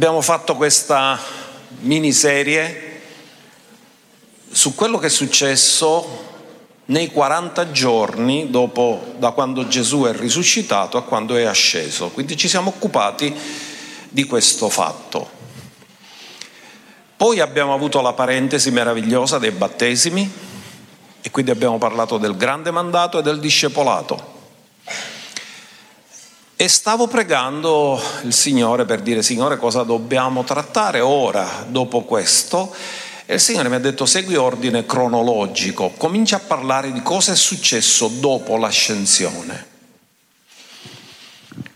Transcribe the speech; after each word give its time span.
Abbiamo 0.00 0.22
fatto 0.22 0.56
questa 0.56 1.18
miniserie 1.80 3.02
su 4.50 4.74
quello 4.74 4.96
che 4.96 5.08
è 5.08 5.10
successo 5.10 6.28
nei 6.86 7.12
40 7.12 7.70
giorni 7.70 8.48
dopo 8.48 9.12
da 9.18 9.32
quando 9.32 9.68
Gesù 9.68 10.04
è 10.04 10.16
risuscitato 10.16 10.96
a 10.96 11.02
quando 11.02 11.36
è 11.36 11.42
asceso. 11.42 12.08
Quindi 12.08 12.38
ci 12.38 12.48
siamo 12.48 12.70
occupati 12.70 13.30
di 14.08 14.24
questo 14.24 14.70
fatto. 14.70 15.28
Poi 17.14 17.40
abbiamo 17.40 17.74
avuto 17.74 18.00
la 18.00 18.14
parentesi 18.14 18.70
meravigliosa 18.70 19.38
dei 19.38 19.50
battesimi 19.50 20.32
e 21.20 21.30
quindi 21.30 21.50
abbiamo 21.50 21.76
parlato 21.76 22.16
del 22.16 22.38
grande 22.38 22.70
mandato 22.70 23.18
e 23.18 23.22
del 23.22 23.38
discepolato. 23.38 24.39
E 26.60 26.68
stavo 26.68 27.06
pregando 27.06 27.98
il 28.24 28.34
Signore 28.34 28.84
per 28.84 29.00
dire, 29.00 29.22
Signore, 29.22 29.56
cosa 29.56 29.82
dobbiamo 29.82 30.44
trattare 30.44 31.00
ora, 31.00 31.64
dopo 31.66 32.02
questo? 32.02 32.74
E 33.24 33.36
il 33.36 33.40
Signore 33.40 33.70
mi 33.70 33.76
ha 33.76 33.80
detto, 33.80 34.04
segui 34.04 34.36
ordine 34.36 34.84
cronologico, 34.84 35.94
comincia 35.96 36.36
a 36.36 36.40
parlare 36.40 36.92
di 36.92 37.00
cosa 37.00 37.32
è 37.32 37.34
successo 37.34 38.08
dopo 38.08 38.58
l'ascensione. 38.58 39.66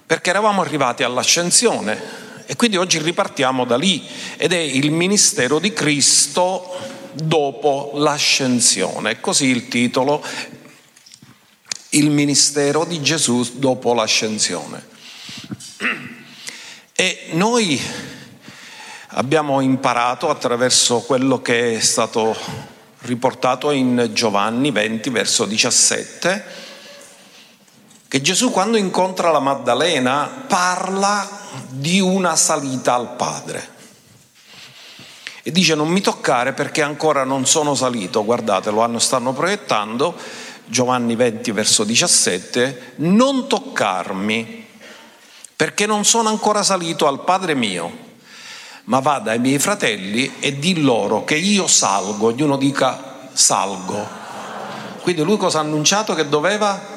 Perché 0.05 0.29
eravamo 0.29 0.61
arrivati 0.61 1.03
all'ascensione 1.03 2.45
e 2.45 2.55
quindi 2.55 2.77
oggi 2.77 2.99
ripartiamo 2.99 3.65
da 3.65 3.79
lì 3.79 4.07
ed 4.37 4.53
è 4.53 4.59
il 4.59 4.91
ministero 4.91 5.61
di 5.61 5.73
Cristo 5.73 6.77
dopo 7.15 7.93
l'ascensione. 7.95 9.19
Così 9.19 9.47
il 9.47 9.67
titolo 9.69 10.23
il 11.95 12.11
ministero 12.11 12.85
di 12.85 13.01
Gesù 13.03 13.59
dopo 13.59 13.95
l'ascensione. 13.95 14.93
E 16.93 17.29
noi 17.33 17.81
abbiamo 19.09 19.61
imparato 19.61 20.29
attraverso 20.29 21.01
quello 21.01 21.41
che 21.43 21.77
è 21.77 21.81
stato 21.81 22.37
riportato 23.01 23.71
in 23.71 24.11
Giovanni 24.13 24.71
20, 24.71 25.11
verso 25.11 25.45
17, 25.45 26.45
che 28.09 28.21
Gesù 28.21 28.51
quando 28.51 28.77
incontra 28.77 29.31
la 29.31 29.41
Maddalena 29.41 30.45
parla 30.47 31.29
di 31.69 32.01
una 32.01 32.37
salita 32.37 32.95
al 32.95 33.15
Padre. 33.17 33.73
E 35.43 35.51
dice 35.51 35.75
non 35.75 35.89
mi 35.89 36.01
toccare 36.01 36.55
perché 36.55 36.81
ancora 36.81 37.25
non 37.25 37.45
sono 37.45 37.75
salito, 37.75 38.25
guardate, 38.25 38.71
lo 38.71 38.81
hanno, 38.81 38.99
stanno 38.99 39.33
proiettando, 39.33 40.17
Giovanni 40.67 41.15
20 41.15 41.51
verso 41.53 41.85
17, 41.85 42.95
non 42.97 43.47
toccarmi 43.49 44.67
perché 45.55 45.87
non 45.87 46.05
sono 46.05 46.31
ancora 46.31 46.63
salito 46.63 47.07
al 47.07 47.23
Padre 47.23 47.55
mio, 47.55 47.99
ma 48.85 49.01
vada 49.01 49.33
ai 49.33 49.39
miei 49.39 49.59
fratelli 49.59 50.37
e 50.41 50.59
di 50.59 50.81
loro 50.81 51.25
che 51.25 51.37
io 51.37 51.67
salgo, 51.67 52.29
ognuno 52.29 52.57
dica 52.57 53.29
salgo. 53.33 54.23
Quindi 55.03 55.23
lui 55.23 55.37
cosa 55.37 55.59
ha 55.59 55.63
annunciato 55.63 56.15
che 56.15 56.29
doveva? 56.29 56.93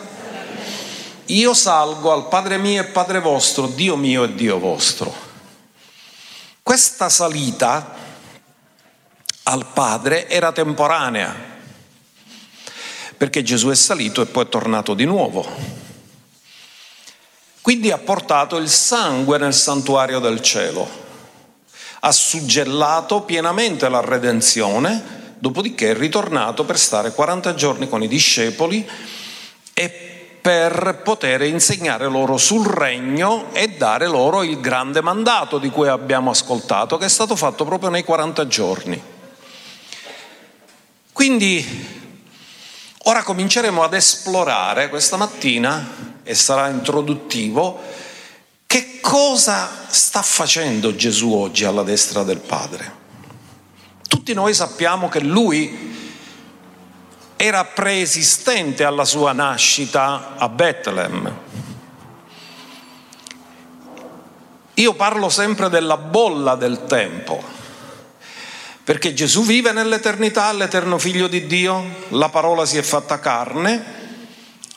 Io 1.26 1.54
salgo 1.54 2.14
al 2.14 2.30
Padre 2.30 2.58
mio 2.58 2.82
e 2.82 2.86
Padre 2.86 3.20
vostro, 3.20 3.68
Dio 3.68 3.98
mio 3.98 4.24
e 4.24 4.34
Dio 4.34 4.60
vostro. 4.60 5.14
Questa 6.64 7.10
salita 7.10 7.96
al 9.44 9.66
Padre 9.74 10.30
era 10.30 10.54
temporanea 10.54 11.57
perché 13.18 13.42
Gesù 13.42 13.70
è 13.70 13.76
salito 13.76 14.22
e 14.22 14.28
poi 14.28 14.44
è 14.44 14.50
tornato 14.50 14.94
di 14.94 15.06
nuovo. 15.06 15.46
Quindi 17.62 17.92
ha 17.92 17.98
portato 17.98 18.56
il 18.58 18.70
sangue 18.70 19.38
nel 19.38 19.54
santuario 19.54 20.20
del 20.20 20.42
cielo, 20.42 20.88
ha 22.00 22.12
suggellato 22.12 23.24
pienamente 23.24 23.90
la 23.90 24.00
redenzione, 24.00 25.36
dopodiché 25.40 25.92
è 25.92 25.96
ritornato 25.96 26.64
per 26.64 26.80
stare 26.80 27.12
40 27.12 27.56
giorni 27.56 27.90
con 27.90 28.02
i 28.02 28.08
discepoli 28.08 28.88
e 29.74 29.90
per 30.40 31.02
poter 31.04 31.42
insegnare 31.42 32.08
loro 32.08 32.38
sul 32.38 32.66
regno 32.66 33.54
e 33.54 33.68
dare 33.72 34.08
loro 34.08 34.44
il 34.44 34.62
grande 34.62 35.02
mandato 35.02 35.58
di 35.58 35.70
cui 35.70 35.90
abbiamo 35.90 36.30
ascoltato, 36.30 36.98
che 36.98 37.06
è 37.06 37.10
stato 37.10 37.36
fatto 37.36 37.66
proprio 37.66 37.90
nei 37.90 38.06
40 38.06 38.48
giorni. 38.48 39.02
Quindi 41.12 41.97
Ora 43.08 43.24
cominceremo 43.24 43.84
ad 43.84 43.94
esplorare 43.94 44.90
questa 44.90 45.16
mattina, 45.16 46.20
e 46.24 46.36
sarà 46.36 46.68
introduttivo, 46.68 47.80
che 48.68 49.00
cosa 49.00 49.86
sta 49.88 50.22
facendo 50.22 50.94
Gesù 50.94 51.32
oggi 51.32 51.64
alla 51.64 51.84
destra 51.84 52.24
del 52.24 52.40
Padre. 52.40 52.96
Tutti 54.10 54.34
noi 54.34 54.54
sappiamo 54.54 55.08
che 55.08 55.22
lui 55.22 55.96
era 57.38 57.64
preesistente 57.64 58.84
alla 58.84 59.06
sua 59.06 59.32
nascita 59.32 60.34
a 60.36 60.50
Betlem. 60.50 61.34
Io 64.74 64.94
parlo 64.96 65.30
sempre 65.30 65.70
della 65.70 65.96
bolla 65.96 66.56
del 66.56 66.84
tempo 66.84 67.57
perché 68.88 69.14
Gesù 69.14 69.44
vive 69.44 69.74
nell'eternità, 69.74 70.50
l'eterno 70.54 70.98
figlio 70.98 71.28
di 71.28 71.46
Dio, 71.46 72.06
la 72.12 72.30
parola 72.30 72.66
si 72.66 72.78
è 72.78 72.82
fatta 72.82 73.20
carne, 73.20 73.84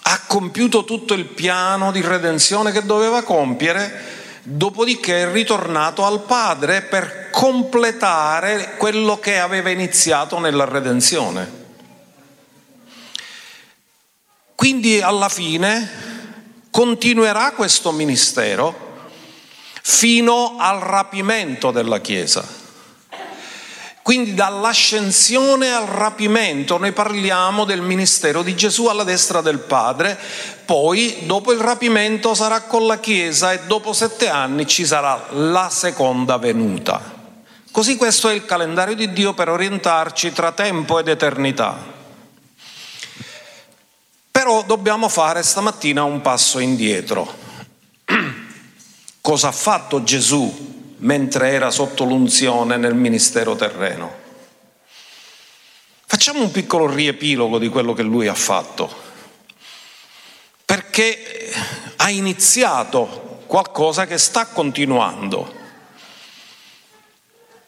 ha 0.03 0.23
compiuto 0.27 0.83
tutto 0.83 1.15
il 1.15 1.27
piano 1.27 1.93
di 1.93 2.01
redenzione 2.01 2.73
che 2.73 2.85
doveva 2.85 3.23
compiere, 3.23 4.41
dopodiché 4.43 5.23
è 5.23 5.33
ritornato 5.33 6.05
al 6.05 6.23
Padre 6.23 6.83
per 6.83 7.29
completare 7.31 8.75
quello 8.79 9.21
che 9.21 9.39
aveva 9.39 9.71
iniziato 9.71 10.41
nella 10.41 10.65
redenzione. 10.65 11.49
Quindi 14.57 15.01
alla 15.01 15.29
fine 15.29 15.89
continuerà 16.73 17.53
questo 17.53 17.93
ministero 17.93 19.09
fino 19.83 20.57
al 20.59 20.81
rapimento 20.81 21.71
della 21.71 22.01
Chiesa. 22.01 22.60
Quindi 24.03 24.35
dall'ascensione 24.35 25.71
al 25.71 25.87
rapimento 25.87 26.79
noi 26.79 26.93
parliamo 26.93 27.65
del 27.65 27.83
ministero 27.83 28.43
di 28.43 28.57
Gesù 28.57 28.87
alla 28.87 29.05
destra 29.05 29.43
del 29.43 29.59
Padre, 29.59 30.19
poi 30.65 31.19
dopo 31.27 31.53
il 31.53 31.61
rapimento 31.61 32.35
sarà 32.35 32.63
con 32.63 32.87
la 32.87 32.99
Chiesa 32.99 33.53
e 33.53 33.61
dopo 33.67 33.93
sette 33.93 34.29
anni 34.29 34.67
ci 34.67 34.87
sarà 34.87 35.27
la 35.31 35.69
seconda 35.71 36.39
venuta. 36.39 37.19
Così 37.71 37.97
questo 37.97 38.29
è 38.29 38.33
il 38.33 38.47
calendario 38.47 38.97
di 38.97 39.13
Dio 39.13 39.35
per 39.35 39.49
orientarci 39.49 40.33
tra 40.33 40.51
tempo 40.53 40.99
ed 40.99 41.09
eternità. 41.09 41.79
Però 44.31 44.63
dobbiamo 44.63 45.09
fare 45.09 45.43
stamattina 45.43 46.03
un 46.03 46.23
passo 46.23 46.59
indietro. 46.59 47.33
Cosa 49.21 49.49
ha 49.49 49.53
fatto 49.53 50.03
Gesù 50.03 50.80
mentre 51.01 51.51
era 51.51 51.71
sotto 51.71 52.05
l'unzione 52.05 52.77
nel 52.77 52.95
ministero 52.95 53.55
terreno. 53.57 54.29
Facciamo 56.07 56.41
un 56.41 56.51
piccolo 56.51 56.87
riepilogo 56.87 57.59
di 57.59 57.69
quello 57.69 57.93
che 57.93 58.03
lui 58.03 58.27
ha 58.27 58.35
fatto, 58.35 58.93
perché 60.65 61.53
ha 61.97 62.11
iniziato 62.11 63.43
qualcosa 63.47 64.07
che 64.07 64.19
sta 64.19 64.47
continuando. 64.47 65.59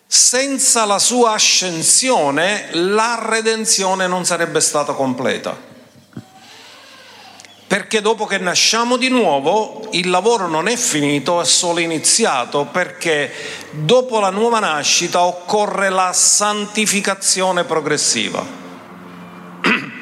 Senza 0.07 0.85
la 0.85 0.99
sua 0.99 1.33
ascensione 1.33 2.69
la 2.73 3.19
redenzione 3.23 4.07
non 4.07 4.27
sarebbe 4.27 4.61
stata 4.61 4.93
completa 4.93 5.72
perché 7.73 8.03
dopo 8.03 8.27
che 8.27 8.37
nasciamo 8.37 8.99
di 8.99 9.09
nuovo 9.09 9.89
il 9.93 10.11
lavoro 10.11 10.47
non 10.47 10.69
è 10.69 10.77
finito, 10.77 11.41
è 11.41 11.45
solo 11.47 11.81
iniziato, 11.81 12.67
perché 12.71 13.33
dopo 13.71 14.21
la 14.21 14.29
nuova 14.29 14.59
nascita 14.59 15.23
occorre 15.23 15.89
la 15.89 16.13
santificazione 16.13 17.65
progressiva. 17.65 18.45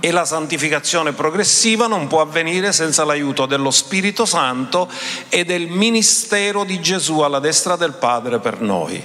E 0.00 0.12
la 0.12 0.24
santificazione 0.24 1.12
progressiva 1.12 1.88
non 1.88 2.06
può 2.06 2.20
avvenire 2.20 2.72
senza 2.72 3.02
l'aiuto 3.02 3.46
dello 3.46 3.72
Spirito 3.72 4.24
Santo 4.24 4.88
e 5.28 5.44
del 5.44 5.66
ministero 5.66 6.62
di 6.62 6.80
Gesù 6.80 7.18
alla 7.18 7.40
destra 7.40 7.74
del 7.74 7.94
Padre 7.94 8.38
per 8.38 8.60
noi. 8.60 9.04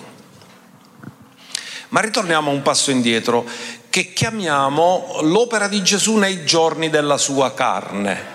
Ma 1.90 2.00
ritorniamo 2.00 2.52
un 2.52 2.62
passo 2.62 2.92
indietro 2.92 3.44
che 3.94 4.12
chiamiamo 4.12 5.20
l'opera 5.22 5.68
di 5.68 5.84
Gesù 5.84 6.16
nei 6.16 6.46
giorni 6.46 6.90
della 6.90 7.20
sua 7.20 7.54
carne, 7.54 8.26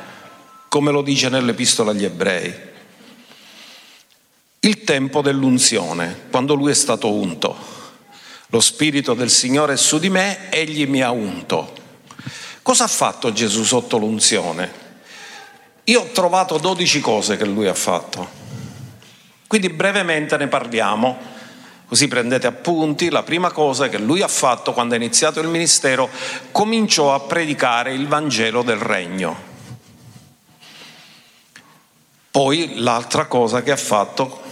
come 0.68 0.92
lo 0.92 1.02
dice 1.02 1.28
nell'Epistola 1.28 1.90
agli 1.90 2.04
Ebrei. 2.04 2.54
Il 4.60 4.84
tempo 4.84 5.20
dell'unzione, 5.20 6.26
quando 6.30 6.54
lui 6.54 6.70
è 6.70 6.74
stato 6.74 7.12
unto. 7.12 7.56
Lo 8.50 8.60
Spirito 8.60 9.14
del 9.14 9.30
Signore 9.30 9.72
è 9.72 9.76
su 9.76 9.98
di 9.98 10.08
me, 10.10 10.48
egli 10.48 10.86
mi 10.86 11.02
ha 11.02 11.10
unto. 11.10 11.72
Cosa 12.62 12.84
ha 12.84 12.88
fatto 12.88 13.32
Gesù 13.32 13.64
sotto 13.64 13.98
l'unzione? 13.98 14.72
Io 15.82 16.02
ho 16.02 16.10
trovato 16.12 16.58
dodici 16.58 17.00
cose 17.00 17.36
che 17.36 17.44
lui 17.44 17.66
ha 17.66 17.74
fatto. 17.74 18.28
Quindi 19.48 19.70
brevemente 19.70 20.36
ne 20.36 20.46
parliamo, 20.46 21.18
così 21.88 22.06
prendete 22.06 22.46
appunti. 22.46 23.10
La 23.10 23.22
prima 23.22 23.50
cosa 23.50 23.88
che 23.88 23.98
lui 23.98 24.22
ha 24.22 24.28
fatto 24.28 24.72
quando 24.72 24.94
ha 24.94 24.98
iniziato 24.98 25.40
il 25.40 25.48
ministero, 25.48 26.08
cominciò 26.52 27.14
a 27.14 27.20
predicare 27.20 27.94
il 27.94 28.06
Vangelo 28.06 28.62
del 28.62 28.76
Regno. 28.76 29.46
Poi 32.30 32.74
l'altra 32.76 33.26
cosa 33.26 33.62
che 33.62 33.72
ha 33.72 33.76
fatto, 33.76 34.42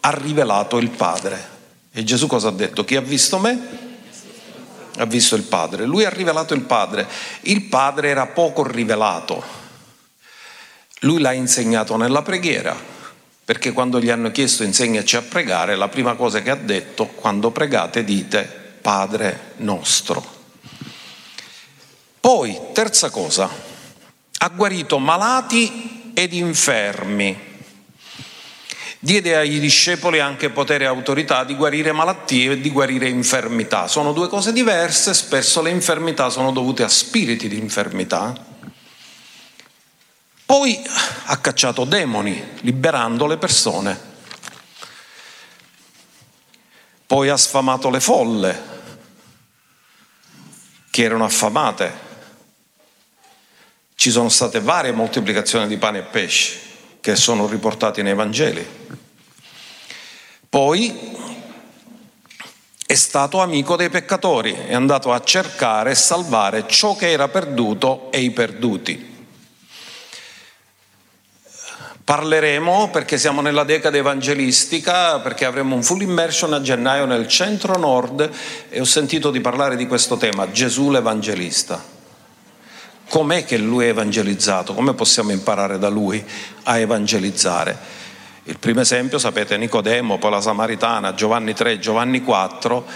ha 0.00 0.10
rivelato 0.10 0.78
il 0.78 0.90
Padre. 0.90 1.54
E 1.92 2.02
Gesù 2.02 2.26
cosa 2.26 2.48
ha 2.48 2.52
detto? 2.52 2.84
Chi 2.84 2.96
ha 2.96 3.00
visto 3.00 3.38
me? 3.38 3.84
Ha 4.98 5.04
visto 5.04 5.36
il 5.36 5.42
Padre. 5.42 5.84
Lui 5.84 6.04
ha 6.04 6.10
rivelato 6.10 6.54
il 6.54 6.62
Padre. 6.62 7.06
Il 7.42 7.64
Padre 7.64 8.08
era 8.08 8.26
poco 8.26 8.66
rivelato. 8.66 9.44
Lui 11.00 11.20
l'ha 11.20 11.32
insegnato 11.32 11.96
nella 11.96 12.22
preghiera, 12.22 12.74
perché 13.46 13.70
quando 13.70 14.00
gli 14.00 14.10
hanno 14.10 14.32
chiesto 14.32 14.64
insegnaci 14.64 15.14
a 15.14 15.22
pregare, 15.22 15.76
la 15.76 15.86
prima 15.86 16.16
cosa 16.16 16.42
che 16.42 16.50
ha 16.50 16.56
detto, 16.56 17.06
quando 17.06 17.52
pregate 17.52 18.02
dite 18.02 18.42
Padre 18.82 19.52
nostro. 19.58 20.34
Poi, 22.18 22.58
terza 22.72 23.10
cosa, 23.10 23.48
ha 24.38 24.48
guarito 24.48 24.98
malati 24.98 26.10
ed 26.12 26.32
infermi 26.32 27.54
diede 28.98 29.36
ai 29.36 29.60
discepoli 29.60 30.18
anche 30.18 30.50
potere 30.50 30.82
e 30.82 30.88
autorità 30.88 31.44
di 31.44 31.54
guarire 31.54 31.92
malattie 31.92 32.50
e 32.50 32.60
di 32.60 32.70
guarire 32.70 33.08
infermità. 33.08 33.86
Sono 33.86 34.12
due 34.12 34.26
cose 34.26 34.52
diverse, 34.52 35.14
spesso 35.14 35.62
le 35.62 35.70
infermità 35.70 36.28
sono 36.28 36.50
dovute 36.50 36.82
a 36.82 36.88
spiriti 36.88 37.46
di 37.46 37.56
infermità. 37.56 38.34
Poi 40.46 40.80
ha 41.24 41.38
cacciato 41.38 41.84
demoni, 41.84 42.40
liberando 42.60 43.26
le 43.26 43.36
persone. 43.36 44.14
Poi 47.04 47.28
ha 47.28 47.36
sfamato 47.36 47.90
le 47.90 47.98
folle, 47.98 48.62
che 50.88 51.02
erano 51.02 51.24
affamate. 51.24 52.04
Ci 53.96 54.10
sono 54.12 54.28
state 54.28 54.60
varie 54.60 54.92
moltiplicazioni 54.92 55.66
di 55.66 55.78
pane 55.78 55.98
e 55.98 56.02
pesce 56.02 56.60
che 57.00 57.16
sono 57.16 57.48
riportati 57.48 58.02
nei 58.02 58.14
Vangeli. 58.14 58.64
Poi 60.48 61.16
è 62.86 62.94
stato 62.94 63.40
amico 63.40 63.74
dei 63.74 63.90
peccatori, 63.90 64.52
è 64.52 64.74
andato 64.74 65.12
a 65.12 65.22
cercare 65.22 65.90
e 65.90 65.94
salvare 65.96 66.68
ciò 66.68 66.94
che 66.94 67.10
era 67.10 67.26
perduto 67.26 68.12
e 68.12 68.20
i 68.20 68.30
perduti. 68.30 69.15
Parleremo 72.06 72.90
perché 72.90 73.18
siamo 73.18 73.40
nella 73.40 73.64
decade 73.64 73.98
evangelistica, 73.98 75.18
perché 75.18 75.44
avremo 75.44 75.74
un 75.74 75.82
full 75.82 76.02
immersion 76.02 76.52
a 76.52 76.60
gennaio 76.60 77.04
nel 77.04 77.26
centro 77.26 77.76
nord 77.76 78.30
e 78.68 78.78
ho 78.78 78.84
sentito 78.84 79.32
di 79.32 79.40
parlare 79.40 79.74
di 79.74 79.88
questo 79.88 80.16
tema, 80.16 80.48
Gesù 80.52 80.92
l'Evangelista. 80.92 81.82
Com'è 83.08 83.44
che 83.44 83.56
lui 83.56 83.86
è 83.86 83.88
evangelizzato? 83.88 84.72
Come 84.72 84.94
possiamo 84.94 85.32
imparare 85.32 85.80
da 85.80 85.88
lui 85.88 86.24
a 86.62 86.78
evangelizzare? 86.78 87.76
Il 88.44 88.60
primo 88.60 88.82
esempio, 88.82 89.18
sapete, 89.18 89.56
Nicodemo, 89.56 90.18
poi 90.18 90.30
la 90.30 90.40
Samaritana, 90.40 91.12
Giovanni 91.12 91.54
3, 91.54 91.80
Giovanni 91.80 92.22
4, 92.22 92.86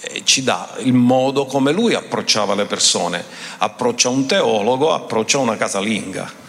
eh, 0.00 0.22
ci 0.24 0.42
dà 0.42 0.68
il 0.78 0.94
modo 0.94 1.46
come 1.46 1.70
lui 1.70 1.94
approcciava 1.94 2.56
le 2.56 2.64
persone. 2.64 3.24
Approccia 3.58 4.08
un 4.08 4.26
teologo, 4.26 4.92
approccia 4.92 5.38
una 5.38 5.56
casalinga 5.56 6.41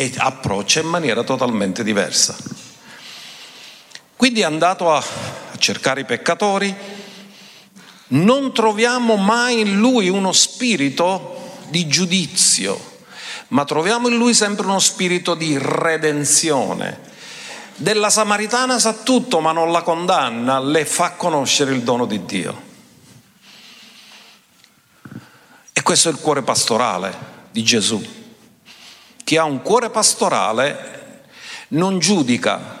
e 0.00 0.10
approccia 0.16 0.80
in 0.80 0.86
maniera 0.86 1.22
totalmente 1.22 1.84
diversa. 1.84 2.34
Quindi 4.16 4.40
è 4.40 4.44
andato 4.44 4.90
a 4.90 5.04
cercare 5.58 6.00
i 6.00 6.04
peccatori, 6.06 6.74
non 8.08 8.54
troviamo 8.54 9.16
mai 9.16 9.60
in 9.60 9.78
lui 9.78 10.08
uno 10.08 10.32
spirito 10.32 11.58
di 11.68 11.86
giudizio, 11.86 13.02
ma 13.48 13.66
troviamo 13.66 14.08
in 14.08 14.16
lui 14.16 14.32
sempre 14.32 14.64
uno 14.64 14.78
spirito 14.78 15.34
di 15.34 15.58
redenzione. 15.60 17.08
Della 17.76 18.08
Samaritana 18.08 18.78
sa 18.78 18.94
tutto, 18.94 19.40
ma 19.40 19.52
non 19.52 19.70
la 19.70 19.82
condanna, 19.82 20.60
le 20.60 20.86
fa 20.86 21.10
conoscere 21.10 21.74
il 21.74 21.82
dono 21.82 22.06
di 22.06 22.24
Dio. 22.24 22.62
E 25.74 25.82
questo 25.82 26.08
è 26.08 26.12
il 26.12 26.20
cuore 26.20 26.40
pastorale 26.40 27.14
di 27.50 27.62
Gesù. 27.62 28.19
Chi 29.30 29.36
ha 29.36 29.44
un 29.44 29.62
cuore 29.62 29.90
pastorale 29.90 31.20
non 31.68 32.00
giudica, 32.00 32.80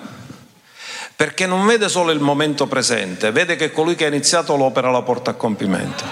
perché 1.14 1.46
non 1.46 1.64
vede 1.64 1.88
solo 1.88 2.10
il 2.10 2.18
momento 2.18 2.66
presente, 2.66 3.30
vede 3.30 3.54
che 3.54 3.70
colui 3.70 3.94
che 3.94 4.06
ha 4.06 4.08
iniziato 4.08 4.56
l'opera 4.56 4.90
la 4.90 5.02
porta 5.02 5.30
a 5.30 5.34
compimento. 5.34 6.02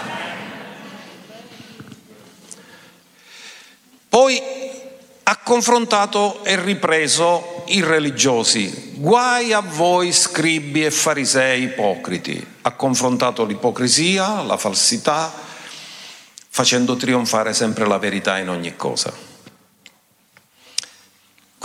Poi 4.08 4.40
ha 5.25 5.37
confrontato 5.38 6.44
e 6.44 6.55
ripreso 6.55 7.64
i 7.67 7.82
religiosi. 7.82 8.93
Guai 8.94 9.52
a 9.52 9.58
voi 9.58 10.12
scribi 10.12 10.84
e 10.84 10.93
farisei 10.93 11.64
ipocriti. 11.64 12.46
Ha 12.62 12.70
confrontato 12.75 13.44
l'ipocrisia, 13.44 14.43
la 14.43 14.56
falsità, 14.56 15.32
facendo 16.49 16.94
trionfare 16.94 17.52
sempre 17.52 17.88
la 17.88 17.99
verità 17.99 18.38
in 18.38 18.50
ogni 18.50 18.76
cosa. 18.76 19.28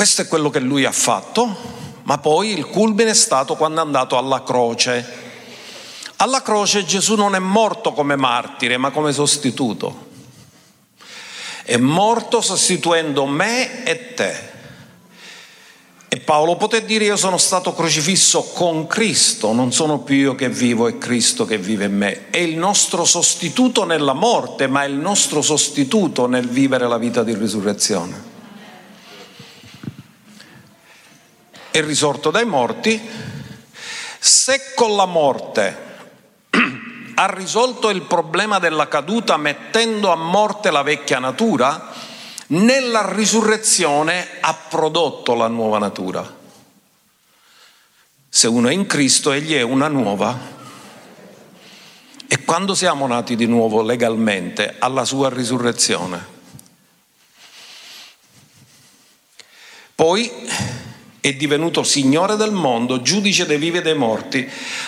Questo 0.03 0.23
è 0.23 0.27
quello 0.27 0.49
che 0.49 0.59
lui 0.59 0.83
ha 0.83 0.91
fatto, 0.91 1.55
ma 2.03 2.17
poi 2.17 2.51
il 2.51 2.65
culmine 2.65 3.11
è 3.11 3.13
stato 3.13 3.55
quando 3.55 3.79
è 3.79 3.85
andato 3.85 4.17
alla 4.17 4.43
croce. 4.43 5.07
Alla 6.17 6.41
croce 6.41 6.83
Gesù 6.83 7.15
non 7.15 7.35
è 7.35 7.39
morto 7.39 7.93
come 7.93 8.17
martire, 8.17 8.75
ma 8.75 8.91
come 8.91 9.13
sostituto. 9.13 10.07
È 11.63 11.77
morto 11.77 12.41
sostituendo 12.41 13.25
me 13.25 13.85
e 13.85 14.13
te. 14.13 14.35
E 16.09 16.19
Paolo 16.19 16.57
poté 16.57 16.83
dire 16.83 17.05
io 17.05 17.15
sono 17.15 17.37
stato 17.37 17.73
crocifisso 17.73 18.43
con 18.53 18.87
Cristo, 18.87 19.53
non 19.53 19.71
sono 19.71 19.99
più 19.99 20.15
io 20.15 20.35
che 20.35 20.49
vivo, 20.49 20.89
è 20.89 20.97
Cristo 20.97 21.45
che 21.45 21.57
vive 21.57 21.85
in 21.85 21.95
me. 21.95 22.29
È 22.29 22.39
il 22.39 22.57
nostro 22.57 23.05
sostituto 23.05 23.85
nella 23.85 24.11
morte, 24.11 24.67
ma 24.67 24.83
è 24.83 24.87
il 24.87 24.95
nostro 24.95 25.41
sostituto 25.41 26.27
nel 26.27 26.49
vivere 26.49 26.89
la 26.89 26.97
vita 26.97 27.23
di 27.23 27.33
risurrezione. 27.33 28.32
È 31.73 31.81
risorto 31.81 32.29
dai 32.29 32.45
morti, 32.45 33.01
se 34.19 34.73
con 34.75 34.95
la 34.95 35.07
morte 35.07 35.77
ha 37.15 37.33
risolto 37.33 37.89
il 37.89 38.03
problema 38.03 38.59
della 38.59 38.87
caduta 38.87 39.37
mettendo 39.37 40.11
a 40.11 40.15
morte 40.15 40.69
la 40.69 40.83
vecchia 40.83 41.17
natura, 41.17 41.91
nella 42.49 43.11
risurrezione 43.11 44.37
ha 44.39 44.53
prodotto 44.53 45.33
la 45.33 45.47
nuova 45.47 45.79
natura. 45.79 46.31
Se 48.29 48.45
uno 48.45 48.67
è 48.67 48.71
in 48.71 48.85
Cristo, 48.85 49.31
egli 49.31 49.55
è 49.55 49.63
una 49.63 49.87
nuova. 49.87 50.39
E 52.27 52.43
quando 52.45 52.75
siamo 52.75 53.07
nati 53.07 53.35
di 53.35 53.47
nuovo 53.47 53.81
legalmente 53.81 54.75
alla 54.77 55.05
sua 55.05 55.29
risurrezione. 55.29 56.23
Poi 59.95 60.82
è 61.23 61.33
divenuto 61.35 61.83
Signore 61.83 62.35
del 62.35 62.51
mondo, 62.51 63.01
giudice 63.01 63.45
dei 63.45 63.57
vivi 63.57 63.77
e 63.77 63.81
dei 63.81 63.95
morti, 63.95 64.45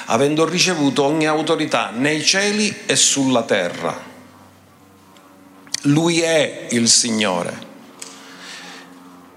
avendo 0.07 0.43
ricevuto 0.43 1.05
ogni 1.05 1.25
autorità 1.25 1.91
nei 1.91 2.21
cieli 2.21 2.79
e 2.85 2.97
sulla 2.97 3.43
terra. 3.43 3.97
Lui 5.83 6.19
è 6.19 6.67
il 6.71 6.89
Signore. 6.89 7.57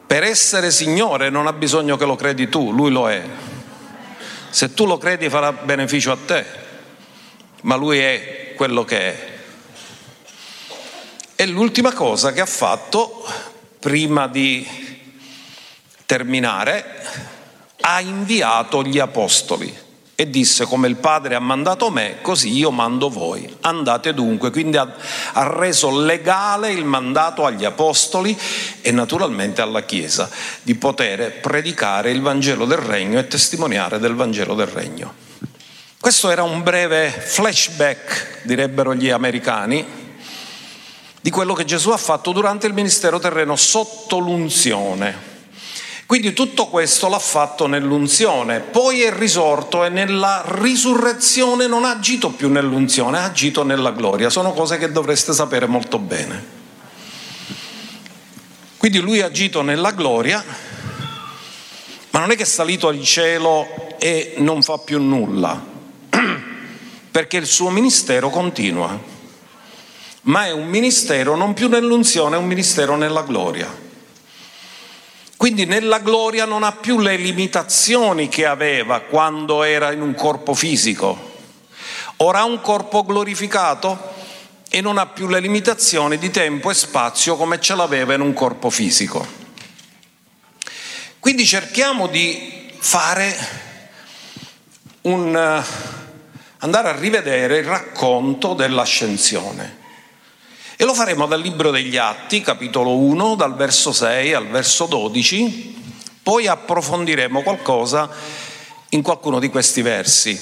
Per 0.08 0.24
essere 0.24 0.72
Signore 0.72 1.30
non 1.30 1.46
ha 1.46 1.52
bisogno 1.52 1.96
che 1.96 2.04
lo 2.04 2.16
credi 2.16 2.48
tu, 2.48 2.72
Lui 2.72 2.90
lo 2.90 3.08
è. 3.08 3.22
Se 4.50 4.74
tu 4.74 4.84
lo 4.84 4.98
credi 4.98 5.28
farà 5.28 5.52
beneficio 5.52 6.10
a 6.10 6.18
te, 6.26 6.44
ma 7.60 7.76
Lui 7.76 8.00
è 8.00 8.54
quello 8.56 8.84
che 8.84 8.98
è. 8.98 9.28
E 11.36 11.46
l'ultima 11.46 11.92
cosa 11.92 12.32
che 12.32 12.40
ha 12.40 12.46
fatto 12.46 13.24
prima 13.78 14.26
di 14.26 14.87
terminare, 16.08 16.86
ha 17.82 18.00
inviato 18.00 18.82
gli 18.82 18.98
apostoli 18.98 19.86
e 20.14 20.30
disse 20.30 20.64
come 20.64 20.88
il 20.88 20.96
Padre 20.96 21.34
ha 21.34 21.38
mandato 21.38 21.90
me, 21.90 22.16
così 22.22 22.50
io 22.50 22.70
mando 22.70 23.10
voi. 23.10 23.54
Andate 23.60 24.14
dunque. 24.14 24.50
Quindi 24.50 24.78
ha, 24.78 24.90
ha, 25.34 25.46
reso 25.46 26.00
legale 26.00 26.72
il 26.72 26.86
mandato 26.86 27.44
agli 27.44 27.66
apostoli 27.66 28.36
e 28.80 28.90
naturalmente 28.90 29.60
alla 29.60 29.82
Chiesa 29.82 30.30
di 30.62 30.74
poter 30.76 31.40
predicare 31.40 32.10
il 32.10 32.22
Vangelo 32.22 32.64
del 32.64 32.78
Regno 32.78 33.18
e 33.18 33.28
testimoniare 33.28 33.98
del 33.98 34.14
Vangelo 34.14 34.54
del 34.54 34.66
Regno. 34.66 35.12
Questo 36.00 36.30
era 36.30 36.42
un 36.42 36.62
breve 36.62 37.10
flashback, 37.10 38.44
direbbero 38.44 38.94
gli 38.94 39.10
americani, 39.10 39.84
di 41.20 41.30
quello 41.30 41.52
che 41.52 41.66
Gesù 41.66 41.90
ha 41.90 41.98
fatto 41.98 42.32
durante 42.32 42.66
il 42.66 42.72
ministero 42.72 43.18
terreno 43.18 43.56
sotto 43.56 44.18
l'unzione 44.18 45.27
Quindi 46.08 46.32
tutto 46.32 46.68
questo 46.68 47.06
l'ha 47.10 47.18
fatto 47.18 47.66
nell'unzione, 47.66 48.60
poi 48.60 49.02
è 49.02 49.12
risorto 49.12 49.84
e 49.84 49.90
nella 49.90 50.42
risurrezione 50.46 51.66
non 51.66 51.84
ha 51.84 51.90
agito 51.90 52.30
più 52.30 52.48
nell'unzione, 52.48 53.18
ha 53.18 53.24
agito 53.24 53.62
nella 53.62 53.90
gloria. 53.90 54.30
Sono 54.30 54.54
cose 54.54 54.78
che 54.78 54.90
dovreste 54.90 55.34
sapere 55.34 55.66
molto 55.66 55.98
bene. 55.98 56.42
Quindi 58.78 59.00
lui 59.00 59.20
ha 59.20 59.26
agito 59.26 59.60
nella 59.60 59.90
gloria, 59.90 60.42
ma 62.12 62.20
non 62.20 62.30
è 62.30 62.36
che 62.36 62.44
è 62.44 62.46
salito 62.46 62.88
al 62.88 63.02
cielo 63.02 63.66
e 63.98 64.32
non 64.38 64.62
fa 64.62 64.78
più 64.78 64.98
nulla, 64.98 65.62
perché 67.10 67.36
il 67.36 67.46
suo 67.46 67.68
ministero 67.68 68.30
continua, 68.30 68.98
ma 70.22 70.46
è 70.46 70.52
un 70.52 70.68
ministero 70.68 71.36
non 71.36 71.52
più 71.52 71.68
nell'unzione, 71.68 72.36
è 72.36 72.38
un 72.38 72.46
ministero 72.46 72.96
nella 72.96 73.24
gloria. 73.24 73.87
Quindi 75.38 75.66
nella 75.66 76.00
gloria 76.00 76.46
non 76.46 76.64
ha 76.64 76.72
più 76.72 76.98
le 76.98 77.14
limitazioni 77.14 78.28
che 78.28 78.44
aveva 78.44 79.02
quando 79.02 79.62
era 79.62 79.92
in 79.92 80.02
un 80.02 80.12
corpo 80.16 80.52
fisico. 80.52 81.36
Ora 82.16 82.40
ha 82.40 82.44
un 82.44 82.60
corpo 82.60 83.04
glorificato 83.04 84.14
e 84.68 84.80
non 84.80 84.98
ha 84.98 85.06
più 85.06 85.28
le 85.28 85.38
limitazioni 85.38 86.18
di 86.18 86.30
tempo 86.32 86.72
e 86.72 86.74
spazio 86.74 87.36
come 87.36 87.60
ce 87.60 87.76
l'aveva 87.76 88.14
in 88.14 88.20
un 88.20 88.32
corpo 88.32 88.68
fisico. 88.68 89.24
Quindi 91.20 91.46
cerchiamo 91.46 92.08
di 92.08 92.72
fare 92.76 93.36
un 95.02 95.62
andare 96.58 96.88
a 96.88 96.96
rivedere 96.96 97.58
il 97.58 97.64
racconto 97.64 98.54
dell'ascensione. 98.54 99.77
E 100.80 100.84
lo 100.84 100.94
faremo 100.94 101.26
dal 101.26 101.40
Libro 101.40 101.72
degli 101.72 101.96
Atti, 101.96 102.40
capitolo 102.40 102.94
1, 102.98 103.34
dal 103.34 103.56
verso 103.56 103.92
6 103.92 104.32
al 104.32 104.46
verso 104.46 104.86
12, 104.86 105.74
poi 106.22 106.46
approfondiremo 106.46 107.42
qualcosa 107.42 108.08
in 108.90 109.02
qualcuno 109.02 109.40
di 109.40 109.48
questi 109.48 109.82
versi. 109.82 110.40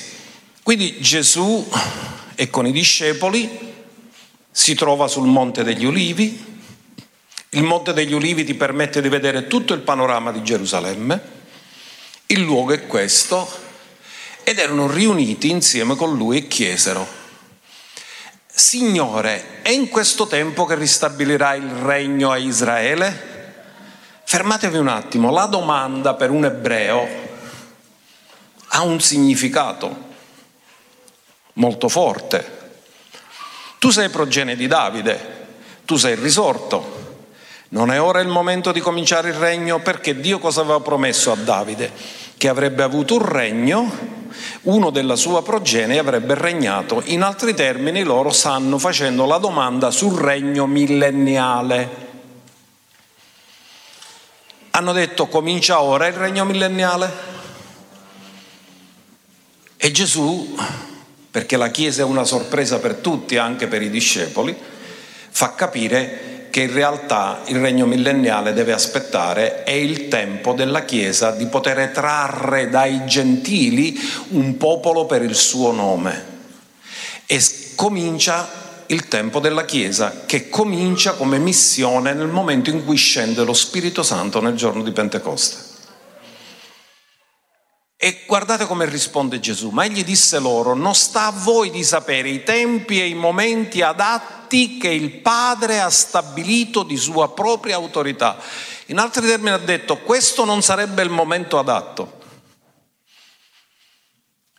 Quindi 0.62 1.00
Gesù 1.00 1.66
è 2.34 2.50
con 2.50 2.66
i 2.66 2.72
discepoli, 2.72 3.48
si 4.50 4.74
trova 4.74 5.08
sul 5.08 5.26
Monte 5.26 5.64
degli 5.64 5.86
Ulivi, 5.86 6.44
il 7.48 7.62
Monte 7.62 7.94
degli 7.94 8.12
Ulivi 8.12 8.44
ti 8.44 8.52
permette 8.52 9.00
di 9.00 9.08
vedere 9.08 9.46
tutto 9.46 9.72
il 9.72 9.80
panorama 9.80 10.32
di 10.32 10.42
Gerusalemme, 10.42 11.20
il 12.26 12.40
luogo 12.40 12.74
è 12.74 12.86
questo, 12.86 13.48
ed 14.42 14.58
erano 14.58 14.86
riuniti 14.86 15.48
insieme 15.48 15.96
con 15.96 16.14
lui 16.14 16.36
e 16.36 16.46
chiesero, 16.46 17.15
Signore, 18.58 19.60
è 19.60 19.68
in 19.68 19.90
questo 19.90 20.26
tempo 20.26 20.64
che 20.64 20.76
ristabilirà 20.76 21.54
il 21.56 21.68
regno 21.68 22.30
a 22.30 22.38
Israele? 22.38 23.34
Fermatevi 24.24 24.78
un 24.78 24.88
attimo, 24.88 25.30
la 25.30 25.44
domanda 25.44 26.14
per 26.14 26.30
un 26.30 26.46
ebreo 26.46 27.06
ha 28.68 28.80
un 28.80 28.98
significato 28.98 29.94
molto 31.52 31.90
forte. 31.90 32.80
Tu 33.78 33.90
sei 33.90 34.08
progenie 34.08 34.56
di 34.56 34.66
Davide, 34.66 35.48
tu 35.84 35.96
sei 35.96 36.14
risorto. 36.14 37.24
Non 37.68 37.92
è 37.92 38.00
ora 38.00 38.20
il 38.20 38.28
momento 38.28 38.72
di 38.72 38.80
cominciare 38.80 39.28
il 39.28 39.34
regno 39.34 39.80
perché 39.80 40.18
Dio 40.18 40.38
cosa 40.38 40.62
aveva 40.62 40.80
promesso 40.80 41.30
a 41.30 41.36
Davide? 41.36 41.92
Che 42.36 42.48
avrebbe 42.48 42.82
avuto 42.82 43.16
un 43.16 43.26
regno 43.26 44.14
uno 44.62 44.90
della 44.90 45.16
sua 45.16 45.42
progenie 45.42 45.98
avrebbe 45.98 46.34
regnato. 46.34 47.02
In 47.06 47.22
altri 47.22 47.54
termini 47.54 48.02
loro 48.02 48.30
stanno 48.30 48.78
facendo 48.78 49.24
la 49.24 49.38
domanda 49.38 49.90
sul 49.90 50.18
regno 50.18 50.66
millenniale. 50.66 52.04
Hanno 54.70 54.92
detto 54.92 55.28
comincia 55.28 55.80
ora 55.80 56.06
il 56.06 56.14
regno 56.14 56.44
millenniale? 56.44 57.34
E 59.76 59.90
Gesù, 59.90 60.56
perché 61.30 61.56
la 61.56 61.68
Chiesa 61.68 62.02
è 62.02 62.04
una 62.04 62.24
sorpresa 62.24 62.78
per 62.78 62.96
tutti, 62.96 63.36
anche 63.36 63.68
per 63.68 63.82
i 63.82 63.90
discepoli, 63.90 64.56
fa 65.30 65.54
capire 65.54 66.35
che 66.56 66.62
in 66.62 66.72
realtà 66.72 67.42
il 67.48 67.60
regno 67.60 67.84
millenniale 67.84 68.54
deve 68.54 68.72
aspettare, 68.72 69.62
è 69.62 69.72
il 69.72 70.08
tempo 70.08 70.54
della 70.54 70.86
Chiesa 70.86 71.32
di 71.32 71.44
poter 71.48 71.90
trarre 71.90 72.70
dai 72.70 73.04
gentili 73.04 73.94
un 74.28 74.56
popolo 74.56 75.04
per 75.04 75.20
il 75.20 75.34
suo 75.34 75.70
nome. 75.72 76.24
E 77.26 77.38
comincia 77.74 78.48
il 78.86 79.06
tempo 79.06 79.38
della 79.38 79.66
Chiesa, 79.66 80.22
che 80.24 80.48
comincia 80.48 81.12
come 81.12 81.36
missione 81.36 82.14
nel 82.14 82.28
momento 82.28 82.70
in 82.70 82.86
cui 82.86 82.96
scende 82.96 83.44
lo 83.44 83.52
Spirito 83.52 84.02
Santo 84.02 84.40
nel 84.40 84.54
giorno 84.54 84.82
di 84.82 84.92
Pentecoste. 84.92 85.75
E 87.98 88.24
guardate 88.26 88.66
come 88.66 88.84
risponde 88.84 89.40
Gesù, 89.40 89.70
ma 89.70 89.86
egli 89.86 90.04
disse 90.04 90.38
loro, 90.38 90.74
non 90.74 90.94
sta 90.94 91.26
a 91.26 91.30
voi 91.30 91.70
di 91.70 91.82
sapere 91.82 92.28
i 92.28 92.42
tempi 92.42 93.00
e 93.00 93.08
i 93.08 93.14
momenti 93.14 93.80
adatti 93.80 94.76
che 94.76 94.90
il 94.90 95.20
Padre 95.20 95.80
ha 95.80 95.88
stabilito 95.88 96.82
di 96.82 96.96
sua 96.98 97.32
propria 97.32 97.76
autorità. 97.76 98.38
In 98.86 98.98
altri 98.98 99.26
termini 99.26 99.50
ha 99.50 99.58
detto, 99.58 99.96
questo 100.00 100.44
non 100.44 100.60
sarebbe 100.60 101.02
il 101.02 101.08
momento 101.08 101.58
adatto, 101.58 102.20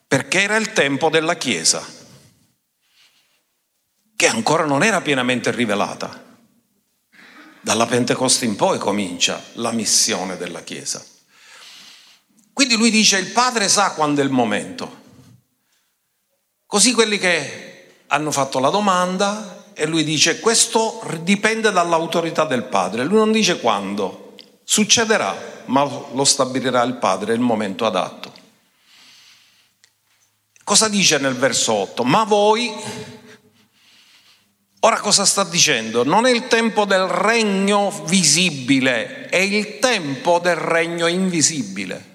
perché 0.07 0.41
era 0.41 0.55
il 0.55 0.73
tempo 0.73 1.09
della 1.09 1.35
Chiesa, 1.35 1.85
che 4.15 4.27
ancora 4.27 4.65
non 4.65 4.83
era 4.83 4.99
pienamente 5.01 5.51
rivelata. 5.51 6.25
Dalla 7.61 7.85
Pentecoste 7.85 8.45
in 8.45 8.55
poi 8.55 8.79
comincia 8.79 9.43
la 9.53 9.71
missione 9.71 10.37
della 10.37 10.63
Chiesa. 10.63 11.05
Quindi 12.57 12.75
lui 12.75 12.89
dice 12.89 13.19
il 13.19 13.27
Padre 13.27 13.69
sa 13.69 13.91
quando 13.91 14.19
è 14.19 14.23
il 14.23 14.31
momento. 14.31 15.01
Così 16.65 16.91
quelli 16.91 17.19
che 17.19 17.99
hanno 18.07 18.31
fatto 18.31 18.57
la 18.57 18.71
domanda 18.71 19.65
e 19.75 19.85
lui 19.85 20.03
dice 20.03 20.39
questo 20.39 20.99
dipende 21.21 21.71
dall'autorità 21.71 22.45
del 22.45 22.63
Padre, 22.63 23.03
lui 23.03 23.19
non 23.19 23.31
dice 23.31 23.59
quando, 23.59 24.33
succederà, 24.63 25.63
ma 25.65 25.83
lo 25.83 26.23
stabilirà 26.23 26.81
il 26.81 26.95
Padre 26.95 27.35
il 27.35 27.41
momento 27.41 27.85
adatto. 27.85 28.33
Cosa 30.63 30.89
dice 30.89 31.19
nel 31.19 31.35
verso 31.35 31.73
8? 31.73 32.03
Ma 32.05 32.23
voi, 32.23 32.73
ora 34.79 34.99
cosa 34.99 35.25
sta 35.25 35.43
dicendo? 35.43 36.03
Non 36.03 36.25
è 36.25 36.31
il 36.31 36.47
tempo 36.47 36.85
del 36.85 37.05
regno 37.05 37.91
visibile, 38.05 39.27
è 39.29 39.37
il 39.37 39.77
tempo 39.77 40.39
del 40.39 40.55
regno 40.55 41.05
invisibile. 41.05 42.06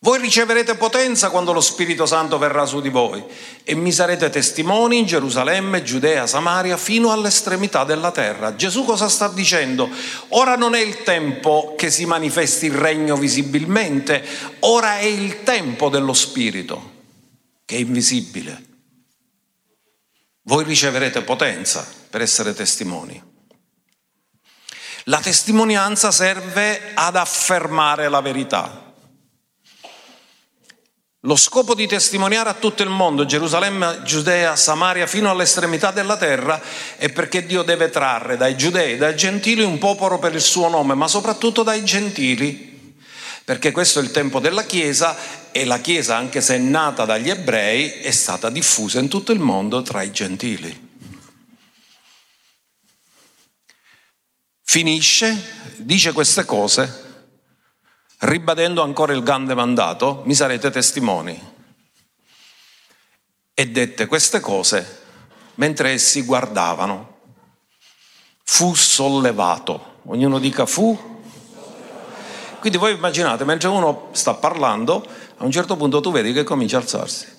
Voi 0.00 0.20
riceverete 0.20 0.76
potenza 0.76 1.28
quando 1.28 1.52
lo 1.52 1.60
Spirito 1.60 2.06
Santo 2.06 2.38
verrà 2.38 2.64
su 2.66 2.80
di 2.80 2.88
voi 2.88 3.24
e 3.64 3.74
mi 3.74 3.90
sarete 3.90 4.30
testimoni 4.30 4.98
in 4.98 5.06
Gerusalemme, 5.06 5.82
Giudea, 5.82 6.24
Samaria, 6.28 6.76
fino 6.76 7.10
all'estremità 7.10 7.82
della 7.82 8.12
terra. 8.12 8.54
Gesù 8.54 8.84
cosa 8.84 9.08
sta 9.08 9.26
dicendo? 9.26 9.90
Ora 10.28 10.54
non 10.54 10.76
è 10.76 10.80
il 10.80 11.02
tempo 11.02 11.74
che 11.76 11.90
si 11.90 12.06
manifesti 12.06 12.66
il 12.66 12.74
regno 12.74 13.16
visibilmente, 13.16 14.24
ora 14.60 14.98
è 14.98 15.04
il 15.04 15.42
tempo 15.42 15.88
dello 15.88 16.12
Spirito, 16.12 16.92
che 17.64 17.74
è 17.74 17.80
invisibile. 17.80 18.66
Voi 20.42 20.62
riceverete 20.62 21.22
potenza 21.22 21.84
per 22.08 22.20
essere 22.20 22.54
testimoni. 22.54 23.20
La 25.04 25.18
testimonianza 25.18 26.12
serve 26.12 26.92
ad 26.94 27.16
affermare 27.16 28.08
la 28.08 28.20
verità. 28.20 28.87
Lo 31.22 31.34
scopo 31.34 31.74
di 31.74 31.88
testimoniare 31.88 32.48
a 32.48 32.54
tutto 32.54 32.84
il 32.84 32.90
mondo, 32.90 33.26
Gerusalemme, 33.26 34.02
Giudea, 34.04 34.54
Samaria, 34.54 35.08
fino 35.08 35.28
all'estremità 35.28 35.90
della 35.90 36.16
terra, 36.16 36.62
è 36.96 37.10
perché 37.10 37.44
Dio 37.44 37.64
deve 37.64 37.90
trarre 37.90 38.36
dai 38.36 38.56
giudei, 38.56 38.96
dai 38.96 39.16
gentili 39.16 39.64
un 39.64 39.78
popolo 39.78 40.20
per 40.20 40.32
il 40.34 40.40
suo 40.40 40.68
nome, 40.68 40.94
ma 40.94 41.08
soprattutto 41.08 41.64
dai 41.64 41.84
gentili, 41.84 42.94
perché 43.44 43.72
questo 43.72 43.98
è 43.98 44.02
il 44.04 44.12
tempo 44.12 44.38
della 44.38 44.62
Chiesa 44.62 45.16
e 45.50 45.64
la 45.64 45.80
Chiesa, 45.80 46.14
anche 46.14 46.40
se 46.40 46.54
è 46.54 46.58
nata 46.58 47.04
dagli 47.04 47.30
ebrei, 47.30 47.94
è 47.94 48.12
stata 48.12 48.48
diffusa 48.48 49.00
in 49.00 49.08
tutto 49.08 49.32
il 49.32 49.40
mondo 49.40 49.82
tra 49.82 50.02
i 50.02 50.12
gentili. 50.12 50.86
Finisce, 54.62 55.74
dice 55.78 56.12
queste 56.12 56.44
cose 56.44 57.06
ribadendo 58.18 58.82
ancora 58.82 59.12
il 59.12 59.22
grande 59.22 59.54
mandato, 59.54 60.22
mi 60.24 60.34
sarete 60.34 60.70
testimoni. 60.70 61.56
E 63.54 63.68
dette 63.68 64.06
queste 64.06 64.40
cose 64.40 65.02
mentre 65.54 65.90
essi 65.90 66.22
guardavano. 66.22 67.16
Fu 68.44 68.74
sollevato. 68.74 69.96
Ognuno 70.04 70.38
dica 70.38 70.66
fu. 70.66 71.16
Quindi 72.60 72.78
voi 72.78 72.94
immaginate, 72.94 73.44
mentre 73.44 73.68
uno 73.68 74.08
sta 74.12 74.34
parlando, 74.34 75.06
a 75.36 75.44
un 75.44 75.50
certo 75.50 75.76
punto 75.76 76.00
tu 76.00 76.10
vedi 76.10 76.32
che 76.32 76.44
comincia 76.44 76.78
a 76.78 76.80
alzarsi. 76.80 77.36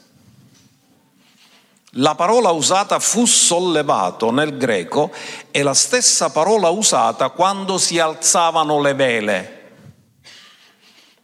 La 1.93 2.15
parola 2.15 2.51
usata 2.51 2.99
fu 2.99 3.25
sollevato 3.25 4.31
nel 4.31 4.57
greco 4.57 5.11
è 5.49 5.63
la 5.63 5.73
stessa 5.73 6.29
parola 6.29 6.69
usata 6.69 7.29
quando 7.29 7.79
si 7.79 7.97
alzavano 7.97 8.79
le 8.79 8.93
vele 8.93 9.58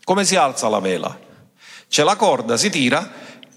Come 0.05 0.23
si 0.23 0.35
alza 0.35 0.69
la 0.69 0.79
vela? 0.79 1.19
C'è 1.89 2.03
la 2.03 2.15
corda, 2.15 2.57
si 2.57 2.69
tira 2.69 3.11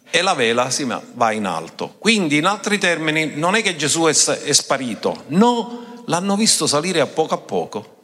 e 0.09 0.23
la 0.23 0.33
vela 0.33 0.71
si 0.71 0.87
va 1.13 1.33
in 1.33 1.45
alto. 1.45 1.97
Quindi, 1.99 2.39
in 2.39 2.47
altri 2.47 2.79
termini, 2.79 3.33
non 3.35 3.55
è 3.55 3.63
che 3.63 3.77
Gesù 3.77 4.05
è, 4.05 4.15
è 4.15 4.53
sparito, 4.55 5.25
no, 5.27 6.03
l'hanno 6.07 6.37
visto 6.37 6.67
salire 6.67 7.03
a 7.03 7.07
poco 7.07 7.35
a 7.35 7.39
poco, 7.39 7.97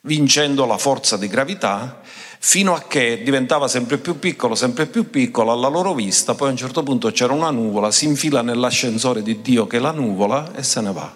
vincendo 0.00 0.64
la 0.64 0.78
forza 0.78 1.18
di 1.18 1.28
gravità, 1.28 2.00
fino 2.38 2.74
a 2.74 2.84
che 2.84 3.22
diventava 3.22 3.68
sempre 3.68 3.98
più 3.98 4.18
piccolo, 4.18 4.54
sempre 4.54 4.86
più 4.86 5.10
piccolo 5.10 5.52
alla 5.52 5.68
loro 5.68 5.92
vista, 5.92 6.34
poi 6.34 6.48
a 6.48 6.52
un 6.52 6.56
certo 6.56 6.82
punto 6.82 7.10
c'era 7.12 7.34
una 7.34 7.50
nuvola, 7.50 7.90
si 7.90 8.06
infila 8.06 8.40
nell'ascensore 8.40 9.22
di 9.22 9.42
Dio 9.42 9.66
che 9.66 9.76
è 9.76 9.80
la 9.80 9.92
nuvola 9.92 10.52
e 10.54 10.62
se 10.62 10.80
ne 10.80 10.90
va. 10.90 11.14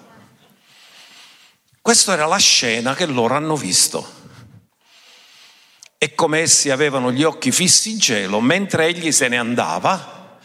Questa 1.80 2.12
era 2.12 2.26
la 2.26 2.36
scena 2.36 2.94
che 2.94 3.06
loro 3.06 3.36
hanno 3.36 3.56
visto 3.56 4.22
e 6.04 6.14
come 6.14 6.40
essi 6.40 6.68
avevano 6.68 7.10
gli 7.10 7.22
occhi 7.22 7.50
fissi 7.50 7.90
in 7.90 7.98
cielo, 7.98 8.38
mentre 8.38 8.88
egli 8.88 9.10
se 9.10 9.26
ne 9.26 9.38
andava, 9.38 10.36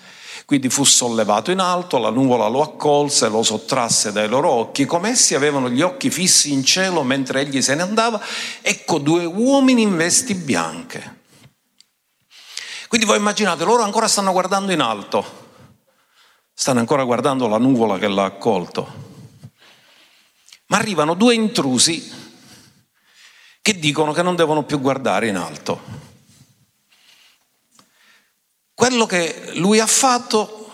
quindi 0.46 0.70
fu 0.70 0.86
sollevato 0.86 1.52
in 1.52 1.60
alto, 1.60 1.98
la 1.98 2.12
nuvola 2.12 2.48
lo 2.48 2.62
accolse, 2.62 3.28
lo 3.28 3.44
sottrasse 3.44 4.14
dai 4.14 4.30
loro 4.30 4.50
occhi, 4.52 4.86
come 4.86 5.10
essi 5.10 5.36
avevano 5.36 5.70
gli 5.70 5.82
occhi 5.82 6.10
fissi 6.10 6.54
in 6.54 6.64
cielo 6.64 7.04
mentre 7.04 7.42
egli 7.42 7.62
se 7.62 7.76
ne 7.76 7.82
andava, 7.82 8.22
ecco 8.62 9.00
due 9.00 9.26
uomini 9.26 9.82
in 9.82 9.98
vesti 9.98 10.34
bianche. 10.34 11.18
Quindi 12.88 13.06
voi 13.06 13.18
immaginate, 13.18 13.66
loro 13.66 13.84
ancora 13.84 14.08
stanno 14.08 14.32
guardando 14.32 14.72
in 14.72 14.80
alto, 14.80 15.26
stanno 16.54 16.80
ancora 16.80 17.04
guardando 17.04 17.50
la 17.50 17.58
nuvola 17.58 17.98
che 17.98 18.08
l'ha 18.08 18.24
accolto, 18.24 18.94
ma 20.68 20.78
arrivano 20.78 21.16
due 21.16 21.34
intrusi 21.34 22.19
che 23.70 23.78
dicono 23.78 24.14
che 24.14 24.24
non 24.24 24.36
devono 24.36 24.64
più 24.64 24.80
guardare 24.80 25.28
in 25.28 25.36
alto. 25.36 25.80
Quello 28.74 29.06
che 29.06 29.52
lui 29.58 29.80
ha 29.80 29.86
fatto, 29.86 30.72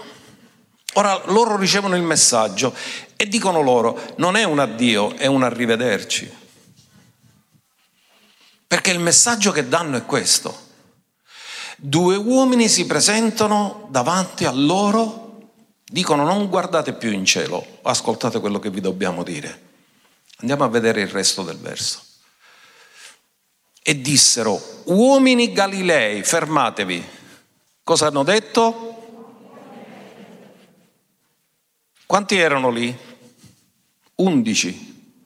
ora 0.93 1.21
loro 1.25 1.57
ricevono 1.57 1.97
il 1.97 2.03
messaggio 2.03 2.73
e 3.17 3.27
dicono 3.27 3.59
loro, 3.59 3.99
non 4.15 4.37
è 4.37 4.45
un 4.45 4.59
addio, 4.59 5.13
è 5.15 5.25
un 5.25 5.43
arrivederci. 5.43 6.33
Perché 8.65 8.91
il 8.91 8.99
messaggio 8.99 9.51
che 9.51 9.67
danno 9.67 9.97
è 9.97 10.05
questo. 10.05 10.57
Due 11.75 12.15
uomini 12.15 12.69
si 12.69 12.85
presentano 12.85 13.89
davanti 13.91 14.45
a 14.45 14.51
loro, 14.51 15.49
dicono 15.83 16.23
non 16.23 16.47
guardate 16.47 16.93
più 16.93 17.11
in 17.11 17.25
cielo, 17.25 17.79
ascoltate 17.81 18.39
quello 18.39 18.59
che 18.59 18.69
vi 18.69 18.79
dobbiamo 18.79 19.21
dire. 19.21 19.63
Andiamo 20.37 20.63
a 20.63 20.69
vedere 20.69 21.01
il 21.01 21.09
resto 21.09 21.43
del 21.43 21.57
verso 21.57 22.04
e 23.87 24.01
dissero, 24.01 24.81
uomini 24.85 25.51
Galilei, 25.53 26.23
fermatevi. 26.23 27.07
Cosa 27.83 28.07
hanno 28.07 28.23
detto? 28.23 28.95
Quanti 32.07 32.35
erano 32.35 32.71
lì? 32.71 32.97
Undici. 34.15 35.19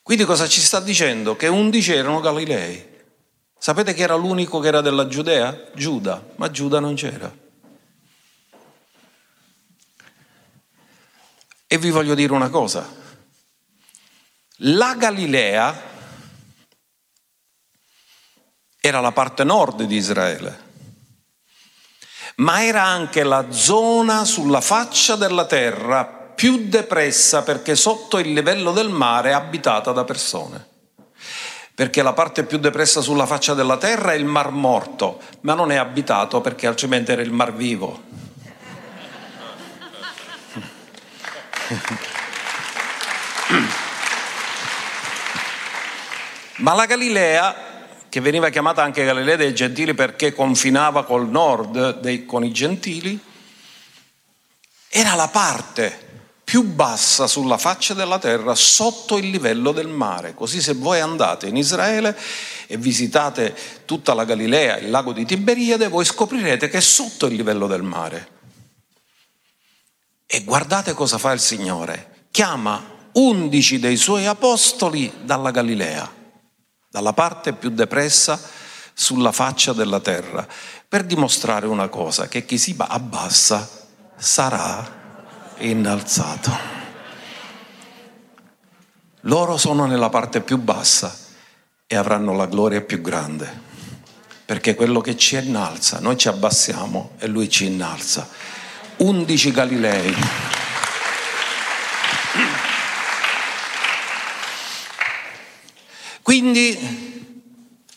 Quindi 0.00 0.22
cosa 0.24 0.46
ci 0.46 0.60
sta 0.60 0.78
dicendo? 0.78 1.34
Che 1.34 1.48
undici 1.48 1.92
erano 1.92 2.20
Galilei. 2.20 2.86
Sapete 3.58 3.94
chi 3.94 4.02
era 4.02 4.14
l'unico 4.14 4.60
che 4.60 4.68
era 4.68 4.80
della 4.80 5.08
Giudea? 5.08 5.72
Giuda, 5.74 6.24
ma 6.36 6.48
Giuda 6.52 6.78
non 6.78 6.94
c'era. 6.94 7.36
E 11.66 11.78
vi 11.78 11.90
voglio 11.90 12.14
dire 12.14 12.32
una 12.32 12.48
cosa. 12.48 12.88
La 14.58 14.94
Galilea 14.94 15.94
era 18.86 19.00
la 19.00 19.10
parte 19.10 19.42
nord 19.42 19.82
di 19.82 19.96
Israele, 19.96 20.64
ma 22.36 22.64
era 22.64 22.84
anche 22.84 23.24
la 23.24 23.50
zona 23.50 24.24
sulla 24.24 24.60
faccia 24.60 25.16
della 25.16 25.46
terra 25.46 26.04
più 26.04 26.68
depressa 26.68 27.42
perché 27.42 27.74
sotto 27.74 28.18
il 28.18 28.32
livello 28.32 28.72
del 28.72 28.88
mare 28.88 29.30
è 29.30 29.32
abitata 29.32 29.90
da 29.90 30.04
persone. 30.04 30.74
Perché 31.74 32.02
la 32.02 32.12
parte 32.12 32.44
più 32.44 32.58
depressa 32.58 33.00
sulla 33.00 33.26
faccia 33.26 33.52
della 33.52 33.76
terra 33.76 34.12
è 34.12 34.14
il 34.14 34.24
mar 34.24 34.50
morto, 34.50 35.20
ma 35.40 35.54
non 35.54 35.72
è 35.72 35.76
abitato 35.76 36.40
perché 36.40 36.66
altrimenti 36.66 37.12
era 37.12 37.22
il 37.22 37.32
mar 37.32 37.52
vivo. 37.52 38.02
Ma 46.58 46.72
la 46.72 46.86
Galilea 46.86 47.65
che 48.16 48.22
veniva 48.22 48.48
chiamata 48.48 48.82
anche 48.82 49.04
Galilea 49.04 49.36
dei 49.36 49.54
Gentili 49.54 49.92
perché 49.92 50.32
confinava 50.32 51.04
col 51.04 51.28
nord 51.28 52.00
dei, 52.00 52.24
con 52.24 52.44
i 52.44 52.50
Gentili, 52.50 53.20
era 54.88 55.12
la 55.12 55.28
parte 55.28 56.30
più 56.42 56.62
bassa 56.62 57.26
sulla 57.26 57.58
faccia 57.58 57.92
della 57.92 58.18
terra 58.18 58.54
sotto 58.54 59.18
il 59.18 59.28
livello 59.28 59.70
del 59.70 59.88
mare. 59.88 60.32
Così 60.32 60.62
se 60.62 60.72
voi 60.72 60.98
andate 60.98 61.48
in 61.48 61.58
Israele 61.58 62.16
e 62.66 62.78
visitate 62.78 63.54
tutta 63.84 64.14
la 64.14 64.24
Galilea, 64.24 64.78
il 64.78 64.88
lago 64.88 65.12
di 65.12 65.26
Tiberiade, 65.26 65.88
voi 65.88 66.06
scoprirete 66.06 66.70
che 66.70 66.78
è 66.78 66.80
sotto 66.80 67.26
il 67.26 67.34
livello 67.34 67.66
del 67.66 67.82
mare. 67.82 68.28
E 70.24 70.42
guardate 70.42 70.94
cosa 70.94 71.18
fa 71.18 71.32
il 71.32 71.40
Signore. 71.40 72.28
Chiama 72.30 72.82
undici 73.12 73.78
dei 73.78 73.98
suoi 73.98 74.24
apostoli 74.24 75.12
dalla 75.22 75.50
Galilea 75.50 76.24
dalla 76.96 77.12
parte 77.12 77.52
più 77.52 77.68
depressa 77.68 78.40
sulla 78.94 79.30
faccia 79.30 79.74
della 79.74 80.00
terra, 80.00 80.48
per 80.88 81.04
dimostrare 81.04 81.66
una 81.66 81.88
cosa, 81.88 82.26
che 82.26 82.46
chi 82.46 82.56
si 82.56 82.74
abbassa 82.78 83.68
sarà 84.16 85.52
innalzato. 85.58 86.50
Loro 89.20 89.58
sono 89.58 89.84
nella 89.84 90.08
parte 90.08 90.40
più 90.40 90.56
bassa 90.56 91.14
e 91.86 91.96
avranno 91.96 92.32
la 92.32 92.46
gloria 92.46 92.80
più 92.80 93.02
grande, 93.02 93.60
perché 94.46 94.74
quello 94.74 95.02
che 95.02 95.18
ci 95.18 95.36
innalza, 95.36 95.98
noi 96.00 96.16
ci 96.16 96.28
abbassiamo 96.28 97.10
e 97.18 97.26
lui 97.26 97.50
ci 97.50 97.66
innalza. 97.66 98.26
Undici 98.96 99.50
Galilei. 99.50 100.16
Quindi, 106.26 106.76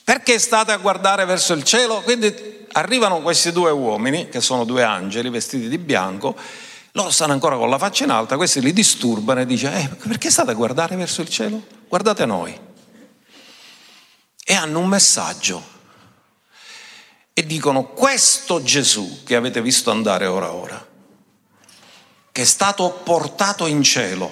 perché 0.04 0.38
state 0.38 0.72
a 0.72 0.78
guardare 0.78 1.26
verso 1.26 1.54
il 1.54 1.64
cielo? 1.64 2.02
Quindi 2.02 2.68
arrivano 2.74 3.22
questi 3.22 3.52
due 3.52 3.72
uomini, 3.72 4.30
che 4.30 4.40
sono 4.40 4.66
due 4.66 4.84
angeli 4.84 5.32
vestiti 5.32 5.68
di 5.68 5.80
bianco, 5.80 6.36
loro 6.92 7.10
stanno 7.10 7.34
ancora 7.34 7.58
con 7.58 7.72
la 7.72 7.80
faccia 7.80 8.04
in 8.04 8.12
alta, 8.12 8.36
questi 8.36 8.62
li 8.62 8.72
disturbano 8.72 9.40
e 9.40 9.48
dicono, 9.48 9.76
eh, 9.76 9.90
perché 10.08 10.30
state 10.30 10.52
a 10.52 10.54
guardare 10.54 10.96
verso 10.96 11.24
il 11.24 11.30
cielo? 11.30 11.66
Guardate 11.88 12.28
noi. 12.28 12.56
E 14.44 14.54
hanno 14.54 14.78
un 14.78 14.88
messaggio. 14.88 15.64
E 17.34 17.44
dicono, 17.48 17.88
questo 17.88 18.62
Gesù 18.62 19.24
che 19.24 19.36
avete 19.36 19.60
visto 19.60 19.90
andare 19.90 20.28
ora 20.28 20.54
ora, 20.54 20.88
che 22.32 22.42
è 22.44 22.46
stato 22.46 23.02
portato 23.04 23.66
in 23.66 23.82
cielo, 23.82 24.32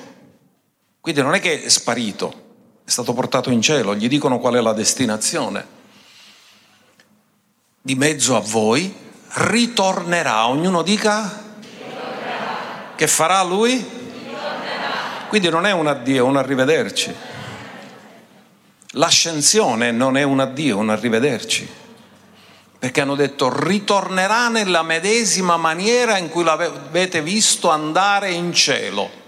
quindi 1.01 1.21
non 1.21 1.33
è 1.33 1.39
che 1.39 1.63
è 1.63 1.69
sparito, 1.69 2.45
è 2.87 2.89
stato 2.89 3.11
portato 3.11 3.51
in 3.51 3.61
cielo, 3.61 3.95
gli 3.95 4.07
dicono 4.07 4.39
qual 4.39 4.53
è 4.53 4.61
la 4.61 4.71
destinazione. 4.71 5.67
Di 7.81 7.95
mezzo 7.95 8.37
a 8.37 8.39
voi 8.39 8.95
ritornerà, 9.33 10.47
ognuno 10.47 10.83
dica 10.83 11.43
ritornerà. 11.59 12.93
che 12.95 13.07
farà 13.07 13.43
lui? 13.43 13.73
Ritornerà. 13.73 15.27
Quindi 15.27 15.49
non 15.49 15.65
è 15.65 15.73
un 15.73 15.87
addio, 15.87 16.23
un 16.27 16.37
arrivederci. 16.37 17.13
L'ascensione 18.91 19.91
non 19.91 20.15
è 20.15 20.23
un 20.23 20.39
addio, 20.39 20.77
un 20.77 20.89
arrivederci. 20.89 21.69
Perché 22.79 23.01
hanno 23.01 23.15
detto 23.15 23.53
ritornerà 23.53 24.47
nella 24.47 24.81
medesima 24.81 25.57
maniera 25.57 26.17
in 26.17 26.29
cui 26.29 26.45
l'avete 26.45 27.21
visto 27.21 27.69
andare 27.69 28.31
in 28.31 28.53
cielo. 28.53 29.25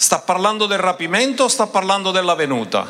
Sta 0.00 0.20
parlando 0.20 0.66
del 0.66 0.78
rapimento 0.78 1.42
o 1.42 1.48
sta 1.48 1.66
parlando 1.66 2.12
della 2.12 2.36
venuta? 2.36 2.88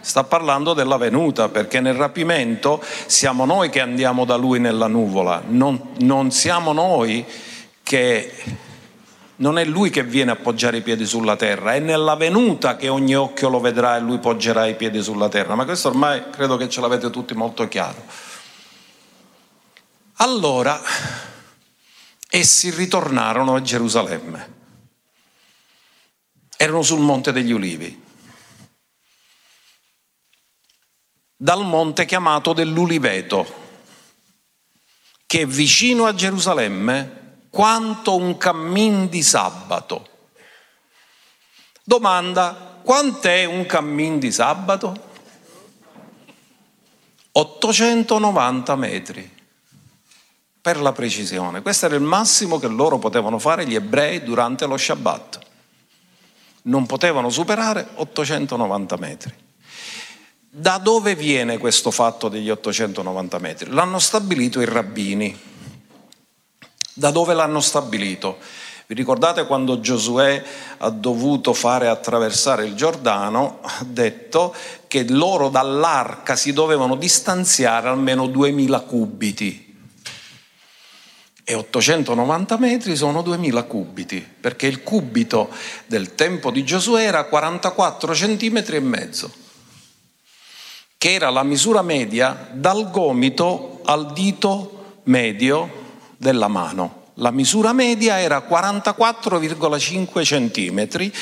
Sta 0.00 0.24
parlando 0.24 0.74
della 0.74 0.96
venuta 0.96 1.48
perché 1.48 1.78
nel 1.80 1.94
rapimento 1.94 2.82
siamo 3.06 3.44
noi 3.44 3.70
che 3.70 3.80
andiamo 3.80 4.24
da 4.24 4.34
lui 4.34 4.58
nella 4.58 4.88
nuvola, 4.88 5.44
non, 5.46 5.90
non 5.98 6.32
siamo 6.32 6.72
noi 6.72 7.24
che 7.84 8.34
non 9.36 9.58
è 9.58 9.64
lui 9.64 9.90
che 9.90 10.02
viene 10.02 10.32
a 10.32 10.36
poggiare 10.36 10.78
i 10.78 10.82
piedi 10.82 11.06
sulla 11.06 11.36
terra, 11.36 11.74
è 11.74 11.78
nella 11.78 12.16
venuta 12.16 12.74
che 12.74 12.88
ogni 12.88 13.14
occhio 13.14 13.48
lo 13.48 13.60
vedrà 13.60 13.96
e 13.96 14.00
lui 14.00 14.18
poggerà 14.18 14.66
i 14.66 14.74
piedi 14.74 15.00
sulla 15.00 15.28
terra. 15.28 15.54
Ma 15.54 15.64
questo 15.64 15.86
ormai 15.86 16.30
credo 16.32 16.56
che 16.56 16.68
ce 16.68 16.80
l'avete 16.80 17.10
tutti 17.10 17.32
molto 17.34 17.68
chiaro. 17.68 18.02
Allora, 20.14 20.80
essi 22.28 22.70
ritornarono 22.70 23.54
a 23.54 23.62
Gerusalemme 23.62 24.58
erano 26.62 26.82
sul 26.82 27.00
Monte 27.00 27.32
degli 27.32 27.52
Ulivi. 27.52 28.08
dal 31.42 31.64
monte 31.64 32.04
chiamato 32.04 32.52
dell'Uliveto, 32.52 33.46
che 35.24 35.40
è 35.40 35.46
vicino 35.46 36.04
a 36.04 36.14
Gerusalemme 36.14 37.46
quanto 37.48 38.14
un 38.14 38.36
cammin 38.36 39.08
di 39.08 39.22
sabato. 39.22 40.06
Domanda, 41.82 42.80
quant'è 42.84 43.46
un 43.46 43.64
cammin 43.64 44.18
di 44.18 44.30
sabato? 44.30 45.08
890 47.32 48.76
metri, 48.76 49.36
per 50.60 50.78
la 50.78 50.92
precisione. 50.92 51.62
Questo 51.62 51.86
era 51.86 51.94
il 51.94 52.02
massimo 52.02 52.58
che 52.58 52.68
loro 52.68 52.98
potevano 52.98 53.38
fare 53.38 53.66
gli 53.66 53.74
ebrei 53.74 54.22
durante 54.22 54.66
lo 54.66 54.76
Shabbat. 54.76 55.48
Non 56.62 56.86
potevano 56.86 57.30
superare 57.30 57.86
890 57.94 58.96
metri. 58.96 59.32
Da 60.52 60.78
dove 60.78 61.14
viene 61.14 61.58
questo 61.58 61.90
fatto 61.90 62.28
degli 62.28 62.50
890 62.50 63.38
metri? 63.38 63.70
L'hanno 63.70 63.98
stabilito 63.98 64.60
i 64.60 64.64
rabbini. 64.64 65.38
Da 66.92 67.10
dove 67.10 67.34
l'hanno 67.34 67.60
stabilito? 67.60 68.38
Vi 68.86 68.96
ricordate 68.96 69.46
quando 69.46 69.78
Giosuè 69.78 70.42
ha 70.78 70.90
dovuto 70.90 71.54
fare 71.54 71.86
attraversare 71.86 72.66
il 72.66 72.74
Giordano? 72.74 73.60
Ha 73.62 73.84
detto 73.84 74.52
che 74.88 75.08
loro 75.08 75.48
dall'arca 75.48 76.34
si 76.34 76.52
dovevano 76.52 76.96
distanziare 76.96 77.88
almeno 77.88 78.26
2000 78.26 78.80
cubiti. 78.80 79.69
E 81.50 81.54
890 81.54 82.58
metri 82.58 82.94
sono 82.94 83.22
2000 83.22 83.64
cubiti, 83.64 84.24
perché 84.40 84.68
il 84.68 84.84
cubito 84.84 85.50
del 85.86 86.14
tempo 86.14 86.52
di 86.52 86.62
Giosuè 86.62 87.02
era 87.02 87.24
44 87.24 88.14
centimetri 88.14 88.76
e 88.76 88.80
mezzo, 88.80 89.32
che 90.96 91.12
era 91.12 91.28
la 91.28 91.42
misura 91.42 91.82
media 91.82 92.50
dal 92.52 92.88
gomito 92.92 93.80
al 93.84 94.12
dito 94.12 95.00
medio 95.06 96.04
della 96.18 96.46
mano. 96.46 97.06
La 97.14 97.32
misura 97.32 97.72
media 97.72 98.20
era 98.20 98.46
44,5 98.48 100.22
centimetri, 100.22 101.12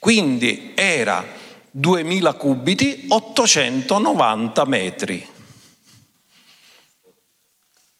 quindi 0.00 0.72
era 0.74 1.24
2000 1.70 2.32
cubiti, 2.32 3.04
890 3.06 4.64
metri. 4.64 5.28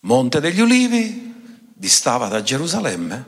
Monte 0.01 0.41
degli 0.41 0.61
Ulivi 0.61 1.30
distava 1.81 2.29
da 2.29 2.43
Gerusalemme 2.43 3.25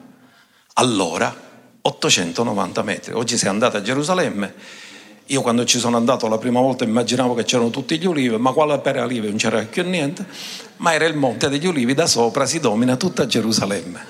allora 0.74 1.34
890 1.80 2.82
metri. 2.82 3.12
Oggi 3.14 3.38
sei 3.38 3.48
andato 3.48 3.78
a 3.78 3.82
Gerusalemme. 3.82 4.54
Io 5.26 5.40
quando 5.40 5.64
ci 5.64 5.78
sono 5.78 5.96
andato 5.96 6.28
la 6.28 6.36
prima 6.36 6.60
volta 6.60 6.84
immaginavo 6.84 7.32
che 7.32 7.44
c'erano 7.44 7.70
tutti 7.70 7.98
gli 7.98 8.04
ulivi, 8.04 8.36
ma 8.36 8.52
quale 8.52 8.78
per 8.80 8.98
olive 8.98 9.28
non 9.28 9.38
c'era 9.38 9.62
più 9.62 9.82
niente 9.84 10.26
ma 10.76 10.92
era 10.92 11.06
il 11.06 11.16
monte 11.16 11.48
degli 11.48 11.66
ulivi, 11.66 11.94
da 11.94 12.06
sopra 12.06 12.44
si 12.44 12.60
domina 12.60 12.96
tutta 12.96 13.24
Gerusalemme. 13.24 14.04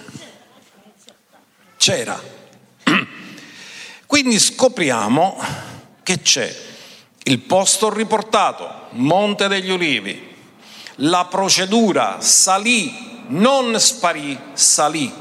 C'era. 1.76 2.20
Quindi 4.06 4.40
scopriamo 4.40 5.38
che 6.02 6.20
c'è 6.20 6.52
il 7.24 7.38
posto 7.40 7.92
riportato, 7.92 8.88
Monte 8.92 9.46
degli 9.46 9.70
Ulivi, 9.70 10.30
la 10.96 11.26
procedura 11.26 12.20
salì, 12.20 13.11
non 13.28 13.78
sparì, 13.78 14.38
salì, 14.52 15.12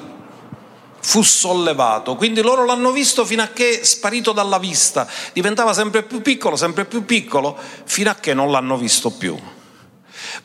fu 1.00 1.22
sollevato. 1.22 2.16
Quindi 2.16 2.42
loro 2.42 2.66
l'hanno 2.66 2.92
visto 2.92 3.26
fino 3.26 3.42
a 3.42 3.48
che 3.48 3.82
sparito 3.84 4.32
dalla 4.32 4.60
vista, 4.60 5.08
diventava 5.34 5.74
sempre 5.74 6.04
più 6.04 6.22
piccolo, 6.22 6.56
sempre 6.56 6.86
più 6.86 7.06
piccolo, 7.06 7.58
fino 7.84 8.10
a 8.10 8.16
che 8.16 8.34
non 8.34 8.52
l'hanno 8.52 8.78
visto 8.78 9.12
più. 9.12 9.38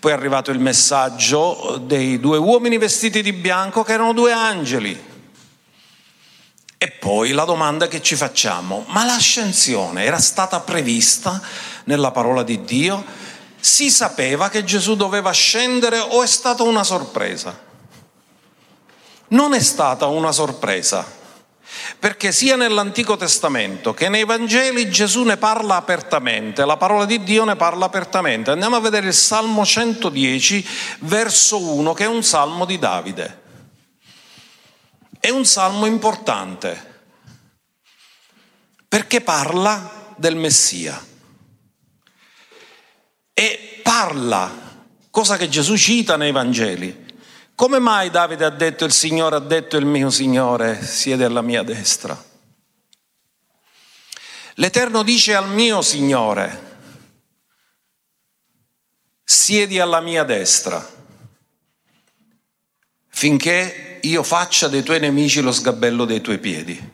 Poi 0.01 0.11
è 0.11 0.15
arrivato 0.15 0.51
il 0.51 0.59
messaggio 0.59 1.81
dei 1.83 2.19
due 2.19 2.39
uomini 2.39 2.79
vestiti 2.79 3.23
di 3.23 3.33
bianco 3.33 3.83
che 3.83 3.93
erano 3.93 4.13
due 4.13 4.33
angeli. 4.33 5.15
E 6.79 6.91
poi 6.91 7.31
la 7.31 7.45
domanda 7.45 7.89
che 7.89 8.03
ci 8.03 8.17
facciamo, 8.17 8.85
ma 8.89 9.05
l'ascensione 9.05 10.05
era 10.05 10.19
stata 10.19 10.61
prevista 10.61 11.41
nella 11.85 12.11
parola 12.11 12.43
di 12.43 12.65
Dio? 12.65 13.05
Si 13.67 13.91
sapeva 13.91 14.49
che 14.49 14.63
Gesù 14.63 14.95
doveva 14.95 15.33
scendere 15.33 15.99
o 15.99 16.23
è 16.23 16.27
stata 16.29 16.63
una 16.63 16.85
sorpresa? 16.85 17.65
Non 19.31 19.55
è 19.55 19.59
stata 19.59 20.07
una 20.07 20.31
sorpresa 20.31 21.05
perché 21.99 22.31
sia 22.31 22.55
nell'Antico 22.55 23.17
Testamento 23.17 23.93
che 23.93 24.09
nei 24.09 24.25
Vangeli 24.25 24.89
Gesù 24.89 25.25
ne 25.25 25.37
parla 25.37 25.75
apertamente, 25.75 26.65
la 26.65 26.77
parola 26.77 27.07
di 27.07 27.25
Dio 27.25 27.43
ne 27.43 27.57
parla 27.57 27.87
apertamente. 27.87 28.53
Andiamo 28.53 28.77
a 28.77 28.81
vedere 28.81 29.09
il 29.09 29.15
Salmo 29.15 29.67
110, 29.67 30.65
verso 31.01 31.59
1, 31.61 31.93
che 31.93 32.05
è 32.05 32.09
un 32.09 32.23
salmo 32.23 32.67
di 32.67 32.79
Davide. 32.79 33.43
È 35.19 35.31
un 35.31 35.45
salmo 35.45 35.87
importante 35.87 37.01
perché 38.87 39.23
parla 39.23 40.15
del 40.15 40.37
Messia 40.37 41.15
e 43.39 43.81
parla, 43.83 44.51
cosa 45.11 45.37
che 45.37 45.51
Gesù 45.51 45.77
cita 45.77 46.17
nei 46.17 46.33
Vangeli, 46.33 47.05
come 47.55 47.79
mai 47.79 48.09
Davide 48.09 48.47
ha 48.47 48.51
detto 48.51 48.87
il 48.87 48.93
Signore 48.93 49.37
ha 49.37 49.41
detto 49.41 49.77
il 49.77 49.85
mio 49.85 50.09
Signore 50.09 50.83
siede 50.83 51.27
alla 51.27 51.43
mia 51.43 51.63
destra? 51.63 52.19
L'Eterno 54.55 55.03
dice 55.03 55.35
al 55.35 55.51
mio 55.51 55.83
Signore 55.83 56.79
siedi 59.23 59.79
alla 59.81 60.01
mia 60.01 60.25
destra 60.25 60.95
finché 63.09 63.99
io 64.01 64.23
faccia 64.23 64.69
dei 64.69 64.83
tuoi 64.83 65.01
nemici 65.01 65.43
lo 65.43 65.53
sgabello 65.53 66.07
dei 66.07 66.23
tuoi 66.23 66.39
piedi. 66.39 66.93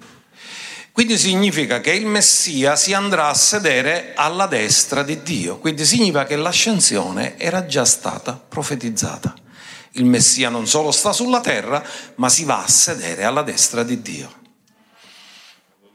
Quindi 0.93 1.17
significa 1.17 1.81
che 1.81 1.93
il 1.93 2.05
Messia 2.05 2.77
si 2.77 2.93
andrà 2.93 3.29
a 3.29 3.35
sedere 3.35 4.13
alla 4.15 4.47
destra 4.47 5.03
di 5.03 5.23
Dio, 5.23 5.59
quindi 5.59 5.87
significa 5.87 6.27
che 6.27 6.37
l'ascensione 6.37 7.39
era 7.39 7.65
già 7.65 7.87
stata 7.87 8.35
profetizzata. 8.35 9.35
Il 9.93 10.05
Messia 10.05 10.51
non 10.51 10.67
solo 10.67 10.91
sta 10.91 11.15
sulla 11.15 11.41
terra, 11.41 11.83
ma 12.17 12.29
si 12.29 12.45
va 12.45 12.63
a 12.63 12.69
sedere 12.69 13.25
alla 13.25 13.41
destra 13.41 13.83
di 13.83 14.03
Dio. 14.03 14.41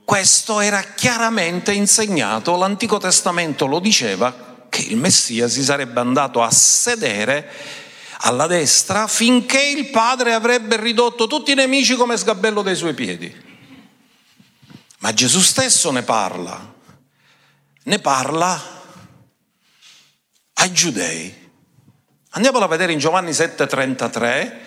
Questo 0.04 0.62
era 0.62 0.82
chiaramente 0.82 1.74
insegnato, 1.74 2.56
l'Antico 2.56 2.98
Testamento 2.98 3.68
lo 3.68 3.80
diceva, 3.80 4.66
che 4.68 4.82
il 4.82 4.98
Messia 4.98 5.48
si 5.48 5.64
sarebbe 5.64 6.00
andato 6.00 6.42
a 6.42 6.50
sedere 6.50 7.48
alla 8.22 8.48
destra 8.48 9.06
finché 9.08 9.62
il 9.62 9.92
Padre 9.92 10.34
avrebbe 10.34 10.76
ridotto 10.78 11.28
tutti 11.28 11.52
i 11.52 11.56
nemici 11.56 11.96
come 11.96 12.18
sgabello 12.18 12.64
dei 12.64 12.76
suoi 12.76 12.96
piedi. 12.96 13.46
Ma 15.00 15.14
Gesù 15.14 15.40
stesso 15.40 15.92
ne 15.92 16.04
parla, 16.04 16.74
ne 17.84 18.00
parla 18.00 18.76
ai 20.54 20.72
giudei 20.72 21.46
Andiamolo 22.38 22.66
a 22.66 22.68
vedere 22.68 22.92
in 22.92 23.00
Giovanni 23.00 23.32
7:33 23.32 24.66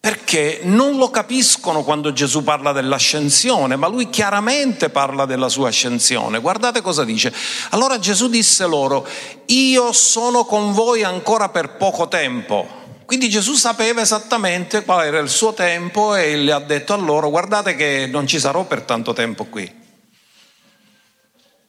perché 0.00 0.60
non 0.62 0.96
lo 0.96 1.10
capiscono 1.10 1.82
quando 1.82 2.14
Gesù 2.14 2.42
parla 2.42 2.72
dell'ascensione, 2.72 3.76
ma 3.76 3.88
lui 3.88 4.08
chiaramente 4.08 4.88
parla 4.88 5.26
della 5.26 5.50
sua 5.50 5.68
ascensione. 5.68 6.40
Guardate 6.40 6.80
cosa 6.80 7.04
dice. 7.04 7.30
Allora 7.70 7.98
Gesù 7.98 8.30
disse 8.30 8.64
loro, 8.64 9.06
io 9.46 9.92
sono 9.92 10.46
con 10.46 10.72
voi 10.72 11.02
ancora 11.02 11.50
per 11.50 11.76
poco 11.76 12.08
tempo. 12.08 12.79
Quindi 13.10 13.28
Gesù 13.28 13.54
sapeva 13.54 14.02
esattamente 14.02 14.84
qual 14.84 15.04
era 15.04 15.18
il 15.18 15.28
suo 15.28 15.52
tempo 15.52 16.14
e 16.14 16.36
le 16.36 16.52
ha 16.52 16.60
detto 16.60 16.92
a 16.92 16.96
loro, 16.96 17.28
guardate 17.28 17.74
che 17.74 18.06
non 18.08 18.24
ci 18.24 18.38
sarò 18.38 18.62
per 18.62 18.82
tanto 18.82 19.12
tempo 19.12 19.46
qui. 19.46 19.68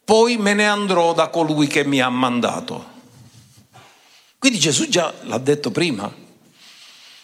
Poi 0.06 0.38
me 0.38 0.54
ne 0.54 0.68
andrò 0.68 1.16
da 1.16 1.30
colui 1.30 1.66
che 1.66 1.84
mi 1.84 2.00
ha 2.00 2.10
mandato. 2.10 2.86
Quindi 4.38 4.60
Gesù 4.60 4.88
già 4.88 5.12
l'ha 5.22 5.40
detto 5.40 5.72
prima. 5.72 6.14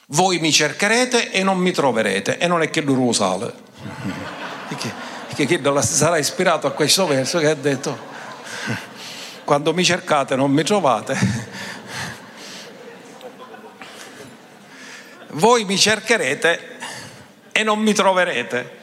Voi 0.08 0.40
mi 0.40 0.52
cercherete 0.52 1.30
e 1.30 1.44
non 1.44 1.60
mi 1.60 1.72
troverete. 1.72 2.40
E 2.40 2.48
non 2.48 2.64
è 2.64 2.72
che 2.72 2.82
lui 2.82 2.96
lo 2.96 3.14
sale. 3.14 3.54
Perché, 4.68 4.92
perché 5.36 5.82
sarà 5.84 6.18
ispirato 6.18 6.66
a 6.66 6.72
questo 6.72 7.06
verso 7.06 7.38
che 7.38 7.50
ha 7.50 7.54
detto, 7.54 7.96
quando 9.46 9.76
mi 9.76 9.84
cercate 9.84 10.36
non 10.36 10.50
mi 10.50 10.64
trovate. 10.64 11.57
Voi 15.38 15.66
mi 15.66 15.78
cercherete 15.78 16.78
e 17.52 17.64
non 17.64 17.80
mi 17.80 17.94
troverete 17.94 18.76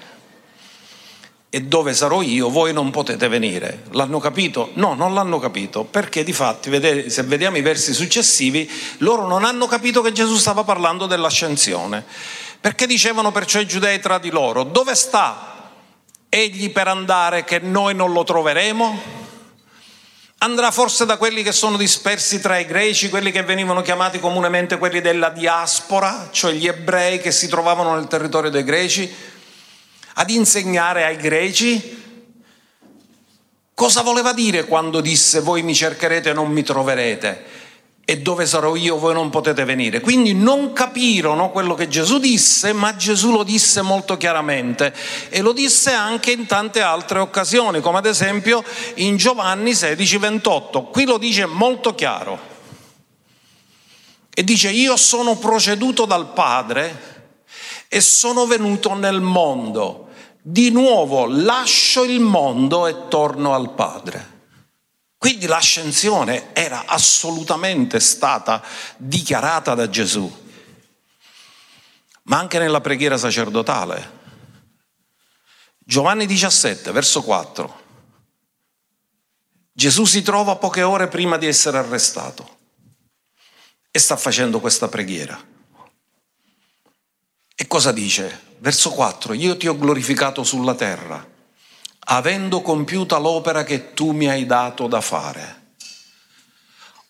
e 1.50 1.62
dove 1.62 1.94
sarò 1.94 2.22
io 2.22 2.48
voi 2.48 2.72
non 2.72 2.90
potete 2.90 3.28
venire. 3.28 3.84
L'hanno 3.90 4.18
capito? 4.18 4.70
No, 4.74 4.94
non 4.94 5.14
l'hanno 5.14 5.38
capito, 5.38 5.84
perché 5.84 6.22
di 6.22 6.32
fatti, 6.32 6.70
se 7.08 7.22
vediamo 7.22 7.56
i 7.56 7.60
versi 7.60 7.92
successivi, 7.92 8.70
loro 8.98 9.26
non 9.26 9.44
hanno 9.44 9.66
capito 9.66 10.00
che 10.00 10.12
Gesù 10.12 10.36
stava 10.36 10.64
parlando 10.64 11.06
dell'ascensione, 11.06 12.04
perché 12.60 12.86
dicevano 12.86 13.32
perciò 13.32 13.60
i 13.60 13.66
giudei 13.66 14.00
tra 14.00 14.18
di 14.18 14.30
loro, 14.30 14.62
dove 14.62 14.94
sta 14.94 15.70
egli 16.28 16.70
per 16.70 16.88
andare 16.88 17.44
che 17.44 17.58
noi 17.60 17.94
non 17.94 18.12
lo 18.12 18.22
troveremo? 18.24 19.23
Andrà 20.44 20.70
forse 20.70 21.06
da 21.06 21.16
quelli 21.16 21.42
che 21.42 21.52
sono 21.52 21.78
dispersi 21.78 22.38
tra 22.38 22.58
i 22.58 22.66
greci, 22.66 23.08
quelli 23.08 23.32
che 23.32 23.42
venivano 23.42 23.80
chiamati 23.80 24.20
comunemente 24.20 24.76
quelli 24.76 25.00
della 25.00 25.30
diaspora, 25.30 26.28
cioè 26.32 26.52
gli 26.52 26.66
ebrei 26.66 27.18
che 27.18 27.32
si 27.32 27.48
trovavano 27.48 27.94
nel 27.94 28.08
territorio 28.08 28.50
dei 28.50 28.62
greci, 28.62 29.10
ad 30.16 30.28
insegnare 30.28 31.06
ai 31.06 31.16
greci? 31.16 32.02
Cosa 33.72 34.02
voleva 34.02 34.34
dire 34.34 34.66
quando 34.66 35.00
disse 35.00 35.40
voi 35.40 35.62
mi 35.62 35.74
cercherete 35.74 36.28
e 36.28 36.34
non 36.34 36.50
mi 36.50 36.62
troverete 36.62 37.63
e 38.06 38.18
dove 38.18 38.46
sarò 38.46 38.74
io 38.76 38.98
voi 38.98 39.14
non 39.14 39.30
potete 39.30 39.64
venire. 39.64 40.00
Quindi 40.00 40.34
non 40.34 40.72
capirono 40.72 41.50
quello 41.50 41.74
che 41.74 41.88
Gesù 41.88 42.18
disse, 42.18 42.72
ma 42.72 42.94
Gesù 42.96 43.30
lo 43.30 43.42
disse 43.42 43.80
molto 43.80 44.16
chiaramente 44.16 44.94
e 45.30 45.40
lo 45.40 45.52
disse 45.52 45.90
anche 45.92 46.32
in 46.32 46.46
tante 46.46 46.82
altre 46.82 47.18
occasioni, 47.18 47.80
come 47.80 47.98
ad 47.98 48.06
esempio 48.06 48.62
in 48.96 49.16
Giovanni 49.16 49.74
16, 49.74 50.18
28. 50.18 50.82
Qui 50.84 51.04
lo 51.04 51.16
dice 51.16 51.46
molto 51.46 51.94
chiaro. 51.94 52.52
E 54.34 54.44
dice 54.44 54.68
io 54.70 54.96
sono 54.96 55.36
proceduto 55.36 56.04
dal 56.04 56.32
Padre 56.32 57.12
e 57.88 58.00
sono 58.00 58.46
venuto 58.46 58.94
nel 58.94 59.20
mondo. 59.20 60.08
Di 60.42 60.70
nuovo 60.70 61.26
lascio 61.26 62.04
il 62.04 62.20
mondo 62.20 62.86
e 62.86 63.08
torno 63.08 63.54
al 63.54 63.72
Padre. 63.72 64.32
Quindi 65.24 65.46
l'ascensione 65.46 66.52
era 66.52 66.84
assolutamente 66.84 67.98
stata 67.98 68.62
dichiarata 68.98 69.74
da 69.74 69.88
Gesù, 69.88 70.30
ma 72.24 72.38
anche 72.38 72.58
nella 72.58 72.82
preghiera 72.82 73.16
sacerdotale. 73.16 74.20
Giovanni 75.78 76.26
17, 76.26 76.92
verso 76.92 77.22
4. 77.22 77.82
Gesù 79.72 80.04
si 80.04 80.20
trova 80.20 80.56
poche 80.56 80.82
ore 80.82 81.08
prima 81.08 81.38
di 81.38 81.46
essere 81.46 81.78
arrestato 81.78 82.58
e 83.90 83.98
sta 83.98 84.18
facendo 84.18 84.60
questa 84.60 84.88
preghiera. 84.88 85.42
E 87.54 87.66
cosa 87.66 87.92
dice? 87.92 88.56
Verso 88.58 88.90
4, 88.90 89.32
io 89.32 89.56
ti 89.56 89.68
ho 89.68 89.78
glorificato 89.78 90.44
sulla 90.44 90.74
terra 90.74 91.32
avendo 92.04 92.60
compiuta 92.60 93.18
l'opera 93.18 93.64
che 93.64 93.94
tu 93.94 94.10
mi 94.10 94.28
hai 94.28 94.46
dato 94.46 94.86
da 94.86 95.00
fare. 95.00 95.62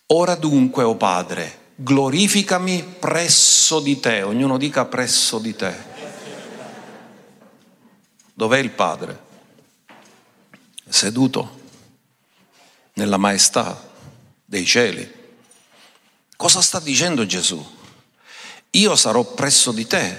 Ora 0.07 0.35
dunque, 0.35 0.83
o 0.83 0.91
oh 0.91 0.95
Padre, 0.95 1.71
glorificami 1.75 2.83
presso 2.99 3.79
di 3.79 3.99
te, 3.99 4.21
ognuno 4.21 4.57
dica 4.57 4.85
presso 4.85 5.39
di 5.39 5.55
te. 5.55 5.93
Dov'è 8.33 8.57
il 8.59 8.71
Padre? 8.71 9.23
Seduto 10.87 11.63
nella 12.93 13.17
maestà 13.17 13.89
dei 14.45 14.65
cieli. 14.65 15.23
Cosa 16.35 16.61
sta 16.61 16.79
dicendo 16.79 17.25
Gesù? 17.25 17.73
Io 18.71 18.95
sarò 18.95 19.23
presso 19.23 19.71
di 19.71 19.87
te 19.87 20.17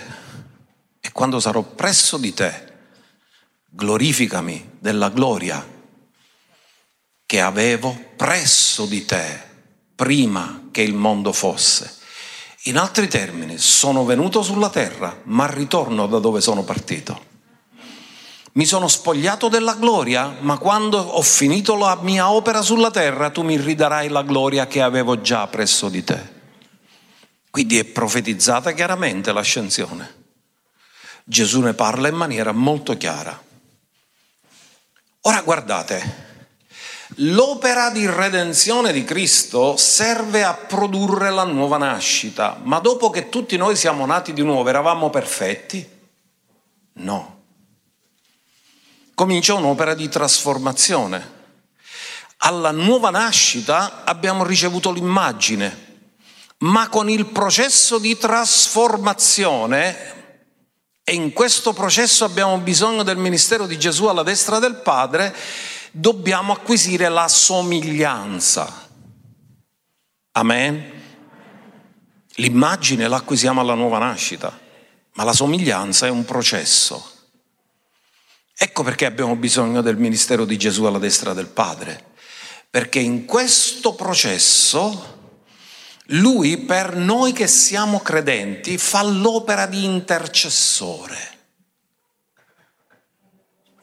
e 1.01 1.13
quando 1.13 1.39
sarò 1.41 1.63
presso 1.63 2.17
di 2.17 2.33
te 2.35 2.66
glorificami 3.77 4.77
della 4.79 5.11
gloria 5.11 5.75
che 7.27 7.41
avevo 7.43 7.95
presso 8.17 8.87
di 8.87 9.05
te 9.05 9.41
prima 9.95 10.69
che 10.71 10.81
il 10.81 10.95
mondo 10.95 11.31
fosse. 11.33 11.95
In 12.65 12.79
altri 12.79 13.07
termini, 13.07 13.59
sono 13.59 14.07
venuto 14.07 14.43
sulla 14.43 14.71
terra, 14.71 15.21
ma 15.25 15.47
ritorno 15.47 16.07
da 16.07 16.19
dove 16.19 16.41
sono 16.41 16.65
partito. 16.65 17.35
Mi 18.53 18.65
sono 18.65 18.89
spogliato 18.89 19.49
della 19.49 19.75
gloria, 19.75 20.39
ma 20.41 20.57
quando 20.57 20.99
ho 20.99 21.21
finito 21.21 21.77
la 21.77 21.99
mia 22.01 22.31
opera 22.31 22.63
sulla 22.63 22.91
terra, 22.91 23.29
tu 23.29 23.43
mi 23.43 23.61
ridarai 23.61 24.09
la 24.09 24.23
gloria 24.23 24.67
che 24.67 24.81
avevo 24.81 25.21
già 25.21 25.47
presso 25.49 25.91
di 25.91 26.03
te. 26.03 26.35
Quindi 27.51 27.79
è 27.79 27.85
profetizzata 27.85 28.73
chiaramente 28.73 29.33
l'ascensione. 29.33 30.25
Gesù 31.25 31.61
ne 31.61 31.75
parla 31.75 32.09
in 32.09 32.15
maniera 32.15 32.53
molto 32.53 32.97
chiara. 32.97 33.39
Ora 35.27 35.43
guardate, 35.43 36.25
l'opera 37.17 37.91
di 37.91 38.07
redenzione 38.07 38.93
di 38.93 39.03
Cristo 39.03 39.77
serve 39.77 40.45
a 40.45 40.55
produrre 40.55 41.31
la 41.31 41.43
nuova 41.43 41.79
nascita, 41.79 42.61
ma 42.63 42.79
dopo 42.79 43.11
che 43.11 43.29
tutti 43.29 43.57
noi 43.57 43.75
siamo 43.75 44.07
nati 44.07 44.33
di 44.33 44.43
nuovo 44.43 44.69
eravamo 44.69 45.11
perfetti? 45.11 45.85
No. 46.93 47.43
Comincia 49.15 49.55
un'opera 49.55 49.95
di 49.95 50.09
trasformazione. 50.09 51.35
Alla 52.39 52.71
nuova 52.71 53.11
nascita 53.11 54.05
abbiamo 54.05 54.45
ricevuto 54.45 54.93
l'immagine, 54.93 56.05
ma 56.59 56.89
con 56.89 57.11
il 57.11 57.27
processo 57.27 57.99
di 57.99 58.17
trasformazione 58.17 60.16
e 61.09 61.15
in 61.15 61.33
questo 61.33 61.73
processo 61.73 62.25
abbiamo 62.25 62.59
bisogno 62.59 63.05
del 63.05 63.17
ministero 63.17 63.69
di 63.69 63.79
Gesù 63.79 64.07
alla 64.07 64.25
destra 64.25 64.59
del 64.59 64.75
Padre, 64.75 65.33
dobbiamo 65.93 66.53
acquisire 66.53 67.09
la 67.09 67.29
somiglianza. 67.29 68.89
Amen. 70.33 70.93
L'immagine 72.35 73.07
l'acquisiamo 73.07 73.61
alla 73.61 73.75
nuova 73.75 73.99
nascita, 73.99 74.59
ma 75.13 75.23
la 75.23 75.33
somiglianza 75.33 76.07
è 76.07 76.11
un 76.11 76.25
processo. 76.25 77.09
Ecco 78.57 78.83
perché 78.83 79.07
abbiamo 79.07 79.37
bisogno 79.37 79.83
del 79.83 79.99
ministero 79.99 80.45
di 80.45 80.59
Gesù 80.59 80.87
alla 80.87 80.99
destra 80.99 81.35
del 81.35 81.47
Padre, 81.47 82.05
perché 82.69 82.99
in 82.99 83.27
questo 83.27 83.95
processo 83.95 85.16
lui 86.11 86.59
per 86.59 86.95
noi 86.95 87.33
che 87.33 87.47
siamo 87.47 88.01
credenti 88.01 88.79
fa 88.79 89.03
l'opera 89.03 89.67
di 89.67 89.85
intercessore. 89.85 91.35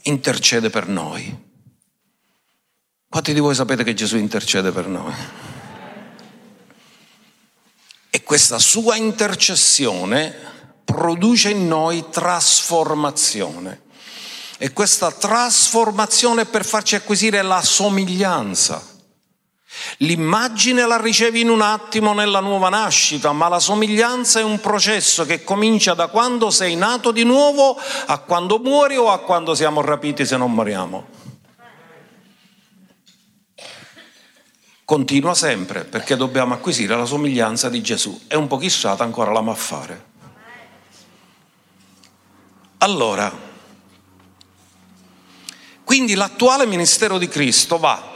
Intercede 0.03 0.69
per 0.69 0.88
noi. 0.88 1.51
Quanti 3.09 3.33
di 3.33 3.39
voi 3.39 3.55
sapete 3.55 3.83
che 3.83 3.93
Gesù 3.93 4.17
intercede 4.17 4.71
per 4.71 4.88
noi? 4.88 5.13
E 8.09 8.23
questa 8.23 8.59
sua 8.59 8.95
intercessione 8.95 10.33
produce 10.83 11.49
in 11.49 11.67
noi 11.67 12.05
trasformazione. 12.09 13.81
E 14.57 14.71
questa 14.71 15.12
trasformazione 15.12 16.43
è 16.43 16.45
per 16.45 16.63
farci 16.63 16.95
acquisire 16.95 17.41
la 17.41 17.62
somiglianza 17.62 18.91
L'immagine 19.97 20.86
la 20.86 20.99
ricevi 20.99 21.41
in 21.41 21.49
un 21.49 21.62
attimo 21.62 22.13
nella 22.13 22.39
nuova 22.39 22.69
nascita, 22.69 23.31
ma 23.31 23.47
la 23.47 23.59
somiglianza 23.59 24.39
è 24.39 24.43
un 24.43 24.59
processo 24.59 25.25
che 25.25 25.43
comincia 25.43 25.93
da 25.93 26.07
quando 26.07 26.49
sei 26.51 26.75
nato 26.75 27.12
di 27.12 27.23
nuovo 27.23 27.77
a 28.05 28.17
quando 28.19 28.59
muori 28.59 28.95
o 28.97 29.09
a 29.09 29.19
quando 29.19 29.55
siamo 29.55 29.81
rapiti 29.81 30.25
se 30.25 30.38
non 30.38 30.53
moriamo. 30.53 31.21
Continua 34.86 35.33
sempre 35.33 35.86
perché 35.86 36.15
dobbiamo 36.15 36.53
acquisire 36.53 36.95
la 36.95 37.05
somiglianza 37.05 37.69
di 37.69 37.81
Gesù 37.81 38.21
e 38.27 38.36
un 38.36 38.47
po' 38.47 38.57
chissà 38.57 38.95
ancora 38.97 39.31
l'amo 39.31 39.51
a 39.51 39.55
fare. 39.55 40.12
Allora, 42.79 43.31
quindi 45.83 46.15
l'attuale 46.15 46.65
ministero 46.65 47.17
di 47.17 47.27
Cristo 47.27 47.79
va 47.79 48.12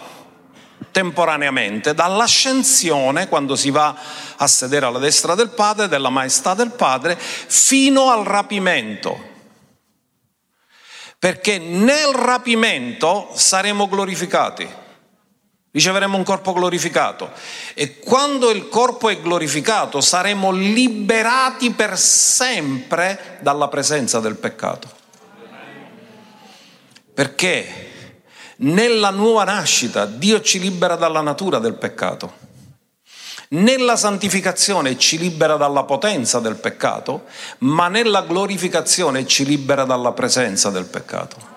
temporaneamente 0.98 1.94
dall'ascensione, 1.94 3.28
quando 3.28 3.56
si 3.56 3.70
va 3.70 3.96
a 4.36 4.48
sedere 4.48 4.88
alla 4.88 4.98
destra 4.98 5.36
del 5.36 5.50
Padre, 5.50 5.88
della 5.88 6.10
maestà 6.10 6.56
del 6.56 6.72
Padre, 6.72 7.16
fino 7.20 8.10
al 8.10 8.26
rapimento. 8.26 9.36
Perché 11.20 11.60
nel 11.60 12.16
rapimento 12.16 13.30
saremo 13.36 13.88
glorificati, 13.88 14.68
riceveremo 15.70 16.18
un 16.18 16.24
corpo 16.24 16.54
glorificato 16.54 17.32
e 17.76 18.00
quando 18.00 18.50
il 18.50 18.68
corpo 18.68 19.10
è 19.10 19.22
glorificato 19.22 20.02
saremo 20.02 20.50
liberati 20.50 21.70
per 21.74 21.96
sempre 21.96 23.38
dalla 23.42 23.68
presenza 23.68 24.20
del 24.20 24.36
peccato. 24.36 24.90
Perché 27.14 27.87
nella 28.58 29.10
nuova 29.10 29.43
nascita 29.43 30.06
Dio 30.06 30.41
ci 30.41 30.60
libera 30.60 30.96
dalla 30.96 31.22
natura 31.22 31.60
del 31.60 31.76
peccato. 31.76 32.46
Nella 33.50 33.96
santificazione 33.96 34.98
ci 34.98 35.17
libera 35.17 35.56
dalla 35.56 35.84
potenza 35.84 36.39
del 36.39 36.56
peccato, 36.56 37.26
ma 37.60 37.88
nella 37.88 38.22
glorificazione 38.24 39.26
ci 39.26 39.46
libera 39.46 39.86
dalla 39.86 40.12
presenza 40.12 40.70
del 40.70 40.86
peccato. 40.86 41.56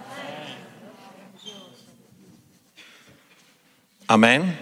Amen. 4.07 4.57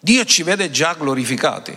Dio 0.00 0.24
ci 0.24 0.42
vede 0.42 0.70
già 0.70 0.94
glorificati 0.94 1.76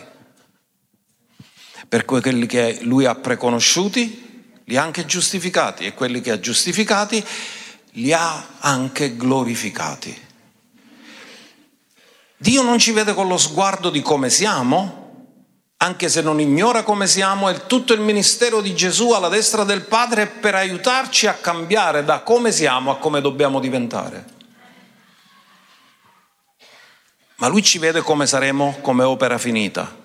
per 1.87 2.05
quelli 2.05 2.45
che 2.47 2.79
Lui 2.81 3.05
ha 3.05 3.13
preconosciuti 3.13 4.32
li 4.65 4.77
ha 4.77 4.83
anche 4.83 5.05
giustificati 5.05 5.85
e 5.85 5.93
quelli 5.93 6.21
che 6.21 6.31
ha 6.31 6.39
giustificati 6.39 7.23
li 7.93 8.13
ha 8.13 8.57
anche 8.59 9.15
glorificati. 9.15 10.21
Dio 12.37 12.61
non 12.61 12.79
ci 12.79 12.91
vede 12.91 13.13
con 13.13 13.27
lo 13.27 13.37
sguardo 13.37 13.89
di 13.89 14.01
come 14.01 14.29
siamo, 14.29 15.01
anche 15.77 16.09
se 16.09 16.21
non 16.21 16.39
ignora 16.39 16.83
come 16.83 17.07
siamo, 17.07 17.49
è 17.49 17.65
tutto 17.67 17.93
il 17.93 18.01
ministero 18.01 18.61
di 18.61 18.73
Gesù 18.73 19.11
alla 19.11 19.29
destra 19.29 19.63
del 19.63 19.85
Padre 19.85 20.27
per 20.27 20.55
aiutarci 20.55 21.27
a 21.27 21.33
cambiare 21.33 22.03
da 22.03 22.21
come 22.21 22.51
siamo 22.51 22.91
a 22.91 22.97
come 22.97 23.21
dobbiamo 23.21 23.59
diventare. 23.59 24.31
Ma 27.37 27.47
Lui 27.47 27.61
ci 27.61 27.77
vede 27.79 28.01
come 28.01 28.25
saremo 28.25 28.77
come 28.81 29.03
opera 29.03 29.37
finita. 29.37 30.02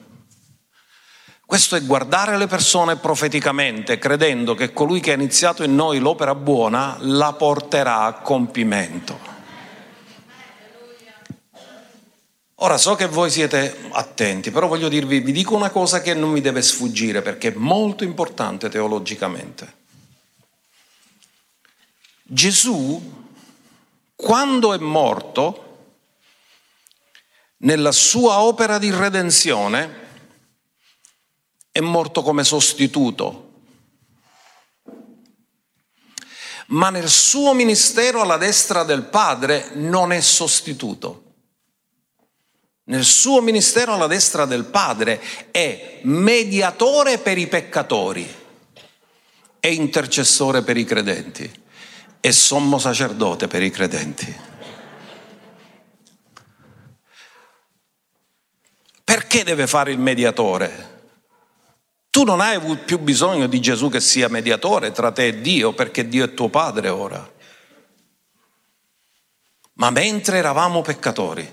Questo 1.48 1.76
è 1.76 1.82
guardare 1.82 2.36
le 2.36 2.46
persone 2.46 2.96
profeticamente, 2.96 3.96
credendo 3.96 4.54
che 4.54 4.74
colui 4.74 5.00
che 5.00 5.12
ha 5.12 5.14
iniziato 5.14 5.62
in 5.62 5.74
noi 5.74 5.98
l'opera 5.98 6.34
buona 6.34 6.98
la 7.00 7.32
porterà 7.32 8.02
a 8.02 8.12
compimento. 8.12 9.18
Ora 12.56 12.76
so 12.76 12.96
che 12.96 13.06
voi 13.06 13.30
siete 13.30 13.88
attenti, 13.92 14.50
però 14.50 14.66
voglio 14.66 14.90
dirvi, 14.90 15.20
vi 15.20 15.32
dico 15.32 15.56
una 15.56 15.70
cosa 15.70 16.02
che 16.02 16.12
non 16.12 16.32
mi 16.32 16.42
deve 16.42 16.60
sfuggire 16.60 17.22
perché 17.22 17.48
è 17.48 17.56
molto 17.56 18.04
importante 18.04 18.68
teologicamente. 18.68 19.76
Gesù, 22.24 23.26
quando 24.14 24.74
è 24.74 24.78
morto, 24.78 25.86
nella 27.60 27.92
sua 27.92 28.42
opera 28.42 28.76
di 28.76 28.90
redenzione, 28.90 30.07
è 31.78 31.80
morto 31.80 32.22
come 32.22 32.42
sostituto, 32.42 33.52
ma 36.66 36.90
nel 36.90 37.08
suo 37.08 37.54
ministero 37.54 38.20
alla 38.20 38.36
destra 38.36 38.82
del 38.82 39.04
Padre 39.04 39.70
non 39.74 40.10
è 40.10 40.20
sostituto. 40.20 41.34
Nel 42.86 43.04
suo 43.04 43.40
ministero 43.42 43.92
alla 43.92 44.08
destra 44.08 44.44
del 44.44 44.64
Padre 44.64 45.22
è 45.52 46.00
mediatore 46.02 47.18
per 47.18 47.38
i 47.38 47.46
peccatori, 47.46 48.28
è 49.60 49.68
intercessore 49.68 50.62
per 50.62 50.76
i 50.76 50.84
credenti, 50.84 51.48
è 52.18 52.30
sommo 52.32 52.80
sacerdote 52.80 53.46
per 53.46 53.62
i 53.62 53.70
credenti. 53.70 54.36
Perché 59.04 59.44
deve 59.44 59.68
fare 59.68 59.92
il 59.92 60.00
mediatore? 60.00 60.96
Tu 62.18 62.24
non 62.24 62.40
hai 62.40 62.58
più 62.78 62.98
bisogno 62.98 63.46
di 63.46 63.60
Gesù 63.60 63.88
che 63.90 64.00
sia 64.00 64.26
mediatore 64.26 64.90
tra 64.90 65.12
te 65.12 65.28
e 65.28 65.40
Dio 65.40 65.72
perché 65.72 66.08
Dio 66.08 66.24
è 66.24 66.34
tuo 66.34 66.48
Padre 66.48 66.88
ora. 66.88 67.32
Ma 69.74 69.90
mentre 69.90 70.38
eravamo 70.38 70.82
peccatori, 70.82 71.48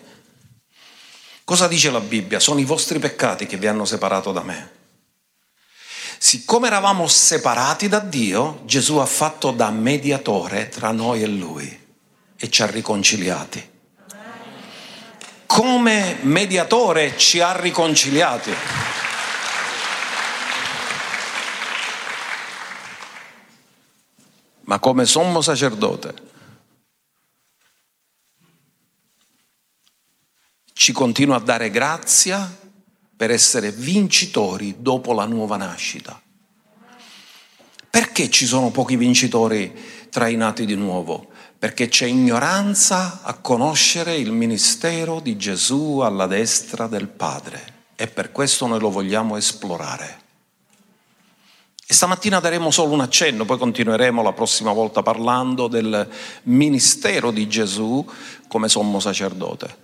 cosa 1.44 1.68
dice 1.68 1.92
la 1.92 2.00
Bibbia? 2.00 2.40
Sono 2.40 2.60
i 2.60 2.64
vostri 2.64 2.98
peccati 2.98 3.46
che 3.46 3.58
vi 3.58 3.68
hanno 3.68 3.86
separato 3.86 4.32
da 4.32 4.42
me. 4.42 4.72
Siccome 6.18 6.66
eravamo 6.66 7.06
separati 7.06 7.88
da 7.88 8.00
Dio, 8.00 8.62
Gesù 8.66 8.98
ha 8.98 9.06
fatto 9.06 9.52
da 9.52 9.70
mediatore 9.70 10.70
tra 10.70 10.90
noi 10.90 11.22
e 11.22 11.28
Lui 11.28 11.80
e 12.36 12.50
ci 12.50 12.64
ha 12.64 12.66
riconciliati. 12.66 13.70
Come 15.46 16.18
mediatore 16.22 17.16
ci 17.18 17.40
ha 17.40 17.56
riconciliati. 17.56 19.05
Ma 24.66 24.80
come 24.80 25.06
sommo 25.06 25.42
sacerdote 25.42 26.34
ci 30.78 30.92
continua 30.92 31.38
a 31.38 31.40
dare 31.40 31.72
grazia 31.72 32.54
per 33.16 33.32
essere 33.32 33.72
vincitori 33.72 34.76
dopo 34.80 35.14
la 35.14 35.26
nuova 35.26 35.56
nascita. 35.56 36.22
Perché 37.90 38.30
ci 38.30 38.46
sono 38.46 38.72
pochi 38.72 38.98
vincitori 38.98 39.74
tra 40.12 40.28
i 40.28 40.36
nati 40.36 40.66
di 40.66 40.76
nuovo? 40.76 41.30
Perché 41.58 41.88
c'è 41.88 42.06
ignoranza 42.06 43.22
a 43.24 43.36
conoscere 43.36 44.18
il 44.18 44.34
ministero 44.34 45.22
di 45.22 45.38
Gesù 45.38 46.00
alla 46.00 46.28
destra 46.28 46.88
del 46.88 47.08
Padre 47.08 47.86
e 47.96 48.08
per 48.08 48.34
questo 48.34 48.68
noi 48.68 48.82
lo 48.82 48.92
vogliamo 48.92 49.38
esplorare. 49.38 50.25
E 51.88 51.94
stamattina 51.94 52.40
daremo 52.40 52.72
solo 52.72 52.94
un 52.94 53.02
accenno, 53.02 53.46
poi 53.46 53.60
continueremo 53.60 54.24
la 54.24 54.34
prossima 54.34 54.72
volta 54.72 55.04
parlando 55.04 55.68
del 55.68 56.10
ministero 56.44 57.30
di 57.30 57.48
Gesù 57.48 58.04
come 58.48 58.68
sommo 58.68 59.00
sacerdote. 59.00 59.78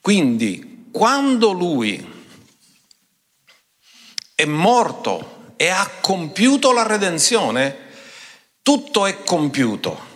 Quindi, 0.00 0.86
quando 0.92 1.50
lui 1.50 2.04
è 4.36 4.44
morto 4.44 5.54
e 5.56 5.68
ha 5.68 5.88
compiuto 6.00 6.72
la 6.72 6.86
redenzione, 6.86 7.76
tutto 8.62 9.06
è 9.06 9.24
compiuto. 9.24 10.10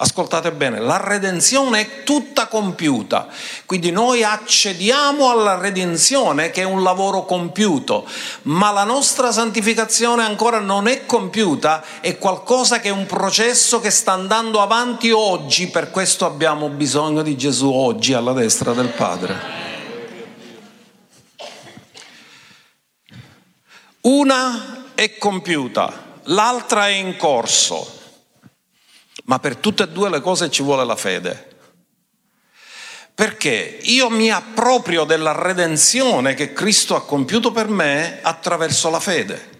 Ascoltate 0.00 0.52
bene, 0.52 0.78
la 0.78 1.02
redenzione 1.02 1.80
è 1.80 2.02
tutta 2.04 2.46
compiuta, 2.46 3.26
quindi 3.66 3.90
noi 3.90 4.22
accediamo 4.22 5.28
alla 5.28 5.58
redenzione 5.58 6.50
che 6.50 6.60
è 6.60 6.64
un 6.64 6.84
lavoro 6.84 7.24
compiuto, 7.24 8.06
ma 8.42 8.70
la 8.70 8.84
nostra 8.84 9.32
santificazione 9.32 10.22
ancora 10.22 10.60
non 10.60 10.86
è 10.86 11.04
compiuta, 11.04 11.82
è 12.00 12.16
qualcosa 12.16 12.78
che 12.78 12.90
è 12.90 12.92
un 12.92 13.06
processo 13.06 13.80
che 13.80 13.90
sta 13.90 14.12
andando 14.12 14.60
avanti 14.60 15.10
oggi, 15.10 15.66
per 15.66 15.90
questo 15.90 16.26
abbiamo 16.26 16.68
bisogno 16.68 17.22
di 17.22 17.36
Gesù 17.36 17.68
oggi 17.68 18.12
alla 18.12 18.32
destra 18.32 18.72
del 18.74 18.90
Padre. 18.90 19.36
Una 24.02 24.92
è 24.94 25.18
compiuta, 25.18 26.20
l'altra 26.22 26.86
è 26.86 26.92
in 26.92 27.16
corso 27.16 27.96
ma 29.28 29.38
per 29.38 29.56
tutte 29.56 29.84
e 29.84 29.88
due 29.88 30.08
le 30.10 30.20
cose 30.20 30.50
ci 30.50 30.62
vuole 30.62 30.84
la 30.84 30.96
fede. 30.96 31.56
Perché 33.14 33.78
io 33.82 34.08
mi 34.10 34.30
approprio 34.30 35.04
della 35.04 35.32
redenzione 35.32 36.34
che 36.34 36.52
Cristo 36.52 36.94
ha 36.94 37.04
compiuto 37.04 37.50
per 37.50 37.68
me 37.68 38.20
attraverso 38.22 38.90
la 38.90 39.00
fede, 39.00 39.56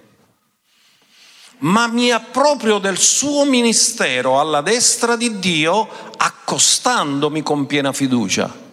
ma 1.58 1.86
mi 1.88 2.10
approprio 2.10 2.78
del 2.78 2.98
suo 2.98 3.44
ministero 3.44 4.40
alla 4.40 4.60
destra 4.62 5.16
di 5.16 5.38
Dio 5.38 5.88
accostandomi 6.16 7.42
con 7.42 7.66
piena 7.66 7.92
fiducia. 7.92 8.66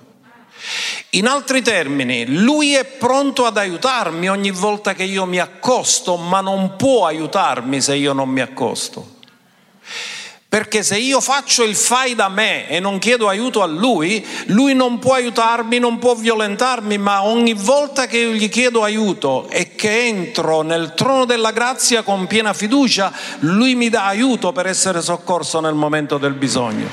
In 1.11 1.27
altri 1.27 1.61
termini, 1.61 2.25
lui 2.27 2.73
è 2.73 2.85
pronto 2.85 3.45
ad 3.45 3.57
aiutarmi 3.57 4.29
ogni 4.29 4.51
volta 4.51 4.93
che 4.93 5.03
io 5.03 5.25
mi 5.25 5.39
accosto, 5.39 6.15
ma 6.15 6.41
non 6.41 6.75
può 6.77 7.05
aiutarmi 7.05 7.81
se 7.81 7.95
io 7.95 8.13
non 8.13 8.29
mi 8.29 8.41
accosto. 8.41 9.13
Perché 10.55 10.83
se 10.83 10.97
io 10.97 11.19
faccio 11.19 11.63
il 11.63 11.75
fai 11.75 12.15
da 12.15 12.29
me 12.29 12.69
e 12.69 12.79
non 12.79 12.97
chiedo 12.97 13.27
aiuto 13.27 13.61
a 13.61 13.65
lui, 13.65 14.25
lui 14.45 14.73
non 14.73 14.99
può 14.99 15.15
aiutarmi, 15.15 15.79
non 15.79 15.99
può 15.99 16.15
violentarmi, 16.15 16.97
ma 16.97 17.25
ogni 17.25 17.53
volta 17.53 18.07
che 18.07 18.19
io 18.19 18.31
gli 18.31 18.47
chiedo 18.47 18.81
aiuto 18.81 19.49
e 19.49 19.75
che 19.75 20.05
entro 20.05 20.61
nel 20.61 20.93
trono 20.95 21.25
della 21.25 21.51
grazia 21.51 22.03
con 22.03 22.25
piena 22.25 22.53
fiducia, 22.53 23.11
lui 23.39 23.75
mi 23.75 23.89
dà 23.89 24.05
aiuto 24.05 24.53
per 24.53 24.67
essere 24.67 25.01
soccorso 25.01 25.59
nel 25.59 25.73
momento 25.73 26.17
del 26.17 26.31
bisogno. 26.31 26.87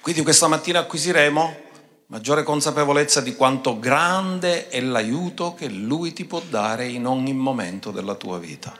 Quindi 0.00 0.22
questa 0.22 0.48
mattina 0.48 0.78
acquisiremo 0.78 1.63
maggiore 2.06 2.42
consapevolezza 2.42 3.20
di 3.20 3.34
quanto 3.34 3.78
grande 3.78 4.68
è 4.68 4.80
l'aiuto 4.80 5.54
che 5.54 5.68
Lui 5.68 6.12
ti 6.12 6.24
può 6.24 6.40
dare 6.40 6.86
in 6.86 7.06
ogni 7.06 7.32
momento 7.32 7.90
della 7.90 8.14
tua 8.14 8.38
vita. 8.38 8.76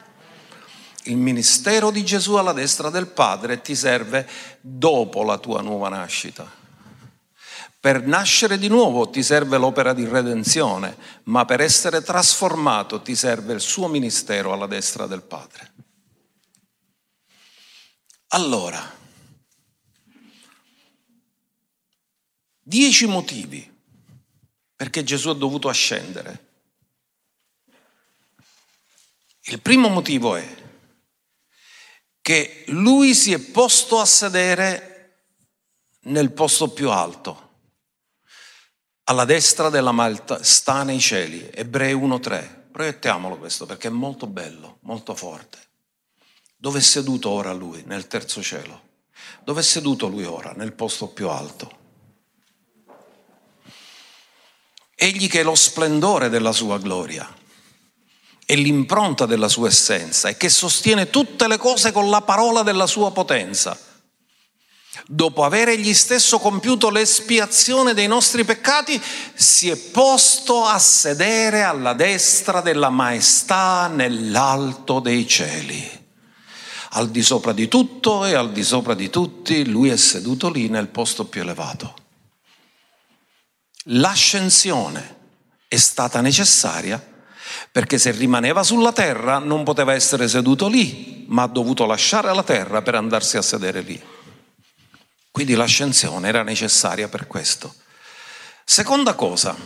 Il 1.05 1.17
ministero 1.17 1.91
di 1.91 2.05
Gesù 2.05 2.35
alla 2.35 2.53
destra 2.53 2.91
del 2.91 3.09
Padre 3.09 3.61
ti 3.61 3.75
serve 3.75 4.29
dopo 4.61 5.23
la 5.23 5.39
tua 5.39 5.61
nuova 5.61 5.89
nascita. 5.89 6.63
Per 7.79 8.07
nascere 8.07 8.57
di 8.57 8.69
nuovo 8.69 9.11
ti 9.11 9.23
serve 9.23 9.59
l'opera 9.59 9.93
di 9.93 10.07
redenzione, 10.07 10.97
ma 11.25 11.45
per 11.45 11.61
essere 11.61 12.01
trasformato 12.01 13.03
ti 13.03 13.15
serve 13.15 13.53
il 13.53 13.61
suo 13.61 13.89
ministero 13.89 14.55
alla 14.55 14.67
destra 14.67 15.07
del 15.07 15.21
Padre. 15.21 15.73
Allora, 18.29 18.83
Dieci 22.67 23.05
motivi 23.05 23.71
perché 24.75 25.05
Gesù 25.05 25.29
ha 25.29 25.35
dovuto 25.35 25.69
ascendere. 25.69 26.53
Il 29.43 29.61
primo 29.61 29.89
motivo 29.89 30.35
è 30.35 30.63
che 32.23 32.65
lui 32.69 33.15
si 33.15 33.35
è 33.35 33.39
posto 33.39 34.01
a 34.01 34.07
sedere 34.07 35.25
nel 36.05 36.33
posto 36.33 36.71
più 36.71 36.91
alto, 36.91 37.51
alla 39.05 39.27
destra 39.27 39.69
della 39.69 39.93
malta, 39.93 40.43
sta 40.43 40.85
nei 40.85 41.01
cieli, 41.01 41.51
Ebrei 41.53 41.93
1.3. 41.95 42.71
proiettiamolo 42.73 43.37
questo 43.37 43.67
perché 43.67 43.89
è 43.89 43.91
molto 43.91 44.27
bello, 44.27 44.79
molto 44.81 45.15
forte. 45.15 45.59
Dove 46.57 46.79
è 46.79 46.83
seduto 46.83 47.29
ora 47.29 47.53
lui? 47.53 47.83
Nel 47.85 48.07
terzo 48.07 48.43
cielo. 48.43 48.93
Dove 49.43 49.61
è 49.61 49.63
seduto 49.63 50.09
lui 50.09 50.25
ora? 50.25 50.53
Nel 50.53 50.73
posto 50.73 51.09
più 51.09 51.29
alto. 51.29 51.83
Egli 54.97 55.29
che 55.29 55.41
è 55.41 55.43
lo 55.43 55.55
splendore 55.55 56.29
della 56.29 56.53
sua 56.53 56.79
gloria 56.79 57.33
e 58.47 58.57
l'impronta 58.57 59.27
della 59.27 59.49
sua 59.49 59.69
essenza 59.69 60.29
e 60.29 60.37
che 60.37 60.49
sostiene 60.49 61.11
tutte 61.11 61.49
le 61.49 61.57
cose 61.57 61.93
con 61.93 62.11
la 62.11 62.21
parola 62.21 62.63
della 62.63 62.87
sua 62.87 63.11
potenza. 63.11 63.79
Dopo 65.07 65.45
aver 65.45 65.69
egli 65.69 65.93
stesso 65.93 66.39
compiuto 66.39 66.89
l'espiazione 66.89 67.95
dei 67.95 68.07
nostri 68.07 68.45
peccati, 68.45 69.01
si 69.35 69.69
è 69.69 69.77
posto 69.77 70.65
a 70.65 70.79
sedere 70.79 71.63
alla 71.63 71.95
destra 71.95 72.61
della 72.61 72.91
maestà 72.91 73.89
nell'alto 73.89 75.01
dei 75.01 75.27
cieli. 75.27 76.03
Al 76.91 77.11
di 77.11 77.23
sopra 77.23 77.53
di 77.53 77.67
tutto 77.67 78.25
e 78.25 78.35
al 78.35 78.53
di 78.53 78.63
sopra 78.63 78.95
di 78.95 79.11
tutti, 79.11 79.67
lui 79.69 79.89
è 79.89 79.97
seduto 79.97 80.49
lì 80.49 80.69
nel 80.69 80.89
posto 80.89 81.25
più 81.25 81.41
elevato. 81.41 82.04
L'ascensione 83.89 85.17
è 85.69 85.77
stata 85.77 86.21
necessaria 86.21 87.13
perché 87.71 87.99
se 87.99 88.11
rimaneva 88.13 88.63
sulla 88.63 88.93
terra 88.93 89.39
non 89.39 89.65
poteva 89.65 89.93
essere 89.93 90.29
seduto 90.29 90.69
lì, 90.69 91.25
ma 91.29 91.43
ha 91.43 91.49
dovuto 91.49 91.85
lasciare 91.87 92.33
la 92.35 92.43
terra 92.43 92.83
per 92.83 92.95
andarsi 92.95 93.37
a 93.37 93.43
sedere 93.43 93.81
lì. 93.81 94.03
Quindi 95.31 95.55
l'ascensione 95.55 96.29
era 96.29 96.43
necessaria 96.43 97.09
per 97.09 97.27
questo. 97.27 97.75
Seconda 98.65 99.15
cosa, 99.15 99.57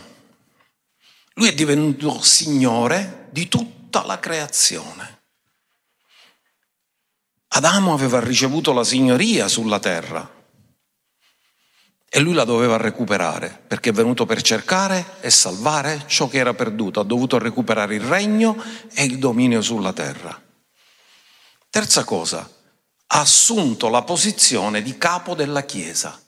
lui 1.35 1.47
è 1.47 1.53
divenuto 1.53 2.21
Signore 2.21 3.27
di 3.31 3.47
tutta 3.47 4.03
la 4.05 4.19
creazione. 4.19 5.21
Adamo 7.49 7.93
aveva 7.93 8.19
ricevuto 8.19 8.73
la 8.73 8.83
signoria 8.83 9.47
sulla 9.47 9.79
terra, 9.79 10.29
e 12.09 12.19
lui 12.19 12.33
la 12.33 12.43
doveva 12.43 12.77
recuperare 12.77 13.55
perché 13.67 13.91
è 13.91 13.93
venuto 13.93 14.25
per 14.25 14.41
cercare 14.41 15.17
e 15.21 15.29
salvare 15.29 16.03
ciò 16.07 16.27
che 16.27 16.39
era 16.39 16.55
perduto, 16.55 16.99
ha 16.99 17.03
dovuto 17.03 17.37
recuperare 17.37 17.95
il 17.95 18.01
regno 18.01 18.61
e 18.93 19.03
il 19.03 19.19
dominio 19.19 19.61
sulla 19.61 19.93
terra. 19.93 20.41
Terza 21.69 22.03
cosa, 22.03 22.49
ha 23.11 23.19
assunto 23.19 23.89
la 23.89 24.01
posizione 24.01 24.81
di 24.81 24.97
capo 24.97 25.35
della 25.35 25.63
Chiesa. 25.63 26.19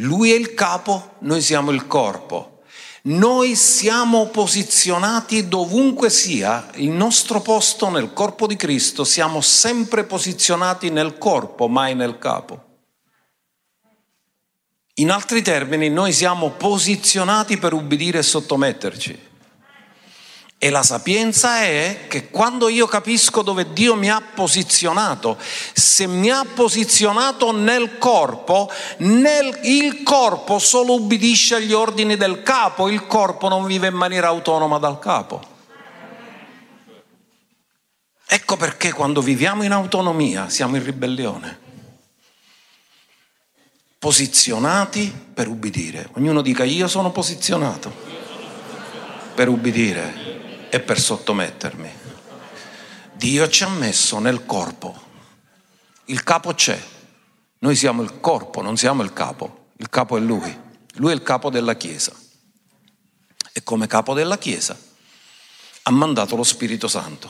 Lui 0.00 0.30
è 0.30 0.36
il 0.36 0.54
capo, 0.54 1.14
noi 1.20 1.40
siamo 1.42 1.72
il 1.72 1.86
corpo. 1.86 2.62
Noi 3.06 3.54
siamo 3.54 4.26
posizionati 4.26 5.46
dovunque 5.46 6.10
sia 6.10 6.70
il 6.74 6.90
nostro 6.90 7.40
posto 7.40 7.88
nel 7.88 8.12
corpo 8.12 8.48
di 8.48 8.56
Cristo, 8.56 9.04
siamo 9.04 9.40
sempre 9.40 10.02
posizionati 10.02 10.90
nel 10.90 11.16
corpo, 11.16 11.68
mai 11.68 11.94
nel 11.94 12.18
capo. 12.18 12.65
In 14.98 15.10
altri 15.10 15.42
termini, 15.42 15.90
noi 15.90 16.10
siamo 16.12 16.52
posizionati 16.52 17.58
per 17.58 17.74
ubbidire 17.74 18.20
e 18.20 18.22
sottometterci. 18.22 19.24
E 20.56 20.70
la 20.70 20.82
sapienza 20.82 21.60
è 21.60 22.06
che 22.08 22.30
quando 22.30 22.68
io 22.68 22.86
capisco 22.86 23.42
dove 23.42 23.74
Dio 23.74 23.94
mi 23.94 24.08
ha 24.08 24.22
posizionato, 24.22 25.36
se 25.74 26.06
mi 26.06 26.30
ha 26.30 26.46
posizionato 26.54 27.52
nel 27.52 27.98
corpo, 27.98 28.70
nel, 28.98 29.58
il 29.64 30.02
corpo 30.02 30.58
solo 30.58 30.94
ubbidisce 30.94 31.56
agli 31.56 31.74
ordini 31.74 32.16
del 32.16 32.42
capo, 32.42 32.88
il 32.88 33.06
corpo 33.06 33.48
non 33.48 33.66
vive 33.66 33.88
in 33.88 33.94
maniera 33.94 34.28
autonoma 34.28 34.78
dal 34.78 34.98
capo. 34.98 35.42
Ecco 38.26 38.56
perché 38.56 38.94
quando 38.94 39.20
viviamo 39.20 39.62
in 39.62 39.72
autonomia 39.72 40.48
siamo 40.48 40.76
in 40.76 40.84
ribellione 40.84 41.64
posizionati 44.06 45.12
per 45.34 45.48
ubbidire. 45.48 46.10
Ognuno 46.12 46.40
dica 46.40 46.62
io 46.62 46.86
sono 46.86 47.10
posizionato 47.10 47.92
per 49.34 49.48
ubbidire 49.48 50.68
e 50.70 50.78
per 50.78 51.00
sottomettermi. 51.00 51.90
Dio 53.14 53.48
ci 53.48 53.64
ha 53.64 53.68
messo 53.68 54.20
nel 54.20 54.46
corpo. 54.46 54.96
Il 56.04 56.22
capo 56.22 56.54
c'è. 56.54 56.80
Noi 57.58 57.74
siamo 57.74 58.02
il 58.02 58.20
corpo, 58.20 58.62
non 58.62 58.76
siamo 58.76 59.02
il 59.02 59.12
capo. 59.12 59.70
Il 59.78 59.90
capo 59.90 60.16
è 60.16 60.20
lui. 60.20 60.56
Lui 60.98 61.10
è 61.10 61.14
il 61.14 61.24
capo 61.24 61.50
della 61.50 61.74
Chiesa. 61.74 62.12
E 63.52 63.64
come 63.64 63.88
capo 63.88 64.14
della 64.14 64.38
Chiesa 64.38 64.78
ha 65.82 65.90
mandato 65.90 66.36
lo 66.36 66.44
Spirito 66.44 66.86
Santo. 66.86 67.28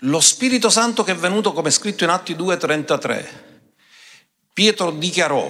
Lo 0.00 0.20
Spirito 0.20 0.68
Santo 0.68 1.02
che 1.04 1.12
è 1.12 1.16
venuto 1.16 1.54
come 1.54 1.70
scritto 1.70 2.04
in 2.04 2.10
Atti 2.10 2.34
2.33 2.34 3.47
Pietro 4.58 4.90
dichiarò 4.90 5.48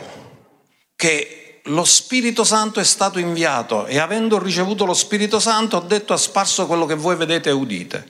che 0.94 1.62
lo 1.64 1.86
Spirito 1.86 2.44
Santo 2.44 2.78
è 2.78 2.84
stato 2.84 3.18
inviato 3.18 3.86
e 3.86 3.98
avendo 3.98 4.38
ricevuto 4.38 4.84
lo 4.84 4.92
Spirito 4.92 5.40
Santo 5.40 5.78
ha 5.78 5.80
detto 5.80 6.12
ha 6.12 6.18
sparso 6.18 6.66
quello 6.66 6.84
che 6.84 6.94
voi 6.94 7.16
vedete 7.16 7.48
e 7.48 7.52
udite. 7.52 8.08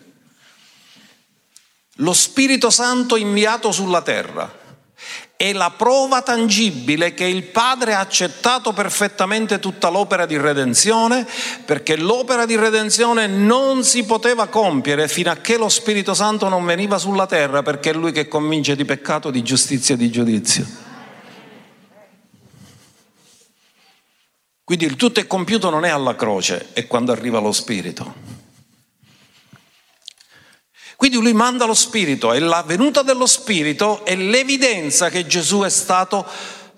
Lo 1.99 2.13
Spirito 2.13 2.71
Santo 2.71 3.15
inviato 3.15 3.71
sulla 3.71 4.03
terra 4.03 4.53
è 5.37 5.53
la 5.53 5.71
prova 5.71 6.21
tangibile 6.23 7.15
che 7.15 7.27
il 7.27 7.45
Padre 7.45 7.95
ha 7.95 8.01
accettato 8.01 8.73
perfettamente 8.73 9.61
tutta 9.61 9.91
l'opera 9.91 10.27
di 10.27 10.37
redenzione, 10.37 11.25
perché 11.65 11.95
l'opera 11.97 12.45
di 12.45 12.57
redenzione 12.57 13.29
non 13.29 13.85
si 13.85 14.03
poteva 14.03 14.49
compiere 14.49 15.07
fino 15.07 15.31
a 15.31 15.37
che 15.37 15.59
lo 15.59 15.69
Spirito 15.69 16.13
Santo 16.13 16.49
non 16.49 16.67
veniva 16.67 16.99
sulla 16.99 17.27
terra, 17.27 17.63
perché 17.63 17.91
è 17.91 17.93
Lui 17.93 18.11
che 18.11 18.27
convince 18.27 18.75
di 18.75 18.85
peccato, 18.85 19.31
di 19.31 19.45
giustizia 19.45 19.95
e 19.95 19.99
di 19.99 20.11
giudizio. 20.11 20.87
Quindi 24.69 24.85
il 24.85 24.97
tutto 24.97 25.19
è 25.19 25.27
compiuto 25.27 25.71
non 25.71 25.87
è 25.87 25.89
alla 25.89 26.15
croce, 26.15 26.75
è 26.75 26.87
quando 26.87 27.11
arriva 27.11 27.39
lo 27.39 27.53
Spirito. 27.53 28.15
Quindi 30.95 31.17
lui 31.17 31.33
manda 31.33 31.65
lo 31.65 31.73
Spirito 31.73 32.35
e 32.35 32.39
la 32.39 32.63
venuta 32.63 33.01
dello 33.01 33.25
Spirito 33.25 34.05
è 34.05 34.15
l'evidenza 34.15 35.09
che 35.09 35.27
Gesù 35.27 35.61
è 35.61 35.71
stato 35.71 36.23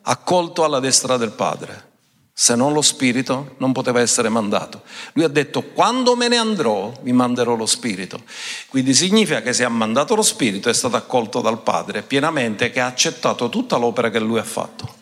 accolto 0.03 0.63
alla 0.63 0.79
destra 0.79 1.17
del 1.17 1.33
Padre. 1.33 1.89
Se 2.33 2.55
non 2.55 2.73
lo 2.73 2.81
Spirito 2.81 3.57
non 3.59 3.73
poteva 3.73 4.01
essere 4.01 4.29
mandato. 4.29 4.83
Lui 5.15 5.25
ha 5.25 5.29
detto 5.29 5.63
quando 5.63 6.15
me 6.15 6.29
ne 6.29 6.37
andrò 6.37 6.93
vi 7.03 7.11
manderò 7.11 7.57
lo 7.57 7.67
Spirito. 7.67 8.23
Quindi 8.69 8.95
significa 8.95 9.43
che 9.43 9.53
se 9.53 9.65
ha 9.65 9.69
mandato 9.69 10.15
lo 10.15 10.23
Spirito 10.23 10.69
è 10.69 10.75
stato 10.75 10.95
accolto 10.95 11.41
dal 11.41 11.61
Padre 11.61 12.03
pienamente, 12.03 12.71
che 12.71 12.79
ha 12.79 12.87
accettato 12.87 13.49
tutta 13.49 13.79
l'opera 13.79 14.11
che 14.11 14.21
lui 14.21 14.39
ha 14.39 14.45
fatto. 14.45 14.99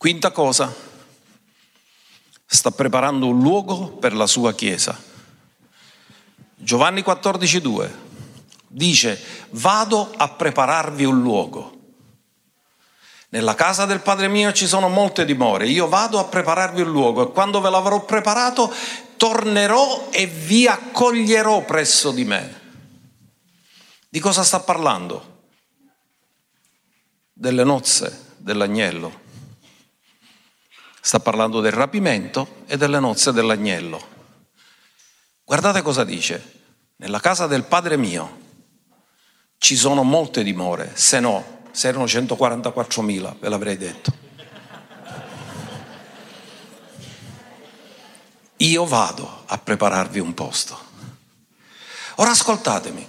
Quinta 0.00 0.30
cosa, 0.30 0.74
sta 2.46 2.70
preparando 2.70 3.26
un 3.26 3.42
luogo 3.42 3.88
per 3.88 4.14
la 4.14 4.26
sua 4.26 4.54
Chiesa. 4.54 4.98
Giovanni 6.54 7.02
14,2 7.02 7.90
dice, 8.66 9.22
vado 9.50 10.10
a 10.16 10.30
prepararvi 10.30 11.04
un 11.04 11.20
luogo. 11.20 11.78
Nella 13.28 13.54
casa 13.54 13.84
del 13.84 14.00
Padre 14.00 14.28
mio 14.28 14.54
ci 14.54 14.66
sono 14.66 14.88
molte 14.88 15.26
dimore, 15.26 15.68
io 15.68 15.86
vado 15.86 16.18
a 16.18 16.24
prepararvi 16.24 16.80
un 16.80 16.90
luogo 16.90 17.28
e 17.28 17.32
quando 17.32 17.60
ve 17.60 17.68
l'avrò 17.68 18.02
preparato 18.02 18.72
tornerò 19.18 20.08
e 20.08 20.24
vi 20.24 20.66
accoglierò 20.66 21.62
presso 21.66 22.10
di 22.10 22.24
me. 22.24 22.60
Di 24.08 24.18
cosa 24.18 24.44
sta 24.44 24.60
parlando? 24.60 25.42
Delle 27.34 27.64
nozze 27.64 28.28
dell'agnello. 28.38 29.28
Sta 31.00 31.20
parlando 31.20 31.60
del 31.60 31.72
rapimento 31.72 32.62
e 32.66 32.76
delle 32.76 33.00
nozze 33.00 33.32
dell'agnello. 33.32 34.18
Guardate 35.44 35.82
cosa 35.82 36.04
dice. 36.04 36.58
Nella 36.96 37.20
casa 37.20 37.46
del 37.46 37.64
Padre 37.64 37.96
mio 37.96 38.38
ci 39.56 39.76
sono 39.76 40.02
molte 40.02 40.42
dimore, 40.42 40.92
se 40.94 41.18
no, 41.20 41.62
se 41.70 41.88
erano 41.88 42.04
144.000, 42.04 43.38
ve 43.38 43.48
l'avrei 43.48 43.76
detto. 43.76 44.12
Io 48.58 48.84
vado 48.84 49.44
a 49.46 49.56
prepararvi 49.56 50.18
un 50.18 50.34
posto. 50.34 50.78
Ora 52.16 52.30
ascoltatemi. 52.30 53.08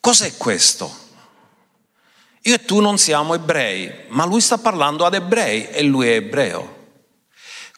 Cos'è 0.00 0.36
questo? 0.36 1.07
Io 2.42 2.54
e 2.54 2.64
tu 2.64 2.80
non 2.80 2.98
siamo 2.98 3.34
ebrei, 3.34 4.06
ma 4.08 4.24
lui 4.24 4.40
sta 4.40 4.58
parlando 4.58 5.04
ad 5.04 5.14
ebrei 5.14 5.68
e 5.70 5.82
lui 5.82 6.08
è 6.08 6.14
ebreo. 6.14 6.76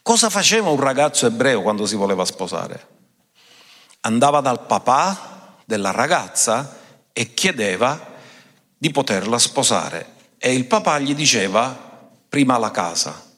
Cosa 0.02 0.30
faceva 0.30 0.70
un 0.70 0.80
ragazzo 0.80 1.26
ebreo 1.26 1.62
quando 1.62 1.86
si 1.86 1.94
voleva 1.94 2.24
sposare? 2.24 2.88
Andava 4.00 4.40
dal 4.40 4.66
papà 4.66 5.56
della 5.64 5.90
ragazza 5.90 6.78
e 7.12 7.34
chiedeva 7.34 8.08
di 8.76 8.90
poterla 8.90 9.38
sposare 9.38 10.14
e 10.38 10.54
il 10.54 10.66
papà 10.66 10.98
gli 10.98 11.14
diceva 11.14 11.76
prima 12.28 12.56
la 12.58 12.70
casa. 12.70 13.28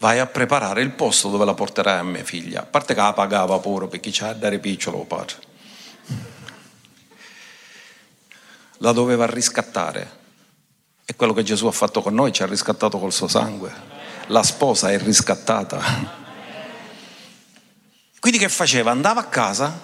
vai 0.00 0.18
a 0.18 0.26
preparare 0.26 0.82
il 0.82 0.90
posto 0.90 1.28
dove 1.28 1.44
la 1.44 1.54
porterai 1.54 1.98
a 1.98 2.02
mia 2.02 2.24
figlia. 2.24 2.60
A 2.60 2.66
parte 2.66 2.94
che 2.94 3.00
la 3.00 3.12
pagava 3.12 3.58
pure 3.58 3.88
perché 3.88 4.10
c'era 4.10 4.32
da 4.32 4.38
dare 4.40 4.58
piccolo 4.58 4.98
padre. 5.04 5.47
La 8.78 8.92
doveva 8.92 9.26
riscattare. 9.26 10.16
E 11.04 11.14
quello 11.16 11.32
che 11.32 11.42
Gesù 11.42 11.66
ha 11.66 11.72
fatto 11.72 12.02
con 12.02 12.14
noi 12.14 12.32
ci 12.32 12.42
ha 12.42 12.46
riscattato 12.46 12.98
col 12.98 13.12
suo 13.12 13.28
sangue. 13.28 13.72
La 14.26 14.42
sposa 14.42 14.90
è 14.90 14.98
riscattata. 14.98 15.80
Quindi 18.18 18.38
che 18.38 18.48
faceva? 18.48 18.90
Andava 18.90 19.20
a 19.20 19.26
casa, 19.26 19.80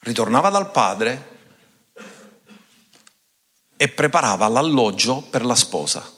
ritornava 0.00 0.50
dal 0.50 0.70
padre 0.70 1.28
e 3.76 3.88
preparava 3.88 4.48
l'alloggio 4.48 5.20
per 5.20 5.44
la 5.44 5.54
sposa 5.54 6.13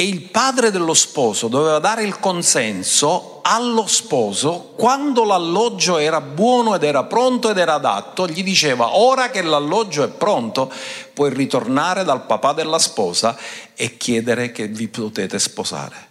e 0.00 0.04
il 0.04 0.22
padre 0.22 0.70
dello 0.70 0.94
sposo 0.94 1.48
doveva 1.48 1.78
dare 1.78 2.04
il 2.04 2.18
consenso 2.18 3.40
allo 3.42 3.86
sposo 3.86 4.72
quando 4.74 5.24
l'alloggio 5.24 5.98
era 5.98 6.22
buono 6.22 6.74
ed 6.74 6.84
era 6.84 7.04
pronto 7.04 7.50
ed 7.50 7.58
era 7.58 7.74
adatto, 7.74 8.26
gli 8.26 8.42
diceva 8.42 8.96
ora 8.96 9.28
che 9.28 9.42
l'alloggio 9.42 10.02
è 10.02 10.08
pronto 10.08 10.72
puoi 11.12 11.34
ritornare 11.34 12.02
dal 12.02 12.24
papà 12.24 12.54
della 12.54 12.78
sposa 12.78 13.36
e 13.74 13.98
chiedere 13.98 14.52
che 14.52 14.68
vi 14.68 14.88
potete 14.88 15.38
sposare. 15.38 16.08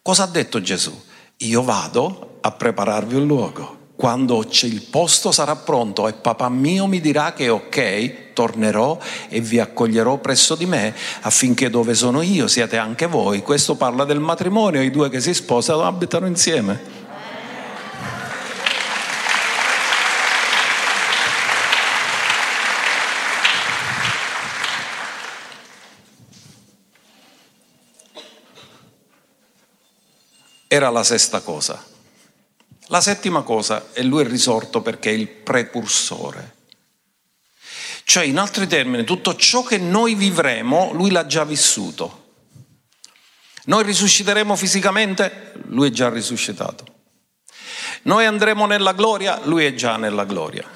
Cosa 0.00 0.22
ha 0.22 0.28
detto 0.28 0.62
Gesù? 0.62 0.98
Io 1.36 1.62
vado 1.62 2.38
a 2.40 2.50
prepararvi 2.52 3.16
un 3.16 3.26
luogo 3.26 3.77
quando 3.98 4.46
il 4.62 4.82
posto 4.82 5.32
sarà 5.32 5.56
pronto 5.56 6.06
e 6.06 6.12
papà 6.12 6.48
mio 6.48 6.86
mi 6.86 7.00
dirà 7.00 7.32
che 7.32 7.48
ok, 7.48 8.32
tornerò 8.32 8.96
e 9.28 9.40
vi 9.40 9.58
accoglierò 9.58 10.18
presso 10.18 10.54
di 10.54 10.66
me 10.66 10.94
affinché 11.22 11.68
dove 11.68 11.94
sono 11.94 12.22
io 12.22 12.46
siate 12.46 12.76
anche 12.76 13.06
voi. 13.06 13.42
Questo 13.42 13.74
parla 13.74 14.04
del 14.04 14.20
matrimonio, 14.20 14.82
i 14.82 14.92
due 14.92 15.10
che 15.10 15.20
si 15.20 15.34
sposano 15.34 15.82
abitano 15.82 16.28
insieme. 16.28 16.78
Era 30.68 30.88
la 30.90 31.02
sesta 31.02 31.40
cosa. 31.40 31.97
La 32.90 33.00
settima 33.02 33.42
cosa 33.42 33.88
è 33.92 34.02
lui 34.02 34.24
è 34.24 34.26
risorto 34.26 34.80
perché 34.80 35.10
è 35.10 35.12
il 35.12 35.28
precursore. 35.28 36.56
Cioè, 38.04 38.24
in 38.24 38.38
altri 38.38 38.66
termini, 38.66 39.04
tutto 39.04 39.36
ciò 39.36 39.62
che 39.62 39.76
noi 39.76 40.14
vivremo, 40.14 40.92
lui 40.94 41.10
l'ha 41.10 41.26
già 41.26 41.44
vissuto. 41.44 42.24
Noi 43.66 43.82
risusciteremo 43.84 44.56
fisicamente, 44.56 45.52
lui 45.66 45.88
è 45.88 45.90
già 45.90 46.08
risuscitato. 46.08 46.86
Noi 48.02 48.24
andremo 48.24 48.64
nella 48.64 48.94
gloria, 48.94 49.38
lui 49.44 49.66
è 49.66 49.74
già 49.74 49.98
nella 49.98 50.24
gloria. 50.24 50.66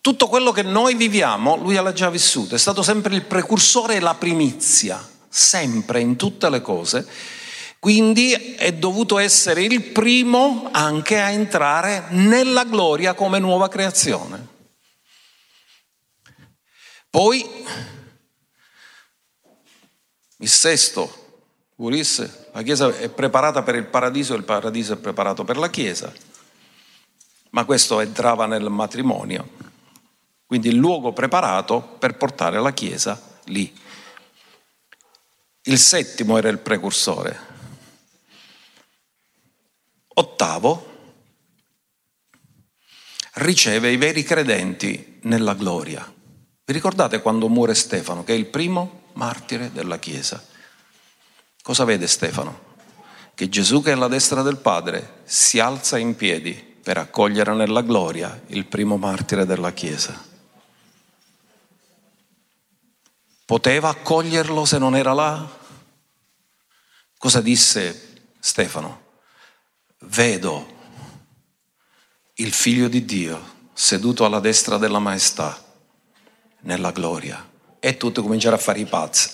Tutto 0.00 0.28
quello 0.28 0.52
che 0.52 0.62
noi 0.62 0.94
viviamo, 0.94 1.56
lui 1.56 1.74
l'ha 1.74 1.92
già 1.92 2.10
vissuto, 2.10 2.54
è 2.54 2.58
stato 2.58 2.82
sempre 2.84 3.16
il 3.16 3.22
precursore 3.22 3.96
e 3.96 4.00
la 4.00 4.14
primizia, 4.14 5.04
sempre 5.28 5.98
in 5.98 6.14
tutte 6.14 6.48
le 6.48 6.60
cose 6.60 7.08
quindi 7.86 8.32
è 8.32 8.72
dovuto 8.72 9.16
essere 9.16 9.62
il 9.62 9.80
primo 9.80 10.70
anche 10.72 11.20
a 11.20 11.30
entrare 11.30 12.06
nella 12.08 12.64
gloria 12.64 13.14
come 13.14 13.38
nuova 13.38 13.68
creazione. 13.68 14.44
Poi 17.08 17.48
il 20.38 20.48
sesto, 20.48 21.44
Ulisse, 21.76 22.48
la 22.54 22.62
Chiesa 22.62 22.88
è 22.88 23.08
preparata 23.08 23.62
per 23.62 23.76
il 23.76 23.86
paradiso 23.86 24.34
e 24.34 24.38
il 24.38 24.42
paradiso 24.42 24.94
è 24.94 24.96
preparato 24.96 25.44
per 25.44 25.56
la 25.56 25.70
Chiesa, 25.70 26.12
ma 27.50 27.64
questo 27.64 28.00
entrava 28.00 28.46
nel 28.46 28.68
matrimonio, 28.68 29.48
quindi 30.44 30.70
il 30.70 30.76
luogo 30.76 31.12
preparato 31.12 31.82
per 32.00 32.16
portare 32.16 32.60
la 32.60 32.72
Chiesa 32.72 33.38
lì. 33.44 33.72
Il 35.62 35.78
settimo 35.78 36.36
era 36.36 36.48
il 36.48 36.58
precursore, 36.58 37.54
Ottavo, 40.18 40.94
riceve 43.34 43.90
i 43.90 43.98
veri 43.98 44.22
credenti 44.22 45.18
nella 45.24 45.52
gloria. 45.52 46.10
Vi 46.64 46.72
ricordate 46.72 47.20
quando 47.20 47.48
muore 47.48 47.74
Stefano, 47.74 48.24
che 48.24 48.32
è 48.32 48.36
il 48.36 48.46
primo 48.46 49.10
martire 49.12 49.70
della 49.72 49.98
Chiesa? 49.98 50.42
Cosa 51.60 51.84
vede 51.84 52.06
Stefano? 52.06 52.74
Che 53.34 53.48
Gesù 53.50 53.82
che 53.82 53.90
è 53.90 53.92
alla 53.92 54.08
destra 54.08 54.40
del 54.40 54.56
Padre 54.56 55.20
si 55.24 55.58
alza 55.58 55.98
in 55.98 56.16
piedi 56.16 56.54
per 56.54 56.96
accogliere 56.96 57.52
nella 57.52 57.82
gloria 57.82 58.40
il 58.46 58.64
primo 58.64 58.96
martire 58.96 59.44
della 59.44 59.72
Chiesa. 59.72 60.24
Poteva 63.44 63.90
accoglierlo 63.90 64.64
se 64.64 64.78
non 64.78 64.96
era 64.96 65.12
là? 65.12 65.46
Cosa 67.18 67.42
disse 67.42 68.30
Stefano? 68.38 69.05
Vedo 70.00 70.74
il 72.34 72.52
figlio 72.52 72.88
di 72.88 73.04
Dio 73.04 73.54
seduto 73.72 74.24
alla 74.24 74.40
destra 74.40 74.76
della 74.76 74.98
maestà 74.98 75.62
nella 76.60 76.90
gloria 76.90 77.50
e 77.78 77.96
tutti 77.96 78.20
cominciano 78.20 78.56
a 78.56 78.58
fare 78.58 78.80
i 78.80 78.84
pazzi. 78.84 79.30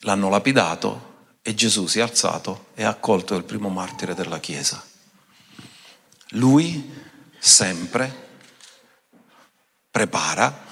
L'hanno 0.00 0.28
lapidato 0.28 1.12
e 1.42 1.54
Gesù 1.54 1.86
si 1.86 1.98
è 1.98 2.02
alzato 2.02 2.68
e 2.74 2.84
ha 2.84 2.88
accolto 2.88 3.34
il 3.34 3.44
primo 3.44 3.68
martire 3.68 4.14
della 4.14 4.40
Chiesa. 4.40 4.82
Lui 6.30 6.92
sempre 7.38 8.22
prepara, 9.90 10.64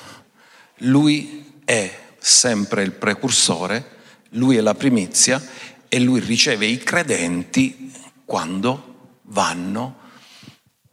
lui 0.79 1.61
è 1.65 2.15
sempre 2.19 2.83
il 2.83 2.93
precursore, 2.93 4.01
lui 4.31 4.57
è 4.57 4.61
la 4.61 4.75
primizia 4.75 5.41
e 5.89 6.01
lui 6.01 6.21
riceve 6.21 6.67
i 6.67 6.79
credenti 6.79 7.93
quando 8.33 9.19
vanno, 9.25 9.97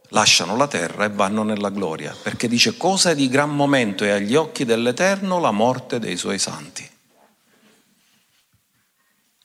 lasciano 0.09 0.57
la 0.57 0.67
terra 0.67 1.05
e 1.05 1.09
vanno 1.09 1.43
nella 1.43 1.69
gloria, 1.69 2.13
perché 2.21 2.49
dice 2.49 2.75
cosa 2.75 3.11
è 3.11 3.15
di 3.15 3.29
gran 3.29 3.55
momento 3.55 4.03
è 4.03 4.09
agli 4.09 4.35
occhi 4.35 4.65
dell'Eterno 4.65 5.39
la 5.39 5.51
morte 5.51 5.99
dei 5.99 6.17
suoi 6.17 6.37
santi. 6.37 6.85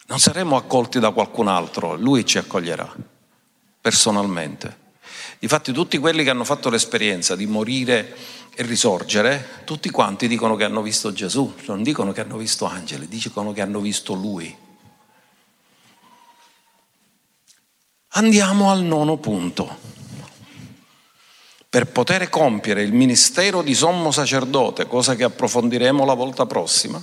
Non 0.06 0.18
saremo 0.18 0.56
accolti 0.56 0.98
da 0.98 1.12
qualcun 1.12 1.46
altro, 1.46 1.94
lui 1.94 2.26
ci 2.26 2.36
accoglierà 2.36 2.92
personalmente. 3.80 4.76
Difatti 5.38 5.70
tutti 5.70 5.96
quelli 5.98 6.24
che 6.24 6.30
hanno 6.30 6.42
fatto 6.42 6.70
l'esperienza 6.70 7.36
di 7.36 7.46
morire 7.46 8.16
e 8.56 8.64
risorgere, 8.64 9.60
tutti 9.64 9.88
quanti 9.88 10.26
dicono 10.26 10.56
che 10.56 10.64
hanno 10.64 10.82
visto 10.82 11.12
Gesù, 11.12 11.54
non 11.66 11.84
dicono 11.84 12.10
che 12.10 12.22
hanno 12.22 12.38
visto 12.38 12.64
angeli, 12.64 13.06
dicono 13.06 13.52
che 13.52 13.60
hanno 13.60 13.78
visto 13.78 14.14
lui. 14.14 14.62
Andiamo 18.16 18.70
al 18.70 18.82
nono 18.82 19.16
punto. 19.16 19.76
Per 21.68 21.86
poter 21.86 22.28
compiere 22.28 22.82
il 22.82 22.92
ministero 22.92 23.60
di 23.60 23.74
sommo 23.74 24.12
sacerdote, 24.12 24.86
cosa 24.86 25.16
che 25.16 25.24
approfondiremo 25.24 26.04
la 26.04 26.14
volta 26.14 26.46
prossima, 26.46 27.02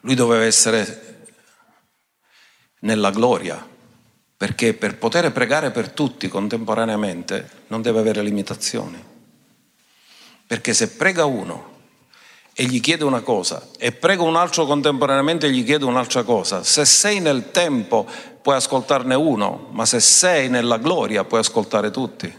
lui 0.00 0.14
doveva 0.14 0.44
essere 0.44 1.28
nella 2.80 3.10
gloria, 3.10 3.66
perché 4.36 4.74
per 4.74 4.98
poter 4.98 5.32
pregare 5.32 5.70
per 5.70 5.90
tutti 5.92 6.28
contemporaneamente 6.28 7.64
non 7.68 7.80
deve 7.80 8.00
avere 8.00 8.22
limitazioni. 8.22 9.02
Perché 10.46 10.74
se 10.74 10.90
prega 10.90 11.24
uno 11.24 11.75
e 12.58 12.64
gli 12.64 12.80
chiede 12.80 13.04
una 13.04 13.20
cosa 13.20 13.68
e 13.76 13.92
prega 13.92 14.22
un 14.22 14.34
altro 14.34 14.64
contemporaneamente 14.64 15.46
e 15.46 15.50
gli 15.50 15.62
chiede 15.62 15.84
un'altra 15.84 16.22
cosa, 16.22 16.64
se 16.64 16.86
sei 16.86 17.20
nel 17.20 17.50
tempo 17.50 18.08
puoi 18.40 18.56
ascoltarne 18.56 19.14
uno, 19.14 19.68
ma 19.72 19.84
se 19.84 20.00
sei 20.00 20.48
nella 20.48 20.78
gloria 20.78 21.24
puoi 21.24 21.40
ascoltare 21.40 21.90
tutti. 21.90 22.32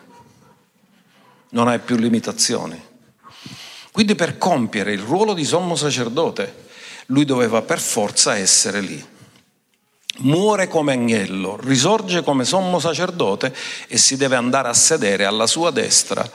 Non 1.49 1.67
hai 1.67 1.77
più 1.77 1.97
limitazioni. 1.97 2.81
Quindi 3.91 4.15
per 4.15 4.39
compiere 4.39 4.91
il 4.91 5.01
ruolo 5.01 5.35
di 5.35 5.45
sommo 5.45 5.75
sacerdote, 5.75 6.65
lui 7.07 7.23
doveva 7.23 7.61
per 7.61 7.79
forza 7.79 8.35
essere 8.35 8.81
lì. 8.81 9.05
Muore 10.19 10.67
come 10.67 10.93
agnello, 10.93 11.59
risorge 11.61 12.23
come 12.23 12.43
sommo 12.43 12.79
sacerdote 12.79 13.55
e 13.87 13.99
si 13.99 14.17
deve 14.17 14.35
andare 14.35 14.67
a 14.67 14.73
sedere 14.73 15.25
alla 15.25 15.45
sua 15.45 15.69
destra 15.69 16.27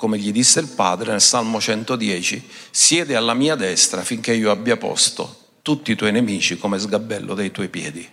come 0.00 0.16
gli 0.16 0.32
disse 0.32 0.60
il 0.60 0.68
Padre 0.68 1.10
nel 1.10 1.20
Salmo 1.20 1.60
110, 1.60 2.48
siede 2.70 3.16
alla 3.16 3.34
mia 3.34 3.54
destra 3.54 4.00
finché 4.00 4.32
io 4.32 4.50
abbia 4.50 4.78
posto 4.78 5.58
tutti 5.60 5.92
i 5.92 5.94
tuoi 5.94 6.10
nemici 6.10 6.56
come 6.56 6.78
sgabello 6.78 7.34
dei 7.34 7.50
tuoi 7.50 7.68
piedi. 7.68 8.10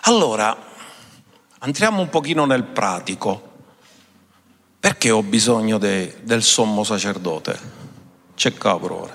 Allora, 0.00 0.66
entriamo 1.60 2.00
un 2.00 2.08
pochino 2.08 2.44
nel 2.44 2.64
pratico. 2.64 3.52
Perché 4.80 5.12
ho 5.12 5.22
bisogno 5.22 5.78
de, 5.78 6.16
del 6.22 6.42
sommo 6.42 6.82
sacerdote? 6.82 7.56
C'è 8.34 8.52
cavolo 8.54 9.02
ora. 9.02 9.14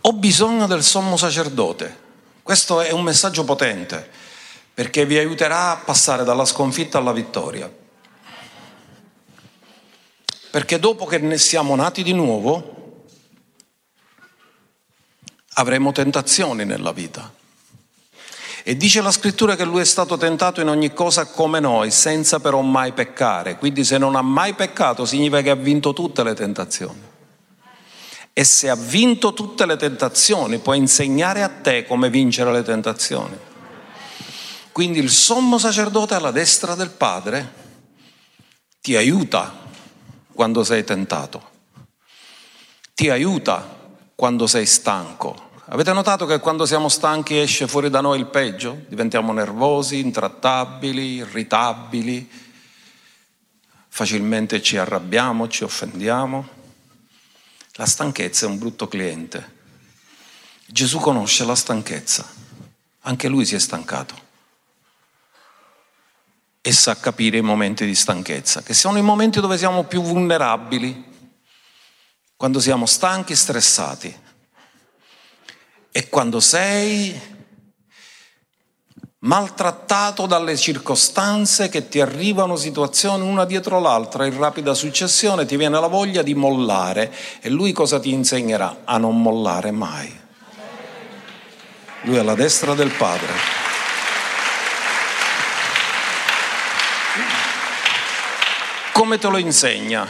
Ho 0.00 0.12
bisogno 0.12 0.66
del 0.66 0.82
sommo 0.82 1.16
sacerdote. 1.16 1.98
Questo 2.42 2.80
è 2.80 2.90
un 2.90 3.04
messaggio 3.04 3.44
potente 3.44 4.18
perché 4.74 5.04
vi 5.04 5.18
aiuterà 5.18 5.72
a 5.72 5.76
passare 5.76 6.24
dalla 6.24 6.44
sconfitta 6.44 6.98
alla 6.98 7.12
vittoria. 7.12 7.70
Perché 10.50 10.78
dopo 10.78 11.04
che 11.04 11.18
ne 11.18 11.38
siamo 11.38 11.76
nati 11.76 12.02
di 12.02 12.12
nuovo, 12.12 13.04
avremo 15.54 15.92
tentazioni 15.92 16.64
nella 16.64 16.92
vita. 16.92 17.32
E 18.62 18.76
dice 18.76 19.00
la 19.00 19.10
scrittura 19.10 19.56
che 19.56 19.64
lui 19.64 19.80
è 19.80 19.84
stato 19.84 20.16
tentato 20.16 20.60
in 20.60 20.68
ogni 20.68 20.92
cosa 20.92 21.26
come 21.26 21.60
noi, 21.60 21.90
senza 21.90 22.40
però 22.40 22.60
mai 22.60 22.92
peccare. 22.92 23.56
Quindi 23.56 23.84
se 23.84 23.96
non 23.96 24.16
ha 24.16 24.22
mai 24.22 24.54
peccato 24.54 25.04
significa 25.04 25.40
che 25.40 25.50
ha 25.50 25.54
vinto 25.54 25.92
tutte 25.92 26.22
le 26.22 26.34
tentazioni. 26.34 27.00
E 28.32 28.44
se 28.44 28.68
ha 28.68 28.76
vinto 28.76 29.32
tutte 29.32 29.66
le 29.66 29.76
tentazioni 29.76 30.58
può 30.58 30.74
insegnare 30.74 31.42
a 31.42 31.48
te 31.48 31.86
come 31.86 32.10
vincere 32.10 32.52
le 32.52 32.62
tentazioni. 32.62 33.48
Quindi 34.72 34.98
il 34.98 35.10
sommo 35.10 35.58
sacerdote 35.58 36.14
alla 36.14 36.30
destra 36.30 36.74
del 36.74 36.90
Padre 36.90 37.52
ti 38.80 38.96
aiuta 38.96 39.52
quando 40.32 40.64
sei 40.64 40.84
tentato, 40.84 41.50
ti 42.94 43.10
aiuta 43.10 43.78
quando 44.14 44.46
sei 44.46 44.66
stanco, 44.66 45.48
Avete 45.72 45.92
notato 45.92 46.26
che 46.26 46.40
quando 46.40 46.66
siamo 46.66 46.88
stanchi 46.88 47.38
esce 47.38 47.68
fuori 47.68 47.90
da 47.90 48.00
noi 48.00 48.18
il 48.18 48.26
peggio? 48.26 48.86
Diventiamo 48.88 49.32
nervosi, 49.32 50.00
intrattabili, 50.00 51.14
irritabili, 51.18 52.28
facilmente 53.86 54.60
ci 54.62 54.76
arrabbiamo, 54.76 55.46
ci 55.46 55.62
offendiamo. 55.62 56.48
La 57.74 57.86
stanchezza 57.86 58.46
è 58.46 58.48
un 58.48 58.58
brutto 58.58 58.88
cliente. 58.88 59.58
Gesù 60.66 60.98
conosce 60.98 61.44
la 61.44 61.54
stanchezza, 61.54 62.26
anche 63.02 63.28
lui 63.28 63.44
si 63.44 63.54
è 63.54 63.60
stancato 63.60 64.29
e 66.62 66.72
sa 66.72 66.96
capire 66.96 67.38
i 67.38 67.42
momenti 67.42 67.86
di 67.86 67.94
stanchezza, 67.94 68.62
che 68.62 68.74
sono 68.74 68.98
i 68.98 69.02
momenti 69.02 69.40
dove 69.40 69.56
siamo 69.56 69.84
più 69.84 70.02
vulnerabili, 70.02 71.08
quando 72.36 72.60
siamo 72.60 72.86
stanchi, 72.86 73.34
stressati. 73.34 74.28
E 75.92 76.08
quando 76.08 76.38
sei 76.38 77.38
maltrattato 79.22 80.26
dalle 80.26 80.56
circostanze 80.56 81.68
che 81.68 81.88
ti 81.88 82.00
arrivano 82.00 82.56
situazioni 82.56 83.28
una 83.28 83.44
dietro 83.44 83.80
l'altra 83.80 84.24
in 84.24 84.38
rapida 84.38 84.72
successione, 84.72 85.44
ti 85.46 85.56
viene 85.56 85.78
la 85.80 85.88
voglia 85.88 86.22
di 86.22 86.34
mollare 86.34 87.12
e 87.40 87.50
lui 87.50 87.72
cosa 87.72 87.98
ti 87.98 88.10
insegnerà? 88.10 88.82
A 88.84 88.98
non 88.98 89.20
mollare 89.20 89.70
mai. 89.70 90.18
Lui 92.02 92.16
è 92.16 92.20
alla 92.20 92.34
destra 92.34 92.74
del 92.74 92.92
Padre. 92.92 93.69
Come 99.00 99.16
te 99.16 99.28
lo 99.30 99.38
insegna? 99.38 100.06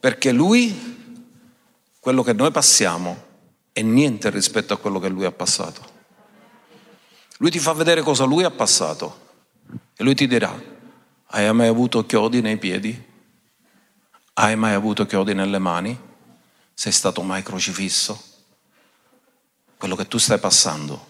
Perché 0.00 0.32
lui, 0.32 1.22
quello 2.00 2.24
che 2.24 2.32
noi 2.32 2.50
passiamo, 2.50 3.24
è 3.70 3.82
niente 3.82 4.30
rispetto 4.30 4.74
a 4.74 4.78
quello 4.78 4.98
che 4.98 5.08
lui 5.08 5.24
ha 5.26 5.30
passato. 5.30 5.80
Lui 7.36 7.52
ti 7.52 7.60
fa 7.60 7.72
vedere 7.72 8.02
cosa 8.02 8.24
lui 8.24 8.42
ha 8.42 8.50
passato 8.50 9.44
e 9.94 10.02
lui 10.02 10.16
ti 10.16 10.26
dirà, 10.26 10.52
hai 11.26 11.54
mai 11.54 11.68
avuto 11.68 12.04
chiodi 12.04 12.40
nei 12.40 12.56
piedi? 12.56 13.00
Hai 14.32 14.56
mai 14.56 14.72
avuto 14.74 15.06
chiodi 15.06 15.32
nelle 15.32 15.60
mani? 15.60 15.96
Sei 16.74 16.90
stato 16.90 17.22
mai 17.22 17.44
crocifisso? 17.44 18.20
Quello 19.76 19.94
che 19.94 20.08
tu 20.08 20.18
stai 20.18 20.40
passando 20.40 21.06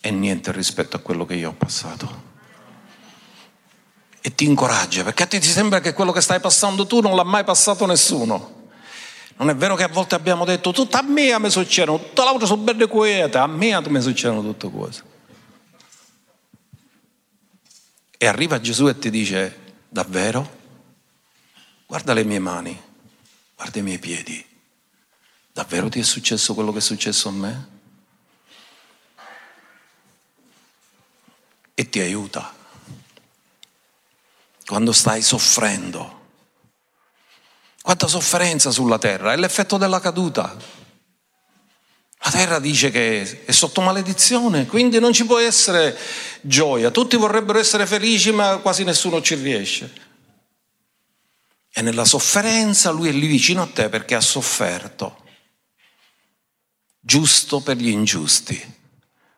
è 0.00 0.10
niente 0.10 0.52
rispetto 0.52 0.96
a 0.96 1.00
quello 1.00 1.24
che 1.24 1.36
io 1.36 1.48
ho 1.48 1.54
passato. 1.54 2.33
E 4.26 4.34
ti 4.34 4.46
incoraggia, 4.46 5.04
perché 5.04 5.24
a 5.24 5.26
te 5.26 5.38
ti 5.38 5.48
sembra 5.48 5.80
che 5.80 5.92
quello 5.92 6.10
che 6.10 6.22
stai 6.22 6.40
passando 6.40 6.86
tu 6.86 7.02
non 7.02 7.14
l'ha 7.14 7.24
mai 7.24 7.44
passato 7.44 7.84
nessuno. 7.84 8.70
Non 9.36 9.50
è 9.50 9.54
vero 9.54 9.76
che 9.76 9.82
a 9.82 9.88
volte 9.88 10.14
abbiamo 10.14 10.46
detto 10.46 10.72
tutto 10.72 10.96
a 10.96 11.02
me 11.02 11.38
mi 11.38 11.50
succedono, 11.50 11.98
tutte 11.98 12.22
le 12.22 12.28
altre 12.28 12.46
sono 12.46 12.62
belle 12.62 12.86
quiete, 12.86 13.36
a 13.36 13.46
me 13.46 13.78
mi 13.86 14.00
succedono 14.00 14.40
tutte 14.40 14.70
cose. 14.70 15.02
E 18.16 18.26
arriva 18.26 18.58
Gesù 18.62 18.88
e 18.88 18.98
ti 18.98 19.10
dice, 19.10 19.74
davvero? 19.90 20.62
Guarda 21.84 22.14
le 22.14 22.24
mie 22.24 22.38
mani, 22.38 22.82
guarda 23.54 23.78
i 23.78 23.82
miei 23.82 23.98
piedi. 23.98 24.42
Davvero 25.52 25.90
ti 25.90 26.00
è 26.00 26.02
successo 26.02 26.54
quello 26.54 26.72
che 26.72 26.78
è 26.78 26.80
successo 26.80 27.28
a 27.28 27.32
me? 27.32 27.68
E 31.74 31.88
ti 31.90 32.00
aiuta. 32.00 32.62
Quando 34.66 34.92
stai 34.92 35.20
soffrendo, 35.20 36.22
quanta 37.82 38.06
sofferenza 38.06 38.70
sulla 38.70 38.98
terra, 38.98 39.32
è 39.32 39.36
l'effetto 39.36 39.76
della 39.76 40.00
caduta. 40.00 40.56
La 42.26 42.30
terra 42.30 42.58
dice 42.58 42.90
che 42.90 43.44
è 43.44 43.52
sotto 43.52 43.82
maledizione, 43.82 44.64
quindi 44.64 44.98
non 44.98 45.12
ci 45.12 45.26
può 45.26 45.38
essere 45.38 45.94
gioia. 46.40 46.90
Tutti 46.90 47.16
vorrebbero 47.16 47.58
essere 47.58 47.84
felici, 47.84 48.32
ma 48.32 48.56
quasi 48.56 48.84
nessuno 48.84 49.20
ci 49.20 49.34
riesce. 49.34 49.92
E 51.70 51.82
nella 51.82 52.06
sofferenza 52.06 52.90
lui 52.90 53.08
è 53.08 53.12
lì 53.12 53.26
vicino 53.26 53.60
a 53.60 53.66
te 53.66 53.90
perché 53.90 54.14
ha 54.14 54.22
sofferto, 54.22 55.22
giusto 56.98 57.60
per 57.60 57.76
gli 57.76 57.88
ingiusti. 57.88 58.74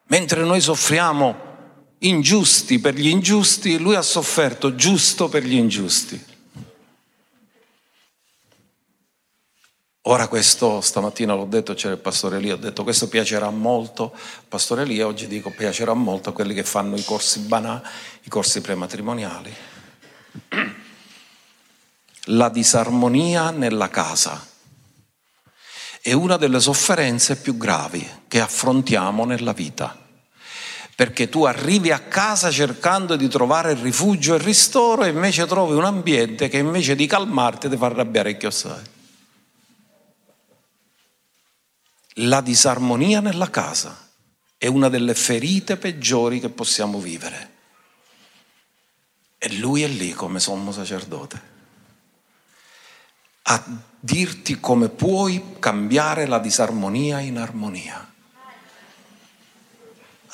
Mentre 0.04 0.44
noi 0.44 0.60
soffriamo 0.60 1.55
ingiusti 1.98 2.78
per 2.78 2.94
gli 2.94 3.08
ingiusti, 3.08 3.78
lui 3.78 3.94
ha 3.94 4.02
sofferto 4.02 4.74
giusto 4.74 5.28
per 5.28 5.44
gli 5.44 5.54
ingiusti. 5.54 6.34
Ora 10.08 10.28
questo, 10.28 10.80
stamattina 10.80 11.34
l'ho 11.34 11.46
detto, 11.46 11.74
c'era 11.74 11.94
il 11.94 12.00
pastore 12.00 12.38
lì, 12.38 12.52
ho 12.52 12.56
detto 12.56 12.84
questo 12.84 13.08
piacerà 13.08 13.50
molto, 13.50 14.14
pastore 14.46 14.84
lì, 14.84 15.00
oggi 15.00 15.26
dico 15.26 15.50
piacerà 15.50 15.94
molto 15.94 16.28
a 16.28 16.32
quelli 16.32 16.54
che 16.54 16.62
fanno 16.62 16.94
i 16.96 17.02
corsi 17.02 17.40
banà, 17.40 17.82
i 18.22 18.28
corsi 18.28 18.60
prematrimoniali. 18.60 19.54
La 22.30 22.48
disarmonia 22.48 23.50
nella 23.50 23.88
casa 23.88 24.46
è 26.00 26.12
una 26.12 26.36
delle 26.36 26.60
sofferenze 26.60 27.34
più 27.34 27.56
gravi 27.56 28.08
che 28.28 28.40
affrontiamo 28.40 29.24
nella 29.24 29.52
vita. 29.52 30.05
Perché 30.96 31.28
tu 31.28 31.44
arrivi 31.44 31.92
a 31.92 32.00
casa 32.00 32.50
cercando 32.50 33.14
di 33.14 33.28
trovare 33.28 33.74
rifugio 33.74 34.34
e 34.34 34.38
ristoro 34.38 35.04
e 35.04 35.10
invece 35.10 35.46
trovi 35.46 35.74
un 35.74 35.84
ambiente 35.84 36.48
che 36.48 36.56
invece 36.56 36.96
di 36.96 37.06
calmarti 37.06 37.68
ti 37.68 37.76
fa 37.76 37.86
arrabbiare 37.86 38.30
il 38.30 38.36
chiossai. 38.38 38.84
La 42.20 42.40
disarmonia 42.40 43.20
nella 43.20 43.50
casa 43.50 44.08
è 44.56 44.66
una 44.66 44.88
delle 44.88 45.14
ferite 45.14 45.76
peggiori 45.76 46.40
che 46.40 46.48
possiamo 46.48 46.98
vivere. 46.98 47.54
E 49.36 49.52
lui 49.58 49.82
è 49.82 49.86
lì 49.86 50.12
come 50.12 50.40
sommo 50.40 50.72
sacerdote 50.72 51.54
a 53.48 53.62
dirti 54.00 54.58
come 54.58 54.88
puoi 54.88 55.56
cambiare 55.58 56.26
la 56.26 56.38
disarmonia 56.38 57.20
in 57.20 57.38
armonia, 57.38 58.14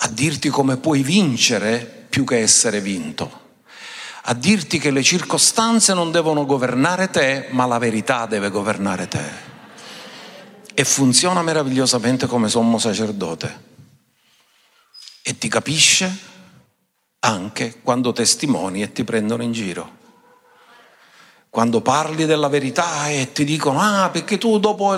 a 0.05 0.09
dirti 0.09 0.49
come 0.49 0.79
puoi 0.79 1.03
vincere 1.03 2.07
più 2.09 2.25
che 2.25 2.39
essere 2.41 2.81
vinto, 2.81 3.41
a 4.23 4.35
dirti 4.35 4.79
che 4.79 4.91
le 4.91 5.03
circostanze 5.03 5.95
non 5.95 6.11
devono 6.11 6.45
governare 6.45 7.09
te, 7.09 7.47
ma 7.51 7.67
la 7.67 7.79
verità 7.79 8.27
deve 8.27 8.51
governare 8.51 9.07
te. 9.07 9.51
E 10.75 10.85
funziona 10.85 11.43
meravigliosamente 11.43 12.27
come 12.27 12.49
sommo 12.49 12.79
sacerdote. 12.79 13.71
E 15.23 15.39
ti 15.39 15.49
capisce 15.49 16.31
anche 17.21 17.81
quando 17.83 18.13
testimoni 18.13 18.83
e 18.83 18.91
ti 18.91 19.05
prendono 19.05 19.45
in 19.45 19.53
giro. 19.53 20.01
Quando 21.49 21.81
parli 21.81 22.27
della 22.27 22.49
verità 22.49 23.09
e 23.09 23.31
ti 23.33 23.45
dicono, 23.45 23.81
ah, 23.81 24.09
perché 24.11 24.37
tu 24.39 24.59
dopo, 24.59 24.97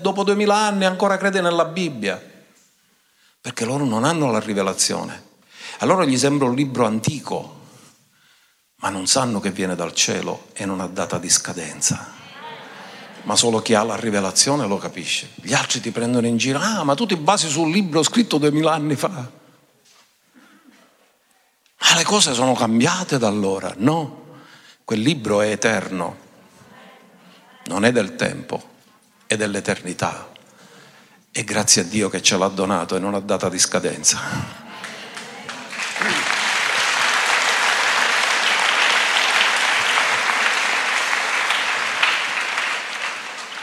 dopo 0.00 0.22
duemila 0.22 0.56
anni 0.56 0.86
ancora 0.86 1.18
credi 1.18 1.42
nella 1.42 1.66
Bibbia, 1.66 2.27
perché 3.48 3.64
loro 3.64 3.86
non 3.86 4.04
hanno 4.04 4.30
la 4.30 4.40
rivelazione. 4.40 5.22
A 5.78 5.86
loro 5.86 6.04
gli 6.04 6.18
sembra 6.18 6.46
un 6.48 6.54
libro 6.54 6.84
antico, 6.84 7.60
ma 8.80 8.90
non 8.90 9.06
sanno 9.06 9.40
che 9.40 9.50
viene 9.50 9.74
dal 9.74 9.94
cielo 9.94 10.48
e 10.52 10.66
non 10.66 10.80
ha 10.80 10.86
data 10.86 11.18
di 11.18 11.30
scadenza 11.30 12.16
ma 13.22 13.36
solo 13.36 13.60
chi 13.60 13.74
ha 13.74 13.82
la 13.82 13.96
rivelazione 13.96 14.66
lo 14.66 14.78
capisce. 14.78 15.32
Gli 15.34 15.52
altri 15.52 15.80
ti 15.80 15.90
prendono 15.90 16.26
in 16.26 16.38
giro, 16.38 16.58
ah, 16.60 16.82
ma 16.82 16.94
tu 16.94 17.04
ti 17.04 17.16
basi 17.16 17.48
sul 17.48 17.70
libro 17.70 18.02
scritto 18.02 18.38
duemila 18.38 18.72
anni 18.72 18.96
fa. 18.96 19.30
Ma 21.80 21.94
le 21.94 22.04
cose 22.04 22.32
sono 22.32 22.54
cambiate 22.54 23.18
da 23.18 23.28
allora, 23.28 23.74
no. 23.78 24.36
Quel 24.82 25.00
libro 25.00 25.42
è 25.42 25.50
eterno, 25.50 26.16
non 27.66 27.84
è 27.84 27.92
del 27.92 28.14
tempo, 28.14 28.62
è 29.26 29.36
dell'eternità. 29.36 30.27
E 31.38 31.44
grazie 31.44 31.82
a 31.82 31.84
Dio 31.84 32.08
che 32.08 32.20
ce 32.20 32.36
l'ha 32.36 32.48
donato 32.48 32.96
e 32.96 32.98
non 32.98 33.14
ha 33.14 33.20
data 33.20 33.48
di 33.48 33.60
scadenza. 33.60 34.18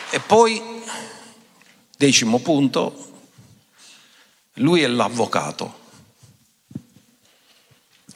E 0.10 0.20
poi, 0.22 0.82
decimo 1.98 2.40
punto, 2.40 3.12
lui 4.54 4.82
è 4.82 4.88
l'avvocato. 4.88 5.80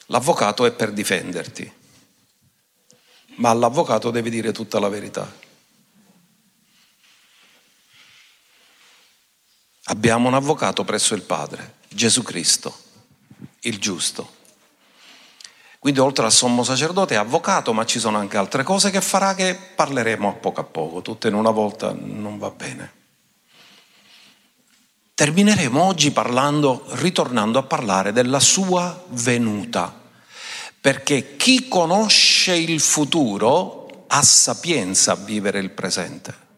L'avvocato 0.05 0.65
è 0.65 0.71
per 0.71 0.93
difenderti, 0.93 1.69
ma 3.35 3.49
all'avvocato 3.49 4.09
devi 4.09 4.29
dire 4.29 4.53
tutta 4.53 4.79
la 4.79 4.87
verità. 4.87 5.29
Abbiamo 9.91 10.27
un 10.27 10.35
avvocato 10.35 10.83
presso 10.83 11.15
il 11.15 11.23
Padre, 11.23 11.77
Gesù 11.87 12.21
Cristo, 12.21 12.77
il 13.61 13.79
giusto. 13.79 14.37
Quindi 15.79 15.99
oltre 15.99 16.25
al 16.25 16.31
sommo 16.31 16.63
sacerdote 16.63 17.15
è 17.15 17.17
avvocato, 17.17 17.73
ma 17.73 17.85
ci 17.85 17.97
sono 17.97 18.19
anche 18.19 18.37
altre 18.37 18.61
cose 18.61 18.91
che 18.91 19.01
farà 19.01 19.33
che 19.33 19.55
parleremo 19.55 20.29
a 20.29 20.33
poco 20.33 20.61
a 20.61 20.63
poco, 20.63 21.01
tutte 21.01 21.29
in 21.29 21.33
una 21.33 21.49
volta 21.49 21.91
non 21.91 22.37
va 22.37 22.51
bene. 22.51 22.93
Termineremo 25.15 25.81
oggi 25.81 26.11
parlando, 26.11 26.85
ritornando 26.89 27.57
a 27.57 27.63
parlare 27.63 28.11
della 28.11 28.39
sua 28.39 29.03
venuta, 29.07 29.91
perché 30.79 31.35
chi 31.35 31.67
conosce 31.67 32.53
il 32.53 32.79
futuro 32.79 34.05
ha 34.07 34.21
sapienza 34.21 35.13
a 35.13 35.15
vivere 35.15 35.57
il 35.57 35.71
presente. 35.71 36.48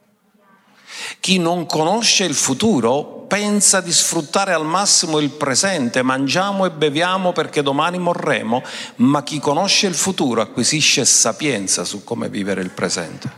Chi 1.21 1.37
non 1.37 1.67
conosce 1.67 2.23
il 2.23 2.33
futuro 2.33 3.27
pensa 3.27 3.79
di 3.79 3.91
sfruttare 3.93 4.53
al 4.53 4.65
massimo 4.65 5.19
il 5.19 5.29
presente, 5.29 6.01
mangiamo 6.01 6.65
e 6.65 6.71
beviamo 6.71 7.31
perché 7.31 7.61
domani 7.61 7.99
morremo, 7.99 8.63
ma 8.95 9.21
chi 9.21 9.39
conosce 9.39 9.85
il 9.85 9.93
futuro 9.93 10.41
acquisisce 10.41 11.05
sapienza 11.05 11.83
su 11.83 12.03
come 12.03 12.27
vivere 12.27 12.61
il 12.61 12.71
presente. 12.71 13.31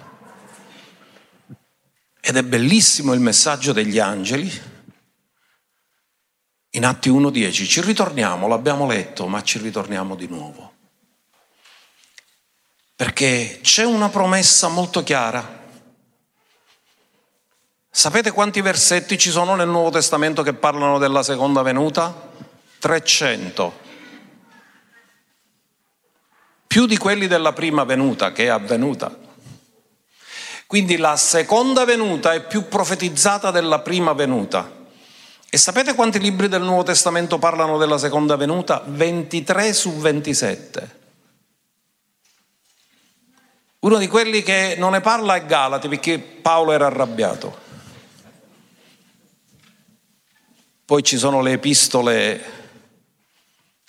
Ed 2.21 2.37
è 2.37 2.43
bellissimo 2.43 3.11
il 3.11 3.19
messaggio 3.19 3.73
degli 3.73 3.99
angeli. 3.99 4.49
In 6.69 6.85
Atti 6.85 7.09
1.10 7.09 7.67
ci 7.67 7.81
ritorniamo, 7.81 8.47
l'abbiamo 8.47 8.87
letto, 8.87 9.27
ma 9.27 9.43
ci 9.43 9.59
ritorniamo 9.59 10.15
di 10.15 10.27
nuovo. 10.27 10.73
Perché 12.95 13.59
c'è 13.61 13.83
una 13.83 14.07
promessa 14.07 14.69
molto 14.69 15.03
chiara 15.03 15.62
Sapete 17.95 18.31
quanti 18.31 18.59
versetti 18.61 19.19
ci 19.19 19.29
sono 19.29 19.53
nel 19.53 19.67
Nuovo 19.67 19.91
Testamento 19.91 20.41
che 20.41 20.53
parlano 20.53 20.97
della 20.97 21.21
seconda 21.21 21.61
venuta? 21.61 22.31
300. 22.79 23.79
Più 26.65 26.87
di 26.87 26.97
quelli 26.97 27.27
della 27.27 27.53
prima 27.53 27.83
venuta 27.83 28.31
che 28.31 28.45
è 28.45 28.47
avvenuta. 28.47 29.15
Quindi 30.65 30.97
la 30.97 31.15
seconda 31.15 31.85
venuta 31.85 32.33
è 32.33 32.41
più 32.41 32.67
profetizzata 32.67 33.51
della 33.51 33.77
prima 33.77 34.13
venuta. 34.13 34.69
E 35.47 35.57
sapete 35.57 35.93
quanti 35.93 36.19
libri 36.19 36.47
del 36.47 36.63
Nuovo 36.63 36.81
Testamento 36.81 37.37
parlano 37.37 37.77
della 37.77 37.99
seconda 37.99 38.35
venuta? 38.35 38.81
23 38.83 39.71
su 39.71 39.95
27. 39.97 40.99
Uno 43.81 43.97
di 43.99 44.07
quelli 44.07 44.41
che 44.41 44.73
non 44.79 44.93
ne 44.93 44.99
parla 45.01 45.35
è 45.35 45.45
Galati 45.45 45.87
perché 45.87 46.17
Paolo 46.17 46.71
era 46.71 46.87
arrabbiato. 46.87 47.62
Poi 50.85 51.01
ci 51.01 51.17
sono 51.17 51.41
le 51.41 51.53
epistole 51.53 52.43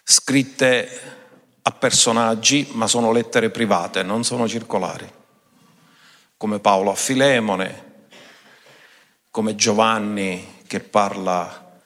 scritte 0.05 1.01
a 1.63 1.73
personaggi, 1.73 2.69
ma 2.71 2.87
sono 2.87 3.11
lettere 3.11 3.51
private, 3.51 4.05
non 4.05 4.23
sono 4.23 4.47
circolari, 4.47 5.11
come 6.37 6.61
Paolo 6.61 6.93
a 6.93 6.95
Filemone, 6.95 8.07
come 9.33 9.57
Giovanni 9.57 10.63
che 10.69 10.79
parla 10.79 11.81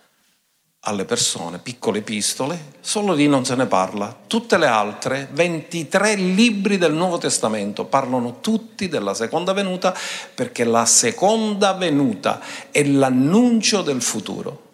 alle 0.81 1.07
persone, 1.07 1.59
piccole 1.59 2.01
epistole, 2.01 2.75
solo 2.81 3.15
lì 3.15 3.29
non 3.29 3.47
se 3.47 3.55
ne 3.55 3.65
parla. 3.65 4.15
Tutte 4.27 4.59
le 4.59 4.67
altre, 4.67 5.27
23 5.33 6.17
libri 6.17 6.77
del 6.77 6.93
Nuovo 6.93 7.17
Testamento, 7.17 7.87
parlano 7.87 8.41
tutti 8.41 8.89
della 8.89 9.15
seconda 9.15 9.55
venuta 9.55 9.97
perché 10.35 10.65
la 10.65 10.85
seconda 10.85 11.73
venuta 11.73 12.43
è 12.71 12.85
l'annuncio 12.85 13.81
del 13.81 14.03
futuro. 14.03 14.67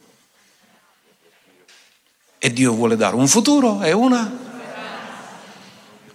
E 2.45 2.53
Dio 2.53 2.74
vuole 2.74 2.95
dare 2.97 3.16
un 3.16 3.26
futuro 3.26 3.80
e 3.80 3.92
una 3.92 4.30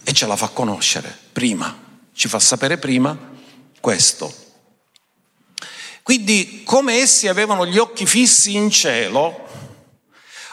e 0.03 0.13
ce 0.13 0.27
la 0.27 0.35
fa 0.35 0.49
conoscere 0.49 1.11
prima, 1.33 1.75
ci 2.13 2.27
fa 2.27 2.37
sapere 2.37 2.77
prima 2.77 3.17
questo. 3.79 4.31
Quindi 6.03 6.61
come 6.63 6.97
essi 6.97 7.27
avevano 7.27 7.65
gli 7.65 7.79
occhi 7.79 8.05
fissi 8.05 8.55
in 8.55 8.69
cielo, 8.69 9.47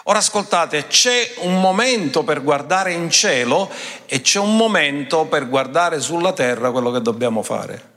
ora 0.04 0.16
ascoltate, 0.16 0.86
c'è 0.86 1.34
un 1.40 1.60
momento 1.60 2.24
per 2.24 2.42
guardare 2.42 2.94
in 2.94 3.10
cielo 3.10 3.70
e 4.06 4.22
c'è 4.22 4.38
un 4.38 4.56
momento 4.56 5.26
per 5.26 5.46
guardare 5.46 6.00
sulla 6.00 6.32
terra 6.32 6.70
quello 6.70 6.90
che 6.90 7.02
dobbiamo 7.02 7.42
fare. 7.42 7.92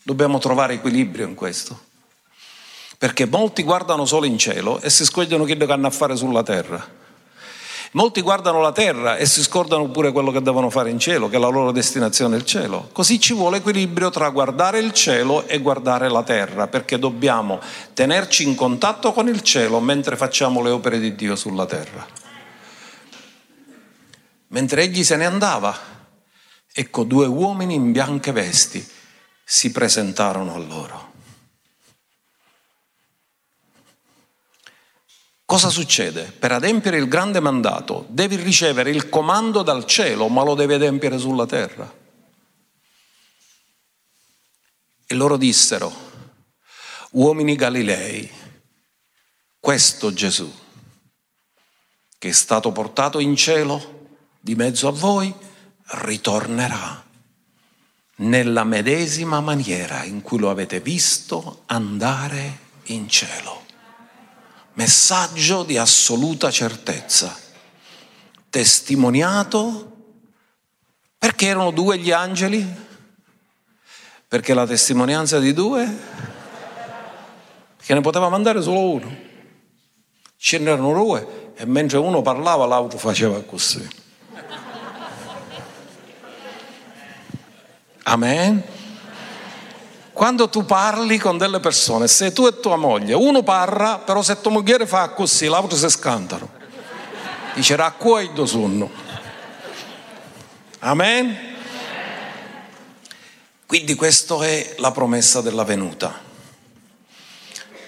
Dobbiamo 0.00 0.38
trovare 0.38 0.74
equilibrio 0.74 1.26
in 1.26 1.34
questo 1.34 1.85
perché 2.98 3.26
molti 3.26 3.62
guardano 3.62 4.04
solo 4.04 4.26
in 4.26 4.38
cielo 4.38 4.80
e 4.80 4.90
si 4.90 5.04
scordano 5.04 5.44
quello 5.44 5.66
che 5.66 5.72
hanno 5.72 5.86
a 5.86 5.90
fare 5.90 6.16
sulla 6.16 6.42
terra. 6.42 7.04
Molti 7.92 8.20
guardano 8.20 8.60
la 8.60 8.72
terra 8.72 9.16
e 9.16 9.24
si 9.24 9.42
scordano 9.42 9.88
pure 9.88 10.12
quello 10.12 10.30
che 10.30 10.42
devono 10.42 10.68
fare 10.68 10.90
in 10.90 10.98
cielo, 10.98 11.28
che 11.28 11.38
la 11.38 11.48
loro 11.48 11.72
destinazione 11.72 12.36
è 12.36 12.38
il 12.38 12.44
cielo. 12.44 12.90
Così 12.92 13.18
ci 13.18 13.32
vuole 13.32 13.58
equilibrio 13.58 14.10
tra 14.10 14.28
guardare 14.28 14.80
il 14.80 14.92
cielo 14.92 15.46
e 15.46 15.58
guardare 15.60 16.10
la 16.10 16.22
terra, 16.22 16.66
perché 16.66 16.98
dobbiamo 16.98 17.60
tenerci 17.94 18.42
in 18.42 18.54
contatto 18.54 19.12
con 19.12 19.28
il 19.28 19.40
cielo 19.40 19.80
mentre 19.80 20.16
facciamo 20.16 20.62
le 20.62 20.70
opere 20.70 20.98
di 20.98 21.14
Dio 21.14 21.36
sulla 21.36 21.64
terra. 21.64 22.06
Mentre 24.48 24.82
egli 24.82 25.02
se 25.02 25.16
ne 25.16 25.24
andava, 25.24 25.74
ecco 26.72 27.02
due 27.04 27.26
uomini 27.26 27.74
in 27.74 27.92
bianche 27.92 28.32
vesti 28.32 28.86
si 29.42 29.70
presentarono 29.70 30.54
a 30.54 30.58
loro. 30.58 31.05
Cosa 35.46 35.70
succede? 35.70 36.32
Per 36.36 36.50
adempiere 36.50 36.98
il 36.98 37.06
grande 37.06 37.38
mandato 37.38 38.06
devi 38.08 38.34
ricevere 38.34 38.90
il 38.90 39.08
comando 39.08 39.62
dal 39.62 39.86
cielo, 39.86 40.26
ma 40.26 40.42
lo 40.42 40.56
devi 40.56 40.74
adempiere 40.74 41.18
sulla 41.18 41.46
terra. 41.46 41.94
E 45.06 45.14
loro 45.14 45.36
dissero, 45.36 45.94
uomini 47.12 47.54
Galilei, 47.54 48.28
questo 49.60 50.12
Gesù, 50.12 50.52
che 52.18 52.28
è 52.28 52.32
stato 52.32 52.72
portato 52.72 53.20
in 53.20 53.36
cielo 53.36 54.16
di 54.40 54.56
mezzo 54.56 54.88
a 54.88 54.92
voi, 54.92 55.32
ritornerà 55.90 57.04
nella 58.16 58.64
medesima 58.64 59.38
maniera 59.38 60.02
in 60.02 60.22
cui 60.22 60.40
lo 60.40 60.50
avete 60.50 60.80
visto 60.80 61.62
andare 61.66 62.58
in 62.86 63.08
cielo 63.08 63.65
messaggio 64.76 65.62
di 65.62 65.76
assoluta 65.78 66.50
certezza, 66.50 67.34
testimoniato 68.50 69.92
perché 71.18 71.46
erano 71.46 71.70
due 71.70 71.98
gli 71.98 72.12
angeli? 72.12 72.84
Perché 74.28 74.54
la 74.54 74.66
testimonianza 74.66 75.38
di 75.38 75.52
due? 75.52 75.98
Che 77.76 77.94
ne 77.94 78.00
poteva 78.00 78.28
mandare 78.28 78.60
solo 78.60 78.90
uno. 78.90 79.16
Ce 80.36 80.58
n'erano 80.58 80.92
due 80.92 81.52
e 81.56 81.64
mentre 81.64 81.98
uno 81.98 82.22
parlava 82.22 82.66
l'altro 82.66 82.98
faceva 82.98 83.40
così. 83.42 83.88
Amen. 88.02 88.62
Quando 90.16 90.48
tu 90.48 90.64
parli 90.64 91.18
con 91.18 91.36
delle 91.36 91.60
persone, 91.60 92.08
se 92.08 92.32
tu 92.32 92.46
e 92.46 92.58
tua 92.58 92.76
moglie, 92.76 93.12
uno 93.12 93.42
parla, 93.42 93.98
però 93.98 94.22
se 94.22 94.40
tua 94.40 94.50
moglie 94.50 94.86
fa 94.86 95.10
così, 95.10 95.44
l'altro 95.44 95.76
si 95.76 95.90
scantano. 95.90 96.48
Dice 97.52 97.76
raccoglio 97.76 98.46
sonno. 98.46 98.90
Amen? 100.78 101.36
Quindi 103.66 103.94
questa 103.94 104.42
è 104.42 104.76
la 104.78 104.90
promessa 104.90 105.42
della 105.42 105.64
venuta. 105.64 106.18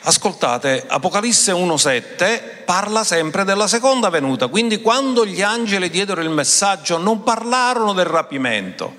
Ascoltate, 0.01 0.85
Apocalisse 0.87 1.53
1.7 1.53 2.65
parla 2.67 3.05
sempre 3.05 3.45
della 3.45 3.67
seconda 3.67 4.11
venuta, 4.11 4.49
quindi 4.49 4.83
quando 4.83 5.25
gli 5.25 5.41
angeli 5.41 5.89
diedero 5.89 6.21
il 6.21 6.29
messaggio 6.29 6.99
non 6.99 7.23
parlarono 7.23 7.95
del 7.95 8.05
rapimento. 8.05 8.97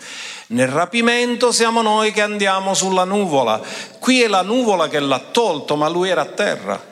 Nel 0.51 0.67
rapimento 0.67 1.51
siamo 1.51 1.83
noi 1.83 2.11
che 2.11 2.21
andiamo 2.21 2.73
sulla 2.73 3.03
nuvola, 3.03 3.61
qui 3.99 4.23
è 4.23 4.27
la 4.27 4.41
nuvola 4.41 4.87
che 4.87 4.99
l'ha 4.99 5.19
tolto, 5.19 5.75
ma 5.75 5.87
lui 5.87 6.09
era 6.09 6.21
a 6.21 6.25
terra. 6.25 6.83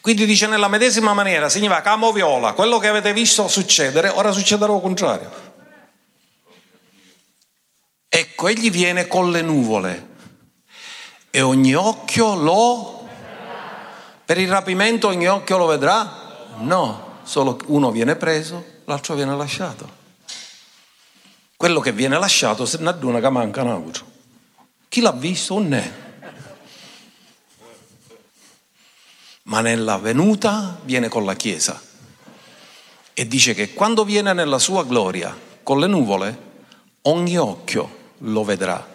Quindi 0.00 0.24
dice 0.24 0.46
nella 0.46 0.68
medesima 0.68 1.12
maniera, 1.12 1.50
significa 1.50 1.82
camo 1.82 2.12
viola, 2.12 2.52
quello 2.52 2.78
che 2.78 2.88
avete 2.88 3.12
visto 3.12 3.48
succedere, 3.48 4.08
ora 4.08 4.32
succederà 4.32 4.72
al 4.72 4.80
contrario. 4.80 5.30
Ecco, 8.08 8.48
egli 8.48 8.70
viene 8.70 9.06
con 9.08 9.30
le 9.30 9.42
nuvole 9.42 10.08
e 11.30 11.42
ogni 11.42 11.74
occhio 11.74 12.34
lo... 12.34 13.08
Per 14.24 14.38
il 14.38 14.48
rapimento 14.48 15.08
ogni 15.08 15.28
occhio 15.28 15.58
lo 15.58 15.66
vedrà? 15.66 16.46
No, 16.60 17.18
solo 17.24 17.58
uno 17.66 17.90
viene 17.90 18.16
preso, 18.16 18.64
l'altro 18.84 19.14
viene 19.14 19.36
lasciato. 19.36 19.95
Quello 21.56 21.80
che 21.80 21.92
viene 21.92 22.18
lasciato 22.18 22.66
se 22.66 22.78
ne 22.78 22.90
aduna 22.90 23.20
che 23.20 23.30
manca 23.30 23.62
un 23.62 23.68
altro. 23.68 24.04
Chi 24.88 25.00
l'ha 25.00 25.12
visto? 25.12 25.54
Non 25.54 25.74
è. 25.74 25.92
Ma 29.44 29.60
nella 29.60 29.98
venuta 29.98 30.78
viene 30.82 31.08
con 31.08 31.24
la 31.24 31.34
Chiesa 31.34 31.80
e 33.14 33.26
dice 33.26 33.54
che 33.54 33.74
quando 33.74 34.04
viene 34.04 34.32
nella 34.32 34.58
sua 34.58 34.84
gloria 34.84 35.36
con 35.62 35.78
le 35.78 35.86
nuvole, 35.86 36.38
ogni 37.02 37.38
occhio 37.38 38.12
lo 38.18 38.44
vedrà 38.44 38.94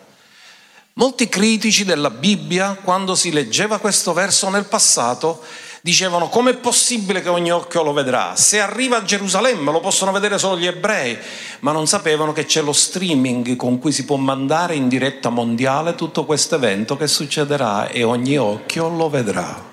Molti 0.95 1.29
critici 1.29 1.85
della 1.85 2.09
Bibbia, 2.09 2.75
quando 2.75 3.15
si 3.15 3.31
leggeva 3.31 3.79
questo 3.79 4.11
verso 4.11 4.49
nel 4.49 4.65
passato, 4.65 5.41
dicevano 5.81 6.29
com'è 6.29 6.55
possibile 6.55 7.21
che 7.21 7.29
ogni 7.29 7.51
occhio 7.51 7.83
lo 7.83 7.93
vedrà? 7.93 8.35
Se 8.35 8.59
arriva 8.59 8.97
a 8.97 9.03
Gerusalemme 9.03 9.71
lo 9.71 9.79
possono 9.79 10.11
vedere 10.11 10.37
solo 10.37 10.57
gli 10.57 10.65
ebrei, 10.65 11.17
ma 11.59 11.71
non 11.71 11.87
sapevano 11.87 12.31
che 12.31 12.45
c'è 12.45 12.61
lo 12.61 12.73
streaming 12.73 13.55
con 13.55 13.79
cui 13.79 13.91
si 13.91 14.05
può 14.05 14.15
mandare 14.15 14.75
in 14.75 14.87
diretta 14.87 15.29
mondiale 15.29 15.95
tutto 15.95 16.25
questo 16.25 16.55
evento 16.55 16.95
che 16.97 17.07
succederà 17.07 17.89
e 17.89 18.03
ogni 18.03 18.37
occhio 18.37 18.89
lo 18.89 19.09
vedrà. 19.09 19.69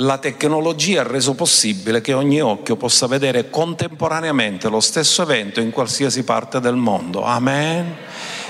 La 0.00 0.18
tecnologia 0.18 1.00
ha 1.00 1.06
reso 1.06 1.34
possibile 1.34 2.00
che 2.00 2.12
ogni 2.12 2.40
occhio 2.40 2.76
possa 2.76 3.06
vedere 3.06 3.48
contemporaneamente 3.48 4.68
lo 4.68 4.80
stesso 4.80 5.22
evento 5.22 5.60
in 5.60 5.70
qualsiasi 5.70 6.22
parte 6.22 6.60
del 6.60 6.76
mondo. 6.76 7.22
Amen 7.24 7.96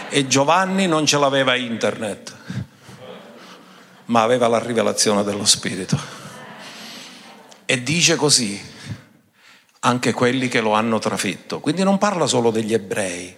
e 0.08 0.26
Giovanni 0.26 0.86
non 0.86 1.04
ce 1.04 1.18
l'aveva 1.18 1.56
internet, 1.56 2.34
ma 4.06 4.22
aveva 4.22 4.48
la 4.48 4.58
rivelazione 4.58 5.22
dello 5.22 5.44
Spirito. 5.44 5.98
E 7.64 7.82
dice 7.82 8.16
così, 8.16 8.60
anche 9.80 10.12
quelli 10.12 10.48
che 10.48 10.60
lo 10.60 10.72
hanno 10.72 10.98
trafitto. 10.98 11.60
Quindi 11.60 11.82
non 11.82 11.98
parla 11.98 12.26
solo 12.26 12.50
degli 12.50 12.72
ebrei. 12.72 13.36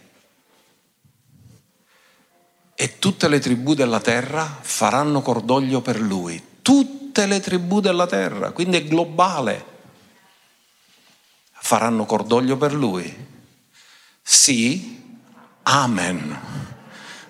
E 2.74 2.98
tutte 2.98 3.28
le 3.28 3.40
tribù 3.40 3.74
della 3.74 4.00
terra 4.00 4.58
faranno 4.60 5.20
cordoglio 5.20 5.80
per 5.80 6.00
lui. 6.00 6.42
Tutte 6.62 7.26
le 7.26 7.40
tribù 7.40 7.80
della 7.80 8.06
terra, 8.06 8.52
quindi 8.52 8.76
è 8.76 8.84
globale. 8.84 9.64
Faranno 11.52 12.04
cordoglio 12.04 12.56
per 12.56 12.72
lui. 12.72 13.26
Sì, 14.22 14.98
Amen. 15.70 16.36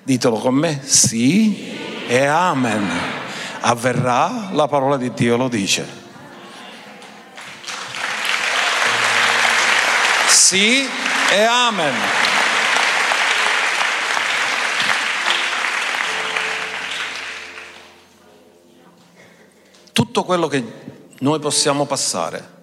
Ditelo 0.04 0.38
con 0.38 0.54
me, 0.54 0.80
sì 0.84 1.76
e 2.06 2.24
amen. 2.24 2.88
Avverrà, 3.60 4.50
la 4.52 4.66
parola 4.68 4.96
di 4.96 5.12
Dio 5.12 5.36
lo 5.36 5.48
dice. 5.48 5.86
Sì 10.28 10.88
e 11.30 11.42
amen. 11.42 11.94
Tutto 19.92 20.24
quello 20.24 20.46
che 20.46 20.64
noi 21.18 21.38
possiamo 21.38 21.84
passare, 21.84 22.56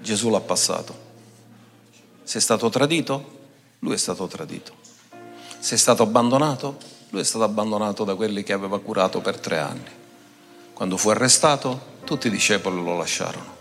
Gesù 0.00 0.30
l'ha 0.30 0.40
passato. 0.40 1.08
Sei 2.22 2.40
stato 2.40 2.68
tradito? 2.68 3.38
lui 3.80 3.94
è 3.94 3.98
stato 3.98 4.26
tradito. 4.26 4.72
Se 5.58 5.74
è 5.74 5.78
stato 5.78 6.02
abbandonato, 6.02 6.78
lui 7.10 7.20
è 7.20 7.24
stato 7.24 7.44
abbandonato 7.44 8.04
da 8.04 8.14
quelli 8.14 8.42
che 8.42 8.52
aveva 8.52 8.80
curato 8.80 9.20
per 9.20 9.38
tre 9.38 9.58
anni. 9.58 9.98
Quando 10.72 10.96
fu 10.96 11.10
arrestato, 11.10 11.98
tutti 12.04 12.28
i 12.28 12.30
discepoli 12.30 12.82
lo 12.82 12.96
lasciarono. 12.96 13.58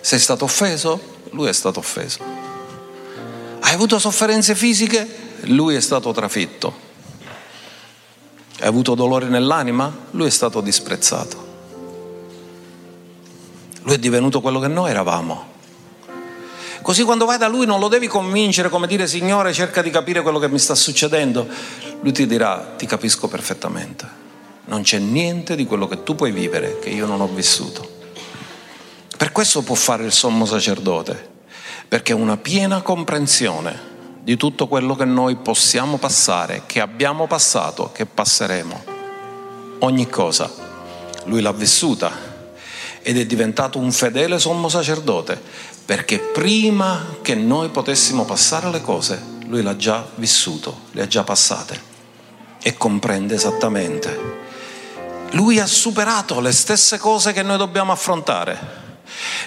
Se 0.00 0.16
è 0.16 0.18
stato 0.18 0.44
offeso, 0.44 1.16
lui 1.32 1.48
è 1.48 1.52
stato 1.52 1.80
offeso. 1.80 2.22
Hai 3.60 3.74
avuto 3.74 3.98
sofferenze 3.98 4.54
fisiche? 4.54 5.26
Lui 5.42 5.74
è 5.74 5.80
stato 5.80 6.12
trafitto. 6.12 6.86
Hai 8.60 8.66
avuto 8.66 8.94
dolore 8.94 9.26
nell'anima? 9.26 9.94
Lui 10.12 10.28
è 10.28 10.30
stato 10.30 10.60
disprezzato. 10.60 11.46
Lui 13.82 13.94
è 13.94 13.98
divenuto 13.98 14.40
quello 14.40 14.60
che 14.60 14.68
noi 14.68 14.90
eravamo. 14.90 15.56
Così 16.88 17.02
quando 17.02 17.26
vai 17.26 17.36
da 17.36 17.48
lui 17.48 17.66
non 17.66 17.80
lo 17.80 17.88
devi 17.88 18.06
convincere 18.06 18.70
come 18.70 18.86
dire 18.86 19.06
Signore 19.06 19.52
cerca 19.52 19.82
di 19.82 19.90
capire 19.90 20.22
quello 20.22 20.38
che 20.38 20.48
mi 20.48 20.58
sta 20.58 20.74
succedendo. 20.74 21.46
Lui 22.00 22.12
ti 22.12 22.26
dirà 22.26 22.76
ti 22.78 22.86
capisco 22.86 23.28
perfettamente. 23.28 24.08
Non 24.64 24.80
c'è 24.80 24.98
niente 24.98 25.54
di 25.54 25.66
quello 25.66 25.86
che 25.86 26.02
tu 26.02 26.14
puoi 26.14 26.32
vivere 26.32 26.78
che 26.78 26.88
io 26.88 27.04
non 27.04 27.20
ho 27.20 27.26
vissuto. 27.26 27.86
Per 29.18 29.32
questo 29.32 29.60
può 29.60 29.74
fare 29.74 30.02
il 30.02 30.12
sommo 30.12 30.46
sacerdote, 30.46 31.28
perché 31.86 32.14
una 32.14 32.38
piena 32.38 32.80
comprensione 32.80 33.78
di 34.22 34.38
tutto 34.38 34.66
quello 34.66 34.96
che 34.96 35.04
noi 35.04 35.36
possiamo 35.36 35.98
passare, 35.98 36.62
che 36.64 36.80
abbiamo 36.80 37.26
passato, 37.26 37.92
che 37.92 38.06
passeremo. 38.06 38.84
Ogni 39.80 40.08
cosa. 40.08 40.50
Lui 41.24 41.42
l'ha 41.42 41.52
vissuta 41.52 42.10
ed 43.02 43.18
è 43.18 43.26
diventato 43.26 43.78
un 43.78 43.92
fedele 43.92 44.38
sommo 44.38 44.70
sacerdote 44.70 45.76
perché 45.88 46.18
prima 46.18 47.16
che 47.22 47.34
noi 47.34 47.70
potessimo 47.70 48.26
passare 48.26 48.70
le 48.70 48.82
cose, 48.82 49.18
lui 49.46 49.62
l'ha 49.62 49.74
già 49.74 50.06
vissuto, 50.16 50.80
le 50.90 51.00
ha 51.00 51.06
già 51.06 51.24
passate 51.24 51.80
e 52.60 52.76
comprende 52.76 53.34
esattamente. 53.34 54.20
Lui 55.30 55.58
ha 55.58 55.64
superato 55.64 56.40
le 56.40 56.52
stesse 56.52 56.98
cose 56.98 57.32
che 57.32 57.42
noi 57.42 57.56
dobbiamo 57.56 57.90
affrontare. 57.90 58.58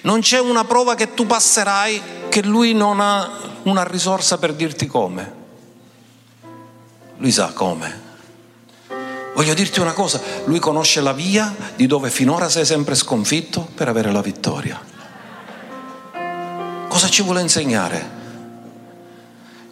Non 0.02 0.22
c'è 0.22 0.40
una 0.40 0.66
prova 0.66 0.96
che 0.96 1.14
tu 1.14 1.28
passerai 1.28 2.02
che 2.30 2.42
lui 2.42 2.74
non 2.74 3.00
ha 3.00 3.30
una 3.66 3.84
risorsa 3.84 4.40
per 4.40 4.56
dirti 4.56 4.88
come. 4.88 5.34
Lui 7.18 7.32
sa 7.32 7.52
come. 7.54 8.02
Voglio 9.36 9.54
dirti 9.54 9.80
una 9.80 9.94
cosa, 9.94 10.20
lui 10.46 10.58
conosce 10.58 11.02
la 11.02 11.14
via 11.14 11.56
di 11.76 11.86
dove 11.86 12.10
finora 12.10 12.50
sei 12.50 12.66
sempre 12.66 12.96
sconfitto 12.96 13.70
per 13.76 13.88
avere 13.88 14.12
la 14.12 14.22
vittoria. 14.22 14.90
Cosa 17.02 17.14
ci 17.14 17.24
vuole 17.24 17.42
insegnare? 17.42 18.10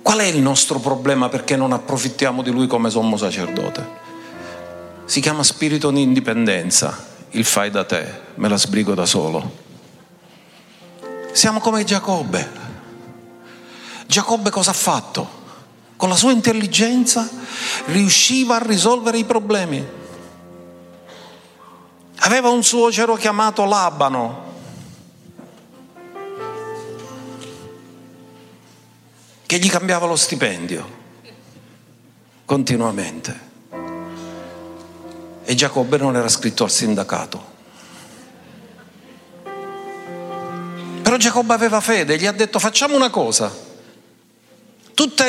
Qual 0.02 0.18
è 0.18 0.24
il 0.24 0.40
nostro 0.40 0.80
problema 0.80 1.30
perché 1.30 1.56
non 1.56 1.74
approfittiamo 1.74 2.42
di 2.42 2.50
lui 2.50 2.66
come 2.66 2.90
sommo 2.90 3.18
sacerdote? 3.18 3.88
Si 5.06 5.22
chiama 5.22 5.44
spirito 5.44 5.92
di 5.92 6.02
indipendenza, 6.02 7.06
il 7.30 7.46
fai 7.46 7.70
da 7.70 7.84
te, 7.86 8.22
me 8.34 8.50
la 8.50 8.58
sbrigo 8.58 8.96
da 8.96 9.06
solo. 9.06 9.58
Siamo 11.32 11.60
come 11.60 11.84
Giacobbe. 11.84 12.50
Giacobbe 14.08 14.50
cosa 14.50 14.72
ha 14.72 14.74
fatto? 14.74 15.30
Con 15.98 16.10
la 16.10 16.16
sua 16.16 16.32
intelligenza 16.32 17.30
riusciva 17.86 18.56
a 18.56 18.66
risolvere 18.66 19.20
i 19.20 19.26
problemi. 19.26 19.88
Aveva 22.22 22.50
un 22.50 22.64
suocero 22.64 23.14
chiamato 23.18 23.66
Labano, 23.66 24.49
che 29.50 29.58
gli 29.58 29.68
cambiava 29.68 30.06
lo 30.06 30.16
stipendio 30.16 30.98
continuamente. 32.46 33.48
E 35.44 35.56
Giacobbe 35.56 35.98
non 35.98 36.16
era 36.16 36.30
scritto 36.30 36.64
al 36.64 36.70
sindacato. 36.70 37.44
Però 41.02 41.18
Giacobbe 41.18 41.52
aveva 41.56 41.82
fede, 41.82 42.20
gli 42.20 42.28
ha 42.28 42.32
detto 42.32 42.60
facciamo 42.60 42.96
una 42.96 43.10
cosa, 43.10 43.52
tutti 44.94 45.24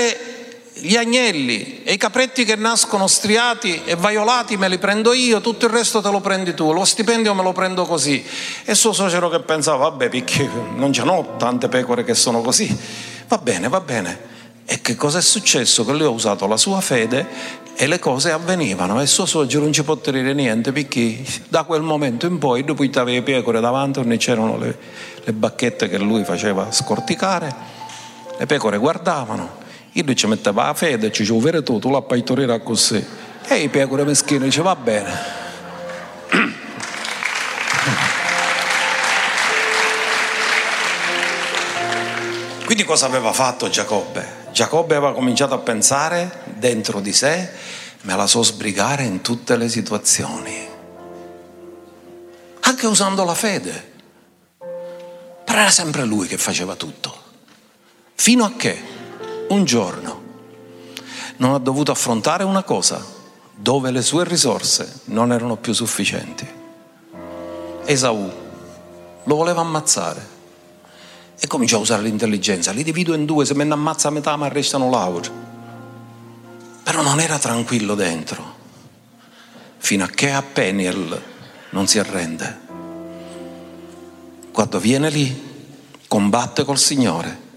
gli 0.81 0.97
agnelli 0.97 1.83
e 1.83 1.93
i 1.93 1.97
capretti 1.97 2.45
che 2.45 2.57
nascono 2.57 3.07
striati 3.07 3.83
e 3.85 3.95
vaiolati 3.95 4.57
me 4.57 4.69
li 4.69 4.79
prendo 4.79 5.13
io, 5.13 5.41
tutto 5.41 5.67
il 5.67 5.73
resto 5.73 6.01
te 6.01 6.11
lo 6.11 6.21
prendi 6.21 6.55
tu, 6.55 6.73
lo 6.73 6.85
stipendio 6.85 7.35
me 7.35 7.43
lo 7.43 7.53
prendo 7.53 7.85
così. 7.85 8.25
E 8.65 8.75
suo 8.75 8.93
suocero 8.93 9.29
che 9.29 9.41
pensava, 9.41 9.89
vabbè, 9.89 10.09
perché 10.09 10.49
non 10.75 10.93
ce 10.93 11.03
n'ho 11.03 11.37
tante 11.37 11.69
pecore 11.69 12.05
che 12.05 12.15
sono 12.15 12.41
così, 12.41 12.77
Va 13.31 13.39
bene, 13.39 13.69
va 13.69 13.79
bene. 13.79 14.19
E 14.65 14.81
che 14.81 14.97
cosa 14.97 15.19
è 15.19 15.23
successo? 15.23 15.85
Che 15.85 15.93
lui 15.93 16.03
ha 16.03 16.09
usato 16.09 16.49
la 16.49 16.57
sua 16.57 16.81
fede 16.81 17.29
e 17.77 17.87
le 17.87 18.01
cose 18.01 18.33
avvenivano 18.33 19.01
e 19.01 19.07
suo 19.07 19.25
suocero 19.25 19.63
non 19.63 19.73
ci 19.73 19.85
può 19.85 19.95
dire 19.95 20.35
niente 20.35 20.73
perché 20.73 21.23
da 21.49 21.63
quel 21.63 21.83
momento 21.83 22.27
in 22.27 22.39
poi 22.39 22.65
dopo 22.65 22.83
che 22.83 22.99
aveva 22.99 23.23
pecore 23.23 23.61
davanti 23.61 24.17
c'erano 24.17 24.59
le, 24.59 24.77
le, 25.23 25.33
bacchette 25.33 25.89
che 25.89 25.97
lui 25.97 26.25
faceva 26.25 26.73
scorticare 26.73 27.55
le 28.37 28.47
pecore 28.47 28.79
guardavano 28.79 29.60
e 30.01 30.05
lui 30.05 30.17
ci 30.17 30.27
metteva 30.27 30.67
la 30.67 30.75
fede 30.75 31.13
ci 31.13 31.23
diceva 31.23 31.41
vero 31.41 31.63
tu, 31.63 31.79
tu 31.79 31.91
la 31.91 32.03
partorire 32.03 32.63
così 32.63 33.03
e 33.47 33.55
i 33.57 33.69
pecore 33.69 34.05
meschini 34.05 34.45
dice 34.45 34.63
va 34.63 34.77
bene 34.77 35.39
quindi 42.65 42.85
cosa 42.85 43.07
aveva 43.07 43.33
fatto 43.33 43.69
Giacobbe? 43.69 44.39
Giacobbe 44.53 44.95
aveva 44.95 45.15
cominciato 45.15 45.55
a 45.55 45.59
pensare 45.59 46.43
dentro 46.45 47.01
di 47.01 47.13
sé, 47.13 47.51
me 48.03 48.17
la 48.17 48.27
so 48.27 48.43
sbrigare 48.43 49.05
in 49.05 49.21
tutte 49.21 49.57
le 49.57 49.69
situazioni, 49.69 50.69
anche 52.61 52.87
usando 52.87 53.25
la 53.25 53.35
fede. 53.35 53.89
Però 54.59 55.59
era 55.59 55.71
sempre 55.71 56.05
lui 56.05 56.27
che 56.27 56.37
faceva 56.37 56.75
tutto. 56.75 57.29
Fino 58.15 58.45
a 58.45 58.53
che 58.57 58.83
un 59.51 59.65
giorno 59.65 60.29
non 61.37 61.55
ha 61.55 61.59
dovuto 61.59 61.91
affrontare 61.91 62.45
una 62.45 62.63
cosa 62.63 63.05
dove 63.55 63.91
le 63.91 64.03
sue 64.03 64.25
risorse 64.25 65.01
non 65.07 65.33
erano 65.33 65.57
più 65.57 65.73
sufficienti. 65.73 66.49
Esaù 67.85 68.31
lo 69.25 69.35
voleva 69.35 69.61
ammazzare 69.61 70.39
e 71.39 71.47
comincia 71.47 71.77
a 71.77 71.81
usare 71.81 72.03
l'intelligenza. 72.03 72.73
Li 72.73 72.83
divido 72.83 73.15
in 73.15 73.25
due, 73.25 73.45
se 73.45 73.55
me 73.55 73.65
ne 73.65 73.73
ammazza 73.73 74.11
metà 74.11 74.37
ma 74.37 74.49
restano 74.49 74.91
lauri. 74.91 75.31
Però 76.83 77.03
non 77.03 77.21
era 77.21 77.39
tranquillo 77.39 77.95
dentro, 77.95 78.55
fino 79.79 80.05
a 80.05 80.09
che 80.09 80.31
a 80.31 80.43
Peniel 80.43 81.23
non 81.71 81.87
si 81.87 81.99
arrende. 81.99 82.69
Quando 84.53 84.79
viene 84.79 85.11
lì, 85.11 85.49
combatte 86.09 86.65
col 86.65 86.79
Signore, 86.79 87.49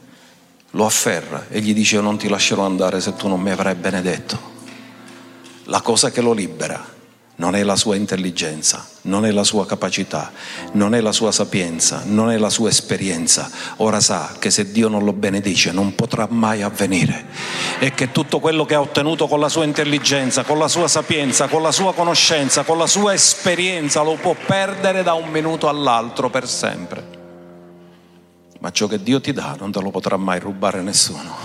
lo 0.76 0.86
afferra 0.86 1.46
e 1.50 1.60
gli 1.60 1.74
dice 1.74 1.96
io 1.96 2.02
non 2.02 2.18
ti 2.18 2.28
lascerò 2.28 2.66
andare 2.66 3.00
se 3.00 3.16
tu 3.16 3.28
non 3.28 3.42
mi 3.42 3.52
avrai 3.52 3.76
benedetto. 3.76 4.52
La 5.66 5.82
cosa 5.82 6.12
che 6.12 6.22
lo 6.22 6.34
libera 6.34 6.92
non 7.36 7.56
è 7.56 7.64
la 7.64 7.76
sua 7.76 7.96
intelligenza, 7.96 8.88
non 9.04 9.26
è 9.26 9.32
la 9.32 9.44
sua 9.44 9.66
capacità, 9.66 10.32
non 10.74 10.94
è 10.94 11.02
la 11.02 11.12
sua 11.12 11.32
sapienza, 11.32 12.04
non 12.06 12.32
è 12.32 12.38
la 12.38 12.50
sua 12.50 12.70
esperienza. 12.70 13.50
Ora 13.78 14.00
sa 14.00 14.36
che 14.38 14.52
se 14.52 14.72
Dio 14.72 14.88
non 14.88 15.04
lo 15.04 15.14
benedice 15.14 15.72
non 15.72 15.96
potrà 15.96 16.28
mai 16.30 16.62
avvenire 16.62 17.26
e 17.80 17.94
che 17.94 18.12
tutto 18.12 18.40
quello 18.40 18.66
che 18.66 18.76
ha 18.76 18.82
ottenuto 18.82 19.28
con 19.28 19.40
la 19.40 19.50
sua 19.50 19.66
intelligenza, 19.66 20.44
con 20.44 20.58
la 20.58 20.68
sua 20.68 20.88
sapienza, 20.88 21.48
con 21.48 21.62
la 21.62 21.72
sua 21.72 21.94
conoscenza, 21.94 22.64
con 22.64 22.78
la 22.78 22.88
sua 22.88 23.14
esperienza 23.14 24.02
lo 24.02 24.16
può 24.16 24.36
perdere 24.46 25.04
da 25.04 25.14
un 25.14 25.30
minuto 25.30 25.70
all'altro 25.70 26.30
per 26.30 26.48
sempre. 26.48 27.23
Ma 28.64 28.72
ciò 28.72 28.88
che 28.88 29.04
Dio 29.04 29.20
ti 29.20 29.34
dà 29.34 29.58
non 29.60 29.74
te 29.74 29.82
lo 29.82 29.92
potrà 29.92 30.16
mai 30.16 30.40
rubare 30.40 30.82
nessuno. 30.82 31.36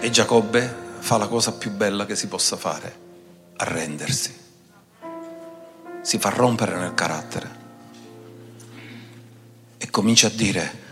E 0.00 0.10
Giacobbe 0.10 0.74
fa 0.98 1.18
la 1.18 1.28
cosa 1.28 1.52
più 1.52 1.70
bella 1.70 2.04
che 2.04 2.16
si 2.16 2.26
possa 2.26 2.56
fare, 2.56 2.98
arrendersi. 3.58 4.36
Si 6.00 6.18
fa 6.18 6.30
rompere 6.30 6.76
nel 6.80 6.94
carattere 6.94 7.50
e 9.78 9.88
comincia 9.88 10.26
a 10.26 10.30
dire, 10.30 10.82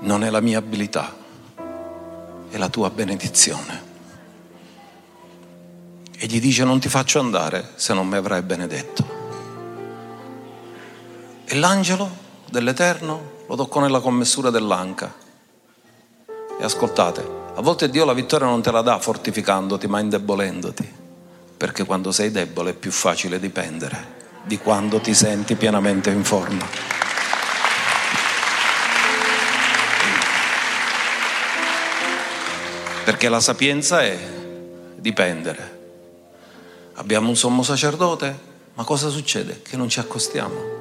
non 0.00 0.24
è 0.24 0.30
la 0.30 0.40
mia 0.40 0.56
abilità, 0.56 1.14
è 2.48 2.56
la 2.56 2.70
tua 2.70 2.88
benedizione. 2.88 3.83
E 6.24 6.26
gli 6.26 6.40
dice, 6.40 6.64
non 6.64 6.80
ti 6.80 6.88
faccio 6.88 7.20
andare 7.20 7.72
se 7.74 7.92
non 7.92 8.08
mi 8.08 8.16
avrai 8.16 8.40
benedetto. 8.40 9.06
E 11.44 11.54
l'angelo 11.54 12.10
dell'Eterno 12.48 13.32
lo 13.46 13.54
toccò 13.56 13.80
nella 13.80 14.00
commessura 14.00 14.48
dell'anca. 14.48 15.14
E 16.58 16.64
ascoltate, 16.64 17.20
a 17.54 17.60
volte 17.60 17.90
Dio 17.90 18.06
la 18.06 18.14
vittoria 18.14 18.46
non 18.46 18.62
te 18.62 18.70
la 18.70 18.80
dà 18.80 18.98
fortificandoti, 18.98 19.86
ma 19.86 20.00
indebolendoti, 20.00 20.90
perché 21.58 21.84
quando 21.84 22.10
sei 22.10 22.30
debole 22.30 22.70
è 22.70 22.74
più 22.74 22.90
facile 22.90 23.38
dipendere 23.38 24.22
di 24.44 24.56
quando 24.56 25.00
ti 25.00 25.12
senti 25.12 25.56
pienamente 25.56 26.08
in 26.08 26.24
forma. 26.24 26.66
Perché 33.04 33.28
la 33.28 33.40
sapienza 33.40 34.00
è 34.00 34.18
dipendere. 34.96 35.73
Abbiamo 36.94 37.28
un 37.28 37.36
sommo 37.36 37.62
sacerdote, 37.62 38.38
ma 38.74 38.84
cosa 38.84 39.08
succede? 39.08 39.62
Che 39.62 39.76
non 39.76 39.88
ci 39.88 40.00
accostiamo. 40.00 40.72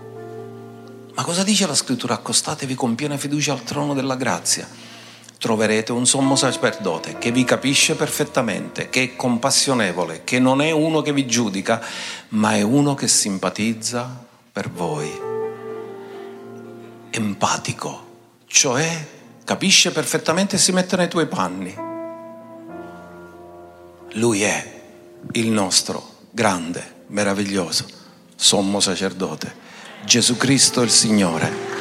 Ma 1.16 1.24
cosa 1.24 1.44
dice 1.44 1.68
la 1.68 1.76
scrittura? 1.76 2.16
Accostatevi 2.16 2.76
con 2.76 2.96
piena 2.96 3.18
fiducia 3.18 3.54
al 3.54 3.64
trono 3.64 3.94
della 3.94 4.16
grazia 4.16 4.68
troverete 5.44 5.92
un 5.92 6.06
sommo 6.06 6.38
sacerdote 6.38 7.18
che 7.18 7.30
vi 7.34 7.44
capisce 7.44 7.96
perfettamente, 7.96 8.88
che 8.88 9.04
è 9.04 9.16
compassionevole, 9.18 10.24
che 10.24 10.40
non 10.40 10.62
è 10.62 10.72
uno 10.72 11.02
che 11.02 11.12
vi 11.12 11.28
giudica, 11.28 11.84
ma 12.30 12.56
è 12.56 12.62
uno 12.62 12.94
che 12.94 13.10
simpatizza 13.10 14.26
per 14.50 14.70
voi, 14.70 15.12
empatico, 17.10 18.06
cioè 18.48 19.06
capisce 19.44 19.92
perfettamente 19.92 20.56
e 20.56 20.60
si 20.60 20.72
mette 20.72 20.96
nei 20.96 21.10
tuoi 21.10 21.28
panni. 21.28 21.76
Lui 24.14 24.44
è 24.44 24.73
il 25.32 25.50
nostro 25.50 26.18
grande, 26.32 27.06
meraviglioso 27.08 28.02
sommo 28.44 28.82
sacerdote, 28.82 29.56
Gesù 30.04 30.36
Cristo 30.36 30.82
il 30.82 30.90
Signore. 30.90 31.72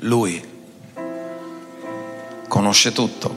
Lui 0.00 0.42
conosce 2.48 2.92
tutto 2.92 3.32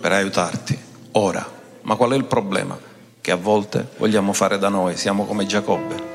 per 0.00 0.12
aiutarti 0.12 0.78
ora. 1.12 1.58
Ma 1.82 1.96
qual 1.96 2.12
è 2.12 2.14
il 2.14 2.26
problema? 2.26 2.78
Che 3.20 3.30
a 3.32 3.36
volte 3.36 3.88
vogliamo 3.98 4.32
fare 4.32 4.56
da 4.58 4.68
noi, 4.68 4.96
siamo 4.96 5.24
come 5.24 5.46
Giacobbe. 5.46 6.09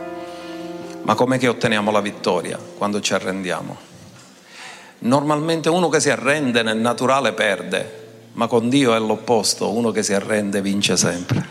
Ma 1.05 1.13
com'è 1.13 1.37
che 1.37 1.47
otteniamo 1.47 1.91
la 1.91 2.01
vittoria 2.01 2.57
quando 2.57 2.99
ci 2.99 3.13
arrendiamo? 3.13 3.77
Normalmente 4.99 5.69
uno 5.69 5.87
che 5.87 5.99
si 5.99 6.09
arrende 6.09 6.63
nel 6.63 6.77
naturale 6.77 7.33
perde, 7.33 8.07
ma 8.31 8.47
con 8.47 8.69
Dio 8.69 8.95
è 8.95 8.97
l'opposto, 8.97 9.71
uno 9.71 9.91
che 9.91 10.01
si 10.01 10.15
arrende 10.15 10.63
vince 10.63 10.97
sempre. 10.97 11.45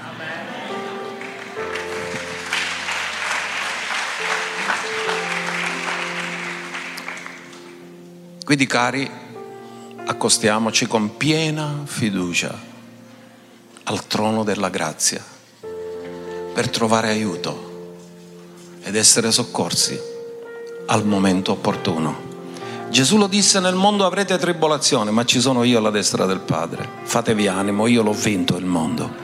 Quindi 8.45 8.67
cari, 8.67 9.09
accostiamoci 10.05 10.87
con 10.89 11.17
piena 11.17 11.83
fiducia 11.85 12.53
al 13.85 14.05
trono 14.09 14.43
della 14.43 14.69
grazia 14.69 15.23
per 16.53 16.69
trovare 16.71 17.11
aiuto 17.11 17.64
ed 18.85 18.95
essere 18.95 19.33
soccorsi 19.33 19.99
al 20.87 21.05
momento 21.05 21.53
opportuno. 21.53 22.33
Gesù 22.91 23.17
lo 23.17 23.27
disse, 23.27 23.59
nel 23.59 23.75
mondo 23.75 24.07
avrete 24.07 24.39
tribolazione, 24.39 25.11
ma 25.11 25.25
ci 25.25 25.41
sono 25.41 25.65
io 25.65 25.79
alla 25.79 25.91
destra 25.91 26.27
del 26.27 26.39
Padre. 26.39 26.89
Fatevi 27.03 27.49
animo, 27.49 27.89
io 27.89 28.03
l'ho 28.03 28.13
vinto 28.13 28.57
il 28.57 28.67
mondo. 28.67 29.23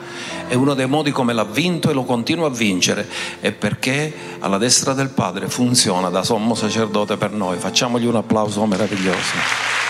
E 0.49 0.57
uno 0.57 0.75
dei 0.75 0.89
modi 0.89 1.13
come 1.13 1.33
l'ha 1.33 1.45
vinto 1.45 1.89
e 1.89 1.93
lo 1.93 2.03
continua 2.03 2.49
a 2.49 2.51
vincere 2.51 3.09
è 3.39 3.53
perché 3.53 4.13
alla 4.41 4.59
destra 4.59 4.95
del 4.95 5.11
Padre 5.11 5.49
funziona 5.49 6.09
da 6.09 6.25
sommo 6.25 6.57
sacerdote 6.57 7.17
per 7.17 7.31
noi. 7.31 7.59
Facciamogli 7.59 8.07
un 8.07 8.17
applauso 8.17 8.67
meraviglioso. 8.67 9.90